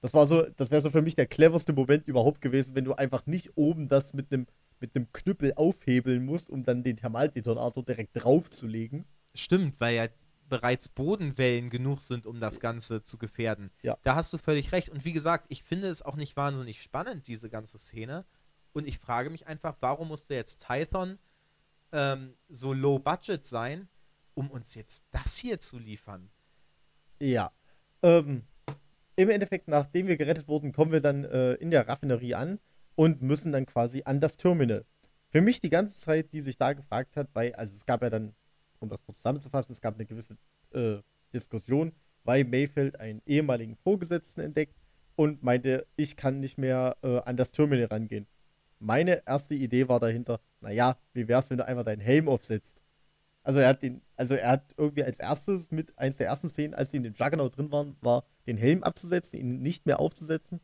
Das 0.00 0.14
war 0.14 0.26
so, 0.26 0.42
das 0.56 0.70
wäre 0.70 0.80
so 0.80 0.90
für 0.90 1.02
mich 1.02 1.14
der 1.14 1.26
cleverste 1.26 1.72
Moment 1.72 2.06
überhaupt 2.06 2.40
gewesen, 2.40 2.74
wenn 2.74 2.84
du 2.84 2.94
einfach 2.94 3.26
nicht 3.26 3.56
oben 3.56 3.88
das 3.88 4.14
mit 4.14 4.32
einem 4.32 4.46
mit 4.80 4.96
einem 4.96 5.12
Knüppel 5.12 5.52
aufhebeln 5.56 6.24
musst, 6.24 6.48
um 6.48 6.64
dann 6.64 6.82
den 6.82 6.96
Thermaldetonator 6.96 7.84
direkt 7.84 8.12
draufzulegen. 8.14 9.04
Stimmt, 9.34 9.78
weil 9.78 9.94
ja 9.94 10.08
bereits 10.48 10.88
Bodenwellen 10.88 11.70
genug 11.70 12.02
sind, 12.02 12.26
um 12.26 12.40
das 12.40 12.60
Ganze 12.60 13.02
zu 13.02 13.18
gefährden. 13.18 13.70
Ja. 13.82 13.96
Da 14.02 14.16
hast 14.16 14.32
du 14.32 14.38
völlig 14.38 14.72
recht. 14.72 14.88
Und 14.88 15.04
wie 15.04 15.12
gesagt, 15.12 15.46
ich 15.48 15.62
finde 15.62 15.88
es 15.88 16.02
auch 16.02 16.16
nicht 16.16 16.36
wahnsinnig 16.36 16.82
spannend, 16.82 17.26
diese 17.28 17.48
ganze 17.48 17.78
Szene. 17.78 18.24
Und 18.72 18.86
ich 18.86 18.98
frage 18.98 19.30
mich 19.30 19.46
einfach, 19.46 19.76
warum 19.80 20.08
musste 20.08 20.34
jetzt 20.34 20.66
Tython 20.66 21.18
ähm, 21.92 22.34
so 22.48 22.72
low 22.72 22.98
budget 22.98 23.44
sein, 23.44 23.88
um 24.34 24.50
uns 24.50 24.74
jetzt 24.74 25.04
das 25.12 25.36
hier 25.36 25.60
zu 25.60 25.78
liefern? 25.78 26.30
Ja. 27.20 27.52
Ähm, 28.02 28.44
im 29.20 29.28
Endeffekt, 29.28 29.68
nachdem 29.68 30.06
wir 30.06 30.16
gerettet 30.16 30.48
wurden, 30.48 30.72
kommen 30.72 30.92
wir 30.92 31.00
dann 31.00 31.24
äh, 31.24 31.52
in 31.54 31.70
der 31.70 31.86
Raffinerie 31.86 32.34
an 32.34 32.58
und 32.94 33.20
müssen 33.20 33.52
dann 33.52 33.66
quasi 33.66 34.02
an 34.06 34.18
das 34.20 34.38
Terminal. 34.38 34.84
Für 35.28 35.42
mich 35.42 35.60
die 35.60 35.68
ganze 35.68 35.96
Zeit, 35.96 36.32
die 36.32 36.40
sich 36.40 36.56
da 36.56 36.72
gefragt 36.72 37.16
hat, 37.16 37.28
weil, 37.34 37.54
also 37.54 37.74
es 37.74 37.84
gab 37.84 38.02
ja 38.02 38.08
dann, 38.08 38.34
um 38.78 38.88
das 38.88 39.02
kurz 39.04 39.18
zusammenzufassen, 39.18 39.72
es 39.72 39.80
gab 39.82 39.94
eine 39.94 40.06
gewisse 40.06 40.38
äh, 40.72 41.02
Diskussion, 41.34 41.92
weil 42.24 42.44
Mayfield 42.44 42.98
einen 42.98 43.20
ehemaligen 43.26 43.76
Vorgesetzten 43.76 44.40
entdeckt 44.40 44.74
und 45.16 45.42
meinte, 45.42 45.86
ich 45.96 46.16
kann 46.16 46.40
nicht 46.40 46.56
mehr 46.56 46.96
äh, 47.02 47.18
an 47.18 47.36
das 47.36 47.52
Terminal 47.52 47.86
rangehen. 47.86 48.26
Meine 48.78 49.22
erste 49.26 49.54
Idee 49.54 49.86
war 49.88 50.00
dahinter, 50.00 50.40
naja, 50.62 50.96
wie 51.12 51.28
wär's, 51.28 51.50
wenn 51.50 51.58
du 51.58 51.66
einfach 51.66 51.84
deinen 51.84 52.00
Helm 52.00 52.26
aufsetzt? 52.26 52.80
Also 53.42 53.60
er 53.60 53.68
hat 53.68 53.82
den, 53.82 54.00
also 54.16 54.34
er 54.34 54.50
hat 54.50 54.74
irgendwie 54.78 55.04
als 55.04 55.18
erstes 55.18 55.70
mit 55.70 55.96
eins 55.98 56.16
der 56.16 56.28
ersten 56.28 56.48
Szenen, 56.48 56.74
als 56.74 56.90
sie 56.90 56.96
in 56.96 57.02
dem 57.02 57.14
Juggernaut 57.14 57.56
drin 57.56 57.70
waren, 57.70 57.96
war 58.00 58.24
den 58.46 58.56
Helm 58.56 58.82
abzusetzen, 58.82 59.38
ihn 59.38 59.62
nicht 59.62 59.86
mehr 59.86 60.00
aufzusetzen. 60.00 60.60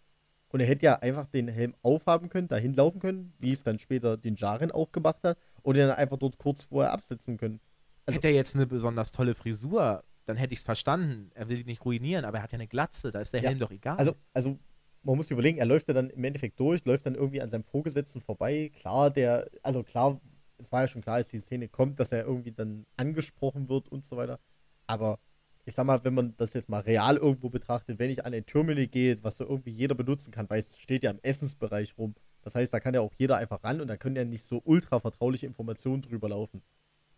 Und 0.48 0.60
er 0.60 0.66
hätte 0.66 0.86
ja 0.86 0.94
einfach 1.00 1.26
den 1.26 1.48
Helm 1.48 1.74
aufhaben 1.82 2.28
können, 2.28 2.48
dahin 2.48 2.74
laufen 2.74 3.00
können, 3.00 3.34
wie 3.38 3.52
es 3.52 3.62
dann 3.62 3.78
später 3.78 4.16
den 4.16 4.36
Jaren 4.36 4.70
auch 4.70 4.92
gemacht 4.92 5.22
hat, 5.22 5.38
und 5.62 5.76
dann 5.76 5.90
einfach 5.90 6.18
dort 6.18 6.38
kurz 6.38 6.62
vorher 6.64 6.92
absetzen 6.92 7.36
können. 7.36 7.60
Also, 8.06 8.16
hätte 8.16 8.28
er 8.28 8.34
jetzt 8.34 8.54
eine 8.54 8.66
besonders 8.66 9.10
tolle 9.10 9.34
Frisur, 9.34 10.04
dann 10.24 10.36
hätte 10.36 10.54
ich 10.54 10.60
es 10.60 10.64
verstanden. 10.64 11.30
Er 11.34 11.48
will 11.48 11.58
die 11.58 11.64
nicht 11.64 11.84
ruinieren, 11.84 12.24
aber 12.24 12.38
er 12.38 12.44
hat 12.44 12.52
ja 12.52 12.56
eine 12.56 12.68
Glatze, 12.68 13.10
da 13.10 13.20
ist 13.20 13.32
der 13.32 13.42
ja, 13.42 13.48
Helm 13.48 13.58
doch 13.58 13.70
egal. 13.70 13.96
Also, 13.96 14.14
also 14.32 14.58
man 15.02 15.16
muss 15.16 15.26
sich 15.26 15.32
überlegen, 15.32 15.58
er 15.58 15.66
läuft 15.66 15.88
ja 15.88 15.94
dann 15.94 16.10
im 16.10 16.24
Endeffekt 16.24 16.58
durch, 16.58 16.84
läuft 16.84 17.06
dann 17.06 17.16
irgendwie 17.16 17.42
an 17.42 17.50
seinem 17.50 17.64
Vorgesetzten 17.64 18.20
vorbei. 18.20 18.70
Klar, 18.74 19.10
der, 19.10 19.48
also 19.62 19.82
klar 19.82 20.20
es 20.58 20.72
war 20.72 20.82
ja 20.82 20.88
schon 20.88 21.02
klar, 21.02 21.16
als 21.16 21.28
die 21.28 21.38
Szene 21.38 21.68
kommt, 21.68 22.00
dass 22.00 22.12
er 22.12 22.24
irgendwie 22.24 22.52
dann 22.52 22.86
angesprochen 22.96 23.68
wird 23.68 23.88
und 23.88 24.04
so 24.04 24.16
weiter. 24.16 24.40
Aber 24.86 25.18
ich 25.66 25.74
sag 25.74 25.84
mal, 25.84 26.02
wenn 26.04 26.14
man 26.14 26.34
das 26.36 26.54
jetzt 26.54 26.68
mal 26.68 26.80
real 26.80 27.16
irgendwo 27.16 27.50
betrachtet, 27.50 27.98
wenn 27.98 28.08
ich 28.08 28.24
an 28.24 28.32
ein 28.32 28.46
Terminal 28.46 28.86
gehe, 28.86 29.22
was 29.22 29.36
so 29.36 29.44
irgendwie 29.44 29.72
jeder 29.72 29.96
benutzen 29.96 30.30
kann, 30.30 30.48
weil 30.48 30.60
es 30.60 30.78
steht 30.78 31.02
ja 31.02 31.10
im 31.10 31.18
Essensbereich 31.22 31.98
rum. 31.98 32.14
Das 32.42 32.54
heißt, 32.54 32.72
da 32.72 32.78
kann 32.78 32.94
ja 32.94 33.00
auch 33.00 33.12
jeder 33.18 33.36
einfach 33.36 33.64
ran 33.64 33.80
und 33.80 33.88
da 33.88 33.96
können 33.96 34.14
ja 34.14 34.24
nicht 34.24 34.44
so 34.44 34.62
ultra 34.64 35.00
vertrauliche 35.00 35.44
Informationen 35.44 36.02
drüber 36.02 36.28
laufen. 36.28 36.62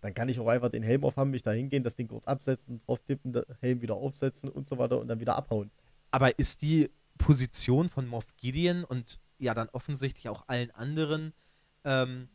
Dann 0.01 0.15
kann 0.15 0.31
ich 0.31 0.41
auch 0.41 0.47
einfach 0.47 0.71
den 0.71 0.83
Helm 0.83 1.05
aufhaben, 1.05 1.31
mich 1.31 1.43
da 1.43 1.51
hingehen, 1.51 1.85
das 1.85 1.95
Ding 1.95 2.09
kurz 2.09 2.27
absetzen, 2.27 2.81
drauf 2.87 3.01
tippen, 3.01 3.35
den 3.35 3.45
Helm 3.61 3.83
wieder 3.83 3.97
aufsetzen 3.97 4.49
und 4.49 4.67
so 4.67 4.79
weiter 4.79 4.99
und 4.99 5.09
dann 5.09 5.21
wieder 5.21 5.37
abhauen. 5.37 5.71
Aber 6.11 6.39
ist 6.39 6.63
die 6.63 6.91
Position 7.19 7.91
von 7.91 8.07
Moff 8.07 8.35
Gideon 8.39 8.85
und 8.85 9.21
ja 9.39 9.53
dann 9.53 9.69
offensichtlich 9.71 10.31
auch 10.31 10.49
allen 10.49 10.71
anderen 10.71 11.35
ähm, 11.85 12.31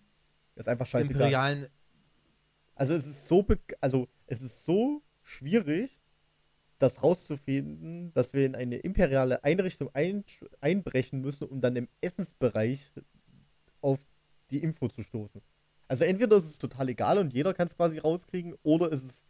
ist 0.55 0.69
einfach 0.69 0.85
scheißegal. 0.85 1.21
imperialen 1.21 1.67
Also 2.75 2.93
es 2.93 3.07
ist 3.07 3.27
so, 3.27 3.43
also 3.81 4.07
es 4.27 4.43
ist 4.43 4.63
so 4.63 5.01
schwierig, 5.23 6.02
das 6.79 7.03
rauszufinden, 7.03 8.13
dass 8.13 8.33
wir 8.33 8.45
in 8.45 8.55
eine 8.55 8.77
imperiale 8.77 9.43
Einrichtung 9.43 9.89
ein 9.93 10.23
einbrechen 10.59 11.21
müssen, 11.21 11.45
um 11.45 11.61
dann 11.61 11.75
im 11.75 11.87
Essensbereich 12.01 12.91
auf 13.81 13.99
die 14.51 14.61
Info 14.61 14.87
zu 14.87 15.03
stoßen. 15.03 15.41
Also 15.87 16.03
entweder 16.03 16.37
ist 16.37 16.45
es 16.45 16.57
total 16.57 16.89
egal 16.89 17.17
und 17.17 17.33
jeder 17.33 17.53
kann 17.53 17.67
es 17.67 17.75
quasi 17.75 17.99
rauskriegen, 17.99 18.55
oder 18.63 18.91
ist 18.91 19.03
es 19.03 19.25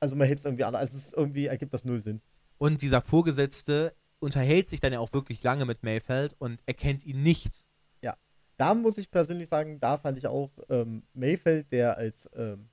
also 0.00 0.14
man 0.14 0.26
hält 0.26 0.38
es 0.38 0.44
irgendwie 0.44 0.64
an, 0.64 0.74
also 0.74 0.96
es 0.96 1.06
ist 1.06 1.14
irgendwie 1.14 1.46
ergibt 1.46 1.72
das 1.74 1.84
null 1.84 2.00
Sinn. 2.00 2.20
Und 2.58 2.82
dieser 2.82 3.02
Vorgesetzte 3.02 3.94
unterhält 4.18 4.68
sich 4.68 4.80
dann 4.80 4.92
ja 4.92 5.00
auch 5.00 5.12
wirklich 5.12 5.42
lange 5.42 5.64
mit 5.64 5.82
Mayfeld 5.82 6.34
und 6.38 6.62
erkennt 6.66 7.04
ihn 7.04 7.22
nicht. 7.22 7.66
Ja, 8.02 8.16
da 8.56 8.74
muss 8.74 8.98
ich 8.98 9.10
persönlich 9.10 9.48
sagen, 9.48 9.80
da 9.80 9.98
fand 9.98 10.18
ich 10.18 10.26
auch 10.26 10.50
ähm, 10.68 11.02
Mayfeld, 11.12 11.70
der 11.72 11.96
als 11.96 12.28
ähm, 12.34 12.68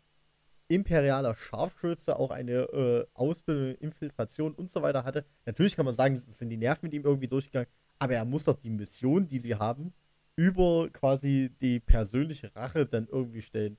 imperialer 0.76 1.36
Scharfschütze 1.36 2.18
auch 2.18 2.32
eine 2.32 2.52
äh, 2.52 3.06
Ausbildung, 3.14 3.76
Infiltration 3.76 4.54
und 4.54 4.72
so 4.72 4.82
weiter 4.82 5.04
hatte. 5.04 5.26
Natürlich 5.46 5.76
kann 5.76 5.86
man 5.86 5.96
sagen, 5.96 6.16
es 6.16 6.38
sind 6.38 6.50
die 6.50 6.58
Nerven 6.58 6.86
mit 6.88 6.94
ihm 6.94 7.04
irgendwie 7.04 7.28
durchgegangen, 7.28 7.70
aber 8.00 8.16
er 8.16 8.26
muss 8.26 8.46
doch 8.46 8.56
die 8.56 8.70
Mission, 8.70 9.28
die 9.28 9.40
sie 9.40 9.56
haben, 9.56 9.94
über 10.36 10.90
quasi 10.92 11.52
die 11.62 11.80
persönliche 11.80 12.56
Rache 12.56 12.86
dann 12.86 13.08
irgendwie 13.08 13.42
stellen. 13.42 13.78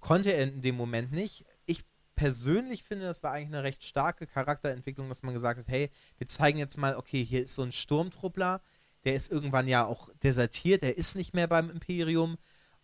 Konnte 0.00 0.32
er 0.32 0.44
in 0.44 0.62
dem 0.62 0.76
Moment 0.76 1.12
nicht. 1.12 1.46
Ich 1.66 1.82
persönlich 2.14 2.84
finde, 2.84 3.06
das 3.06 3.22
war 3.22 3.32
eigentlich 3.32 3.48
eine 3.48 3.62
recht 3.62 3.84
starke 3.84 4.26
Charakterentwicklung, 4.26 5.08
dass 5.08 5.22
man 5.22 5.34
gesagt 5.34 5.58
hat, 5.60 5.68
hey, 5.68 5.90
wir 6.18 6.26
zeigen 6.26 6.58
jetzt 6.58 6.76
mal, 6.76 6.96
okay, 6.96 7.24
hier 7.24 7.44
ist 7.44 7.54
so 7.54 7.62
ein 7.62 7.72
Sturmtruppler, 7.72 8.60
der 9.04 9.14
ist 9.14 9.30
irgendwann 9.30 9.68
ja 9.68 9.84
auch 9.84 10.10
desertiert, 10.22 10.82
er 10.82 10.96
ist 10.96 11.16
nicht 11.16 11.34
mehr 11.34 11.48
beim 11.48 11.70
Imperium 11.70 12.36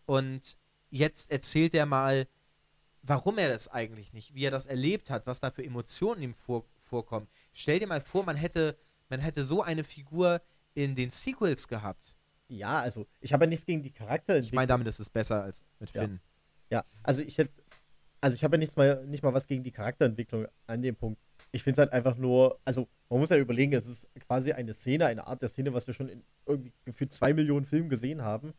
und 0.06 0.56
jetzt 0.90 1.30
erzählt 1.30 1.74
er 1.74 1.86
mal, 1.86 2.26
warum 3.02 3.38
er 3.38 3.48
das 3.48 3.68
eigentlich 3.68 4.12
nicht, 4.12 4.34
wie 4.34 4.44
er 4.44 4.50
das 4.50 4.66
erlebt 4.66 5.10
hat, 5.10 5.26
was 5.26 5.40
da 5.40 5.50
für 5.50 5.64
Emotionen 5.64 6.22
ihm 6.22 6.34
vor, 6.34 6.64
vorkommen. 6.76 7.28
Stell 7.52 7.78
dir 7.78 7.86
mal 7.86 8.00
vor, 8.00 8.24
man 8.24 8.36
hätte, 8.36 8.76
man 9.08 9.20
hätte 9.20 9.44
so 9.44 9.62
eine 9.62 9.84
Figur 9.84 10.42
in 10.74 10.94
den 10.94 11.10
Sequels 11.10 11.68
gehabt. 11.68 12.16
Ja, 12.48 12.80
also 12.80 13.06
ich 13.20 13.32
habe 13.32 13.44
ja 13.44 13.48
nichts 13.48 13.64
gegen 13.64 13.82
die 13.82 13.92
Charakterentwicklung. 13.92 14.48
Ich 14.48 14.52
meine, 14.52 14.66
damit 14.66 14.86
ist 14.88 14.98
es 14.98 15.08
besser 15.08 15.42
als 15.42 15.62
mit 15.78 15.92
Ja. 15.92 16.02
Finn. 16.02 16.20
Ja, 16.68 16.84
also 17.02 17.20
ich 17.20 17.38
hätte, 17.38 17.52
also 18.20 18.34
ich 18.34 18.44
habe 18.44 18.56
ja 18.56 18.58
nichts 18.58 18.76
mal, 18.76 19.06
nicht 19.06 19.22
mal 19.22 19.32
was 19.32 19.46
gegen 19.46 19.64
die 19.64 19.72
Charakterentwicklung 19.72 20.46
an 20.66 20.82
dem 20.82 20.96
Punkt. 20.96 21.20
Ich 21.52 21.62
finde 21.62 21.74
es 21.74 21.78
halt 21.78 21.92
einfach 21.92 22.16
nur, 22.16 22.60
also 22.64 22.88
man 23.08 23.20
muss 23.20 23.30
ja 23.30 23.36
überlegen, 23.36 23.72
es 23.72 23.86
ist 23.86 24.08
quasi 24.26 24.52
eine 24.52 24.74
Szene, 24.74 25.06
eine 25.06 25.26
Art 25.26 25.42
der 25.42 25.48
Szene, 25.48 25.72
was 25.72 25.86
wir 25.86 25.94
schon 25.94 26.08
in 26.08 26.22
irgendwie 26.46 26.72
gefühlt 26.84 27.12
zwei 27.12 27.32
Millionen 27.32 27.66
Filmen 27.66 27.88
gesehen 27.88 28.22
haben, 28.22 28.52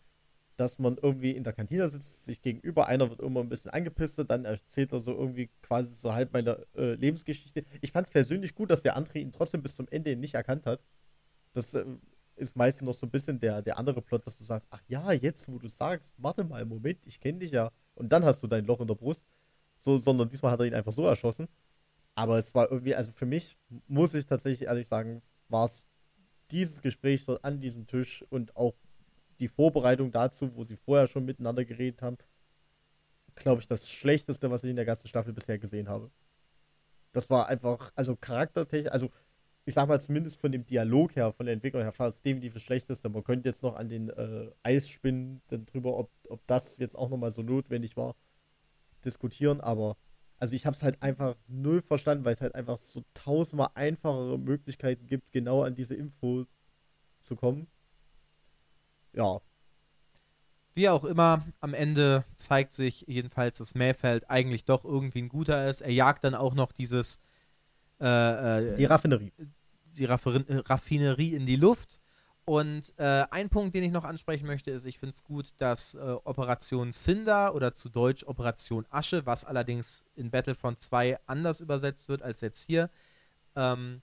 dass 0.61 0.77
man 0.77 0.97
irgendwie 1.01 1.31
in 1.31 1.43
der 1.43 1.53
Kantine 1.53 1.89
sitzt, 1.89 2.25
sich 2.25 2.39
gegenüber, 2.39 2.85
einer 2.87 3.09
wird 3.09 3.19
immer 3.19 3.39
ein 3.39 3.49
bisschen 3.49 3.71
angepisst, 3.71 4.23
dann 4.27 4.45
erzählt 4.45 4.91
er 4.91 4.99
so 4.99 5.11
irgendwie 5.11 5.49
quasi 5.63 5.91
so 5.91 6.13
halb 6.13 6.33
meine 6.33 6.67
äh, 6.75 6.93
Lebensgeschichte. 6.93 7.65
Ich 7.81 7.91
fand 7.91 8.05
es 8.05 8.13
persönlich 8.13 8.53
gut, 8.53 8.69
dass 8.69 8.83
der 8.83 8.95
andere 8.95 9.17
ihn 9.17 9.31
trotzdem 9.31 9.63
bis 9.63 9.75
zum 9.75 9.87
Ende 9.87 10.15
nicht 10.15 10.35
erkannt 10.35 10.67
hat. 10.67 10.83
Das 11.53 11.73
äh, 11.73 11.83
ist 12.35 12.55
meistens 12.55 12.85
noch 12.85 12.93
so 12.93 13.07
ein 13.07 13.09
bisschen 13.09 13.39
der, 13.39 13.63
der 13.63 13.79
andere 13.79 14.03
Plot, 14.03 14.27
dass 14.27 14.37
du 14.37 14.43
sagst, 14.43 14.67
ach 14.69 14.83
ja, 14.87 15.11
jetzt, 15.11 15.51
wo 15.51 15.57
du 15.57 15.67
sagst, 15.67 16.13
warte 16.17 16.43
mal, 16.43 16.63
Moment, 16.63 16.99
ich 17.07 17.19
kenne 17.19 17.39
dich 17.39 17.49
ja. 17.49 17.71
Und 17.95 18.11
dann 18.11 18.23
hast 18.23 18.43
du 18.43 18.47
dein 18.47 18.65
Loch 18.65 18.81
in 18.81 18.87
der 18.87 18.93
Brust. 18.93 19.23
So, 19.79 19.97
sondern 19.97 20.29
diesmal 20.29 20.51
hat 20.51 20.59
er 20.59 20.67
ihn 20.67 20.75
einfach 20.75 20.91
so 20.91 21.07
erschossen. 21.07 21.47
Aber 22.13 22.37
es 22.37 22.53
war 22.53 22.71
irgendwie, 22.71 22.93
also 22.93 23.11
für 23.13 23.25
mich, 23.25 23.57
muss 23.87 24.13
ich 24.13 24.27
tatsächlich 24.27 24.67
ehrlich 24.67 24.87
sagen, 24.87 25.23
war 25.49 25.65
es 25.65 25.85
dieses 26.51 26.83
Gespräch 26.83 27.23
so 27.23 27.39
an 27.41 27.59
diesem 27.59 27.87
Tisch 27.87 28.23
und 28.29 28.55
auch 28.55 28.75
die 29.41 29.47
Vorbereitung 29.47 30.11
dazu, 30.11 30.55
wo 30.55 30.63
sie 30.63 30.77
vorher 30.77 31.07
schon 31.07 31.25
miteinander 31.25 31.65
geredet 31.65 32.01
haben, 32.01 32.17
glaube 33.35 33.61
ich, 33.61 33.67
das 33.67 33.89
Schlechteste, 33.89 34.51
was 34.51 34.63
ich 34.63 34.69
in 34.69 34.75
der 34.75 34.85
ganzen 34.85 35.07
Staffel 35.07 35.33
bisher 35.33 35.57
gesehen 35.57 35.89
habe. 35.89 36.11
Das 37.11 37.29
war 37.29 37.47
einfach, 37.47 37.91
also 37.95 38.15
charaktertechnisch, 38.15 38.91
also 38.91 39.09
ich 39.65 39.73
sag 39.73 39.87
mal 39.87 39.99
zumindest 39.99 40.39
von 40.39 40.51
dem 40.51 40.65
Dialog 40.65 41.15
her, 41.15 41.33
von 41.33 41.45
der 41.45 41.53
Entwicklung 41.53 41.83
her, 41.83 41.93
war 41.97 42.07
es 42.07 42.21
definitiv 42.21 42.53
das 42.53 42.63
Schlechteste. 42.63 43.09
Man 43.09 43.23
könnte 43.23 43.49
jetzt 43.49 43.63
noch 43.63 43.75
an 43.75 43.89
den 43.89 44.09
äh, 44.09 44.51
Eisspinnen 44.63 45.41
dann 45.49 45.65
drüber, 45.65 45.97
ob, 45.97 46.11
ob 46.29 46.45
das 46.47 46.77
jetzt 46.77 46.95
auch 46.95 47.09
nochmal 47.09 47.31
so 47.31 47.41
notwendig 47.41 47.97
war, 47.97 48.15
diskutieren, 49.03 49.59
aber 49.59 49.97
also 50.37 50.55
ich 50.55 50.65
habe 50.65 50.75
es 50.75 50.81
halt 50.83 51.01
einfach 51.03 51.35
null 51.47 51.81
verstanden, 51.81 52.25
weil 52.25 52.33
es 52.33 52.41
halt 52.41 52.55
einfach 52.55 52.79
so 52.79 53.03
tausendmal 53.13 53.69
einfachere 53.75 54.39
Möglichkeiten 54.39 55.05
gibt, 55.05 55.31
genau 55.31 55.61
an 55.63 55.75
diese 55.75 55.95
Info 55.95 56.45
zu 57.19 57.35
kommen. 57.35 57.67
Ja, 59.13 59.39
Wie 60.73 60.87
auch 60.87 61.03
immer, 61.03 61.45
am 61.59 61.73
Ende 61.73 62.23
zeigt 62.35 62.71
sich 62.71 63.03
jedenfalls, 63.07 63.57
dass 63.57 63.75
Mayfeld 63.75 64.29
eigentlich 64.29 64.63
doch 64.63 64.85
irgendwie 64.85 65.21
ein 65.21 65.29
guter 65.29 65.69
ist. 65.69 65.81
Er 65.81 65.91
jagt 65.91 66.23
dann 66.23 66.33
auch 66.35 66.53
noch 66.53 66.71
dieses 66.71 67.17
äh, 67.99 68.75
die 68.77 68.83
äh, 68.83 68.87
Raffinerie. 68.87 69.33
die 69.95 70.05
Raffer- 70.05 70.47
äh, 70.47 70.57
Raffinerie 70.65 71.35
in 71.35 71.45
die 71.45 71.57
Luft. 71.57 71.99
Und 72.45 72.93
äh, 72.97 73.25
ein 73.29 73.49
Punkt, 73.49 73.75
den 73.75 73.83
ich 73.83 73.91
noch 73.91 74.03
ansprechen 74.03 74.47
möchte, 74.47 74.71
ist, 74.71 74.85
ich 74.85 74.97
finde 74.97 75.11
es 75.13 75.23
gut, 75.23 75.53
dass 75.57 75.93
äh, 75.93 75.99
Operation 75.99 76.91
Cinder 76.91 77.53
oder 77.53 77.73
zu 77.73 77.89
Deutsch 77.89 78.23
Operation 78.23 78.85
Asche, 78.89 79.25
was 79.25 79.45
allerdings 79.45 80.05
in 80.15 80.31
Battlefront 80.31 80.79
2 80.79 81.19
anders 81.27 81.59
übersetzt 81.59 82.09
wird 82.09 82.23
als 82.23 82.41
jetzt 82.41 82.65
hier, 82.65 82.89
ähm, 83.55 84.01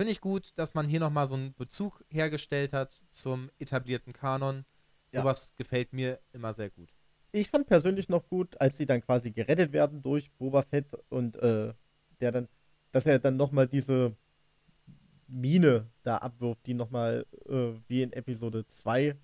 finde 0.00 0.12
ich 0.12 0.22
gut, 0.22 0.52
dass 0.54 0.72
man 0.72 0.88
hier 0.88 0.98
nochmal 0.98 1.26
so 1.26 1.34
einen 1.34 1.52
Bezug 1.52 2.02
hergestellt 2.08 2.72
hat 2.72 3.02
zum 3.10 3.50
etablierten 3.58 4.14
Kanon. 4.14 4.64
Ja. 5.10 5.20
Sowas 5.20 5.52
gefällt 5.56 5.92
mir 5.92 6.18
immer 6.32 6.54
sehr 6.54 6.70
gut. 6.70 6.88
Ich 7.32 7.50
fand 7.50 7.66
persönlich 7.66 8.08
noch 8.08 8.26
gut, 8.26 8.58
als 8.62 8.78
sie 8.78 8.86
dann 8.86 9.02
quasi 9.02 9.30
gerettet 9.30 9.74
werden 9.74 10.00
durch 10.00 10.30
Boba 10.38 10.62
Fett 10.62 10.86
und 11.10 11.36
äh, 11.36 11.74
der 12.18 12.32
dann, 12.32 12.48
dass 12.92 13.04
er 13.04 13.18
dann 13.18 13.36
nochmal 13.36 13.68
diese 13.68 14.16
Mine 15.26 15.90
da 16.02 16.16
abwirft, 16.16 16.64
die 16.64 16.72
nochmal 16.72 17.26
äh, 17.46 17.72
wie 17.86 18.00
in 18.02 18.14
Episode 18.14 18.66
2 18.66 19.14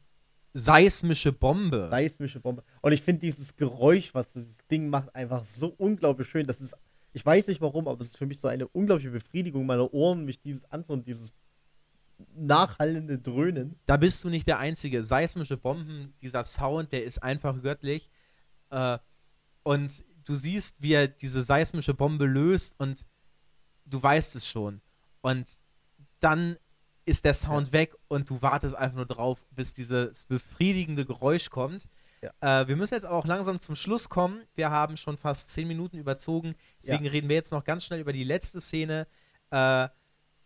Seismische 0.52 1.32
Bombe. 1.32 1.88
seismische 1.88 2.40
Bombe. 2.40 2.62
Und 2.82 2.92
ich 2.92 3.00
finde 3.00 3.20
dieses 3.20 3.56
Geräusch, 3.56 4.12
was 4.12 4.34
dieses 4.34 4.58
Ding 4.70 4.90
macht, 4.90 5.14
einfach 5.14 5.42
so 5.42 5.74
unglaublich 5.78 6.28
schön. 6.28 6.46
Das 6.46 6.60
ist, 6.60 6.76
ich 7.16 7.24
weiß 7.24 7.46
nicht 7.46 7.62
warum, 7.62 7.88
aber 7.88 7.98
es 8.02 8.08
ist 8.08 8.18
für 8.18 8.26
mich 8.26 8.40
so 8.40 8.46
eine 8.46 8.68
unglaubliche 8.68 9.10
Befriedigung 9.10 9.64
meiner 9.64 9.94
Ohren, 9.94 10.26
mich 10.26 10.38
dieses 10.42 10.70
anzuhören, 10.70 11.02
dieses 11.02 11.32
nachhallende 12.34 13.18
Dröhnen. 13.18 13.80
da 13.86 13.96
bist 13.96 14.22
du 14.22 14.28
nicht 14.28 14.46
der 14.46 14.58
Einzige. 14.58 15.02
Seismische 15.02 15.56
Bomben, 15.56 16.12
dieser 16.20 16.44
Sound, 16.44 16.92
der 16.92 17.04
ist 17.04 17.22
einfach 17.22 17.62
göttlich. 17.62 18.10
Äh, 18.68 18.98
und 19.62 20.04
du 20.24 20.34
siehst, 20.34 20.82
wie 20.82 20.92
er 20.92 21.08
diese 21.08 21.42
seismische 21.42 21.94
Bombe 21.94 22.26
löst 22.26 22.78
und 22.78 23.06
du 23.86 24.02
weißt 24.02 24.36
es 24.36 24.46
schon. 24.46 24.82
Und 25.22 25.46
dann 26.20 26.58
ist 27.06 27.24
der 27.24 27.32
Sound 27.32 27.72
weg 27.72 27.94
und 28.08 28.28
du 28.28 28.42
wartest 28.42 28.74
einfach 28.74 28.96
nur 28.96 29.06
drauf, 29.06 29.40
bis 29.52 29.72
dieses 29.72 30.26
befriedigende 30.26 31.06
Geräusch 31.06 31.48
kommt. 31.48 31.88
Äh, 32.40 32.66
wir 32.68 32.76
müssen 32.76 32.94
jetzt 32.94 33.06
auch 33.06 33.24
langsam 33.26 33.58
zum 33.60 33.76
Schluss 33.76 34.08
kommen. 34.08 34.42
Wir 34.54 34.70
haben 34.70 34.96
schon 34.96 35.16
fast 35.16 35.50
zehn 35.50 35.68
Minuten 35.68 35.98
überzogen. 35.98 36.54
Deswegen 36.82 37.04
Ja. 37.04 37.10
reden 37.10 37.28
wir 37.28 37.36
jetzt 37.36 37.52
noch 37.52 37.64
ganz 37.64 37.84
schnell 37.84 38.00
über 38.00 38.12
die 38.12 38.24
letzte 38.24 38.60
Szene. 38.60 39.06
Äh, 39.50 39.88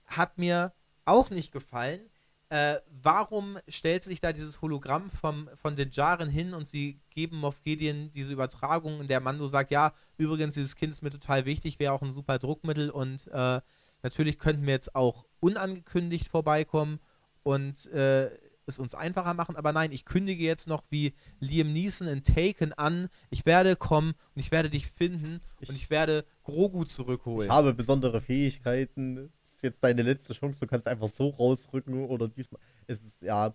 hat 0.07 0.39
mir 0.39 0.73
auch 1.05 1.31
nicht 1.31 1.53
gefallen. 1.53 2.01
Äh, 2.49 2.81
warum 2.91 3.59
stellt 3.69 4.03
sich 4.03 4.21
da 4.21 4.33
dieses 4.33 4.61
Hologramm 4.61 5.09
vom, 5.09 5.49
von 5.55 5.77
den 5.77 5.91
Jaren 5.93 6.29
hin 6.29 6.53
und 6.53 6.67
sie 6.67 7.01
geben 7.11 7.37
Moff 7.39 7.63
Gideon 7.63 8.11
diese 8.13 8.33
Übertragung 8.33 8.99
und 8.99 9.09
der 9.09 9.21
Mando 9.21 9.47
sagt, 9.47 9.71
ja, 9.71 9.93
übrigens, 10.19 10.55
dieses 10.55 10.75
Kind 10.75 10.93
ist 10.93 11.03
mir 11.03 11.11
total 11.11 11.45
wichtig, 11.45 11.79
wäre 11.79 11.93
auch 11.93 12.03
ein 12.03 12.11
super 12.11 12.41
Druckmittel 12.41 12.91
und 12.91 13.29
äh, 13.29 13.61
natürlich 14.03 14.39
könnten 14.41 14.67
wir 14.67 14.73
jetzt 14.75 14.97
auch 14.97 15.27
unangekündigt 15.39 16.27
vorbeikommen 16.27 16.99
und 17.45 17.87
äh, 17.93 18.31
es 18.71 18.79
uns 18.79 18.95
einfacher 18.95 19.35
machen, 19.35 19.57
aber 19.57 19.73
nein, 19.73 19.93
ich 19.93 20.05
kündige 20.05 20.45
jetzt 20.45 20.67
noch 20.67 20.83
wie 20.91 21.13
Liam 21.39 21.73
Neeson 21.73 22.09
in 22.09 22.23
Taken 22.23 22.73
an, 22.73 23.09
ich 23.29 23.45
werde 23.45 23.77
kommen 23.77 24.15
und 24.35 24.41
ich 24.41 24.51
werde 24.51 24.71
dich 24.71 24.87
finden 24.87 25.41
Ich- 25.61 25.69
und 25.69 25.77
ich 25.77 25.91
werde 25.91 26.25
Grogu 26.43 26.85
zurückholen. 26.85 27.49
Ich 27.49 27.53
habe 27.53 27.75
besondere 27.75 28.21
Fähigkeiten. 28.21 29.31
Das 29.43 29.55
ist 29.55 29.63
jetzt 29.63 29.85
deine 29.85 30.03
letzte 30.03 30.33
Chance. 30.33 30.61
Du 30.61 30.67
kannst 30.67 30.87
einfach 30.89 31.09
so 31.09 31.29
rausrücken 31.29 32.05
oder 32.07 32.29
diesmal. 32.29 32.61
Es 32.87 33.01
ist, 33.01 33.21
ja. 33.23 33.55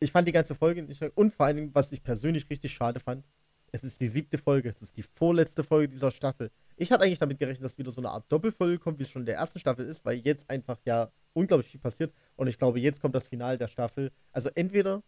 Ich 0.00 0.12
fand 0.12 0.28
die 0.28 0.32
ganze 0.32 0.54
Folge 0.54 0.82
nicht. 0.82 1.02
Und 1.14 1.32
vor 1.32 1.46
allen 1.46 1.56
Dingen, 1.56 1.70
was 1.74 1.92
ich 1.92 2.02
persönlich 2.02 2.48
richtig 2.50 2.72
schade 2.72 3.00
fand, 3.00 3.24
es 3.72 3.82
ist 3.82 4.00
die 4.00 4.08
siebte 4.08 4.36
Folge. 4.36 4.68
Es 4.68 4.82
ist 4.82 4.96
die 4.96 5.02
vorletzte 5.02 5.64
Folge 5.64 5.88
dieser 5.88 6.10
Staffel. 6.10 6.50
Ich 6.76 6.92
hatte 6.92 7.04
eigentlich 7.04 7.18
damit 7.18 7.38
gerechnet, 7.38 7.64
dass 7.64 7.78
wieder 7.78 7.90
so 7.90 8.00
eine 8.00 8.10
Art 8.10 8.30
Doppelfolge 8.30 8.78
kommt, 8.78 8.98
wie 8.98 9.04
es 9.04 9.10
schon 9.10 9.22
in 9.22 9.26
der 9.26 9.36
ersten 9.36 9.58
Staffel 9.58 9.86
ist, 9.86 10.04
weil 10.04 10.18
jetzt 10.18 10.48
einfach 10.50 10.78
ja 10.84 11.10
unglaublich 11.34 11.70
viel 11.70 11.80
passiert. 11.80 12.12
Und 12.36 12.46
ich 12.46 12.58
glaube, 12.58 12.80
jetzt 12.80 13.00
kommt 13.00 13.14
das 13.14 13.26
Finale 13.26 13.58
der 13.58 13.68
Staffel. 13.68 14.12
Also 14.32 14.50
entweder 14.54 15.02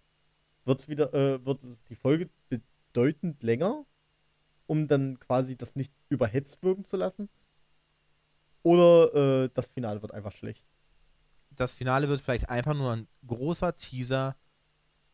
wird's 0.64 0.88
wieder, 0.88 1.12
äh, 1.14 1.44
wird 1.44 1.62
es 1.64 1.84
die 1.84 1.96
Folge 1.96 2.30
bedeutend 2.48 3.42
länger, 3.42 3.84
um 4.66 4.88
dann 4.88 5.18
quasi 5.20 5.56
das 5.56 5.76
nicht 5.76 5.92
überhetzt 6.08 6.62
wirken 6.62 6.84
zu 6.84 6.96
lassen. 6.96 7.28
Oder 8.62 9.44
äh, 9.44 9.50
das 9.52 9.68
Finale 9.68 10.00
wird 10.00 10.12
einfach 10.12 10.32
schlecht. 10.32 10.64
Das 11.50 11.74
Finale 11.74 12.08
wird 12.08 12.20
vielleicht 12.20 12.48
einfach 12.48 12.74
nur 12.74 12.92
ein 12.92 13.06
großer 13.26 13.76
Teaser 13.76 14.36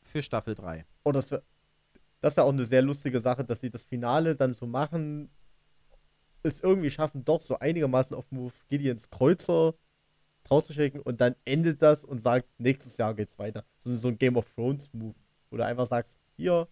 für 0.02 0.22
Staffel 0.22 0.54
3. 0.54 0.86
Und 1.02 1.14
das 1.14 1.30
wäre 1.30 1.42
das 2.20 2.36
wär 2.36 2.44
auch 2.44 2.52
eine 2.52 2.64
sehr 2.64 2.82
lustige 2.82 3.20
Sache, 3.20 3.44
dass 3.44 3.60
sie 3.60 3.70
das 3.70 3.84
Finale 3.84 4.36
dann 4.36 4.52
so 4.52 4.66
machen, 4.66 5.30
es 6.42 6.60
irgendwie 6.60 6.90
schaffen, 6.90 7.24
doch 7.24 7.40
so 7.40 7.58
einigermaßen 7.58 8.14
auf 8.14 8.30
Move 8.30 8.52
Gideons 8.68 9.10
Kreuzer 9.10 9.74
rauszuschicken 10.50 11.00
und 11.00 11.20
dann 11.20 11.36
endet 11.44 11.82
das 11.82 12.04
und 12.04 12.22
sagt, 12.22 12.48
nächstes 12.58 12.96
Jahr 12.96 13.14
geht's 13.14 13.38
weiter. 13.38 13.64
So, 13.84 13.96
so 13.96 14.08
ein 14.08 14.18
Game 14.18 14.36
of 14.36 14.52
Thrones 14.54 14.90
Move, 14.92 15.14
du 15.50 15.62
einfach 15.62 15.86
sagst, 15.86 16.18
hier, 16.36 16.68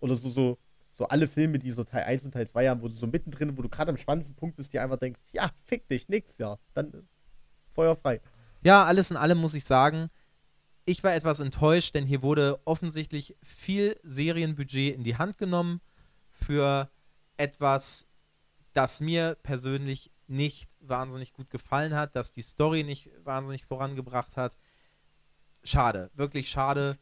oder 0.00 0.14
so, 0.14 0.28
so, 0.28 0.58
so 0.92 1.06
alle 1.08 1.26
Filme, 1.26 1.58
die 1.58 1.70
so 1.70 1.84
Teil 1.84 2.04
1 2.04 2.24
und 2.24 2.32
Teil 2.32 2.46
2 2.46 2.68
haben, 2.68 2.82
wo 2.82 2.88
du 2.88 2.94
so 2.94 3.06
mittendrin, 3.06 3.56
wo 3.56 3.62
du 3.62 3.68
gerade 3.68 3.90
am 3.90 3.96
spannendsten 3.96 4.36
Punkt 4.36 4.56
bist, 4.56 4.72
dir 4.72 4.82
einfach 4.82 4.98
denkst, 4.98 5.20
ja, 5.32 5.50
fick 5.64 5.88
dich, 5.88 6.08
nächstes 6.08 6.38
Jahr. 6.38 6.58
Dann 6.74 7.08
feuerfrei. 7.72 8.20
Ja, 8.62 8.84
alles 8.84 9.10
in 9.10 9.16
allem 9.16 9.38
muss 9.38 9.54
ich 9.54 9.64
sagen, 9.64 10.10
ich 10.86 11.02
war 11.04 11.14
etwas 11.14 11.40
enttäuscht, 11.40 11.94
denn 11.94 12.06
hier 12.06 12.22
wurde 12.22 12.60
offensichtlich 12.64 13.36
viel 13.42 13.98
Serienbudget 14.02 14.94
in 14.94 15.04
die 15.04 15.16
Hand 15.16 15.36
genommen 15.36 15.80
für 16.30 16.90
etwas, 17.36 18.06
das 18.72 19.00
mir 19.00 19.36
persönlich 19.42 20.10
nicht 20.28 20.70
wahnsinnig 20.80 21.32
gut 21.32 21.50
gefallen 21.50 21.94
hat, 21.94 22.16
dass 22.16 22.32
die 22.32 22.42
Story 22.42 22.84
nicht 22.84 23.10
wahnsinnig 23.24 23.64
vorangebracht 23.64 24.36
hat. 24.36 24.56
Schade, 25.62 26.10
wirklich 26.14 26.48
schade. 26.48 26.96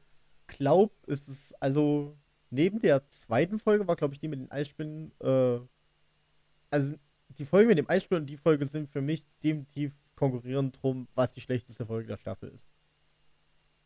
Ich 0.51 0.57
glaube, 0.59 0.95
es 1.07 1.29
ist 1.29 1.53
also 1.63 2.19
neben 2.51 2.81
der 2.81 3.09
zweiten 3.09 3.59
Folge 3.59 3.87
war, 3.87 3.97
glaube 3.97 4.15
ich, 4.15 4.21
die 4.21 4.29
mit 4.29 4.41
den 4.41 4.51
Eisspinnen. 4.51 5.13
Äh, 5.21 5.61
also 6.71 6.95
die 7.29 7.45
Folge 7.45 7.69
mit 7.69 7.79
dem 7.79 7.89
Eisspinnen 7.89 8.23
und 8.23 8.27
die 8.27 8.37
Folge 8.37 8.67
sind 8.67 8.89
für 8.89 9.01
mich 9.01 9.25
definitiv 9.43 9.93
konkurrierend 10.15 10.81
drum, 10.81 11.09
was 11.15 11.33
die 11.33 11.41
schlechteste 11.41 11.87
Folge 11.87 12.09
der 12.09 12.19
Staffel 12.19 12.51
ist. 12.51 12.67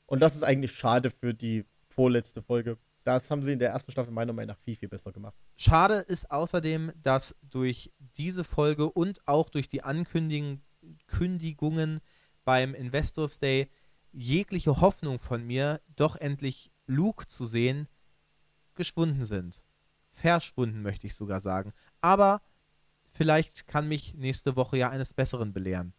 Und 0.06 0.20
das 0.20 0.34
ist 0.34 0.42
eigentlich 0.42 0.72
schade 0.72 1.10
für 1.10 1.34
die 1.34 1.64
vorletzte 1.86 2.42
Folge. 2.42 2.78
Das 3.04 3.30
haben 3.30 3.42
sie 3.42 3.52
in 3.52 3.58
der 3.58 3.70
ersten 3.70 3.90
Staffel 3.90 4.12
meiner 4.12 4.32
Meinung 4.32 4.54
nach 4.54 4.62
viel, 4.62 4.76
viel 4.76 4.88
besser 4.88 5.12
gemacht. 5.12 5.34
Schade 5.56 5.94
ist 5.94 6.30
außerdem, 6.30 6.92
dass 7.02 7.34
durch 7.42 7.92
diese 8.16 8.44
Folge 8.44 8.90
und 8.90 9.26
auch 9.26 9.48
durch 9.48 9.68
die 9.68 9.82
Ankündigungen 9.82 10.60
beim 12.44 12.74
Investors 12.74 13.38
Day 13.38 13.68
jegliche 14.12 14.80
Hoffnung 14.80 15.18
von 15.18 15.46
mir, 15.46 15.80
doch 15.96 16.16
endlich 16.16 16.70
Luke 16.86 17.26
zu 17.28 17.46
sehen, 17.46 17.88
geschwunden 18.74 19.24
sind. 19.24 19.62
Verschwunden, 20.10 20.82
möchte 20.82 21.06
ich 21.06 21.14
sogar 21.14 21.40
sagen. 21.40 21.72
Aber 22.00 22.42
vielleicht 23.06 23.66
kann 23.66 23.88
mich 23.88 24.14
nächste 24.14 24.56
Woche 24.56 24.78
ja 24.78 24.90
eines 24.90 25.14
Besseren 25.14 25.52
belehren. 25.52 25.92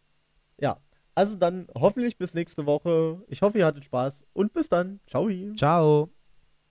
Ja, 0.58 0.80
also 1.14 1.36
dann 1.36 1.68
hoffentlich 1.74 2.18
bis 2.18 2.34
nächste 2.34 2.66
Woche. 2.66 3.22
Ich 3.28 3.42
hoffe, 3.42 3.58
ihr 3.58 3.66
hattet 3.66 3.84
Spaß 3.84 4.24
und 4.32 4.52
bis 4.52 4.68
dann. 4.68 5.00
Ciao. 5.06 5.28
Ciao. 5.56 6.10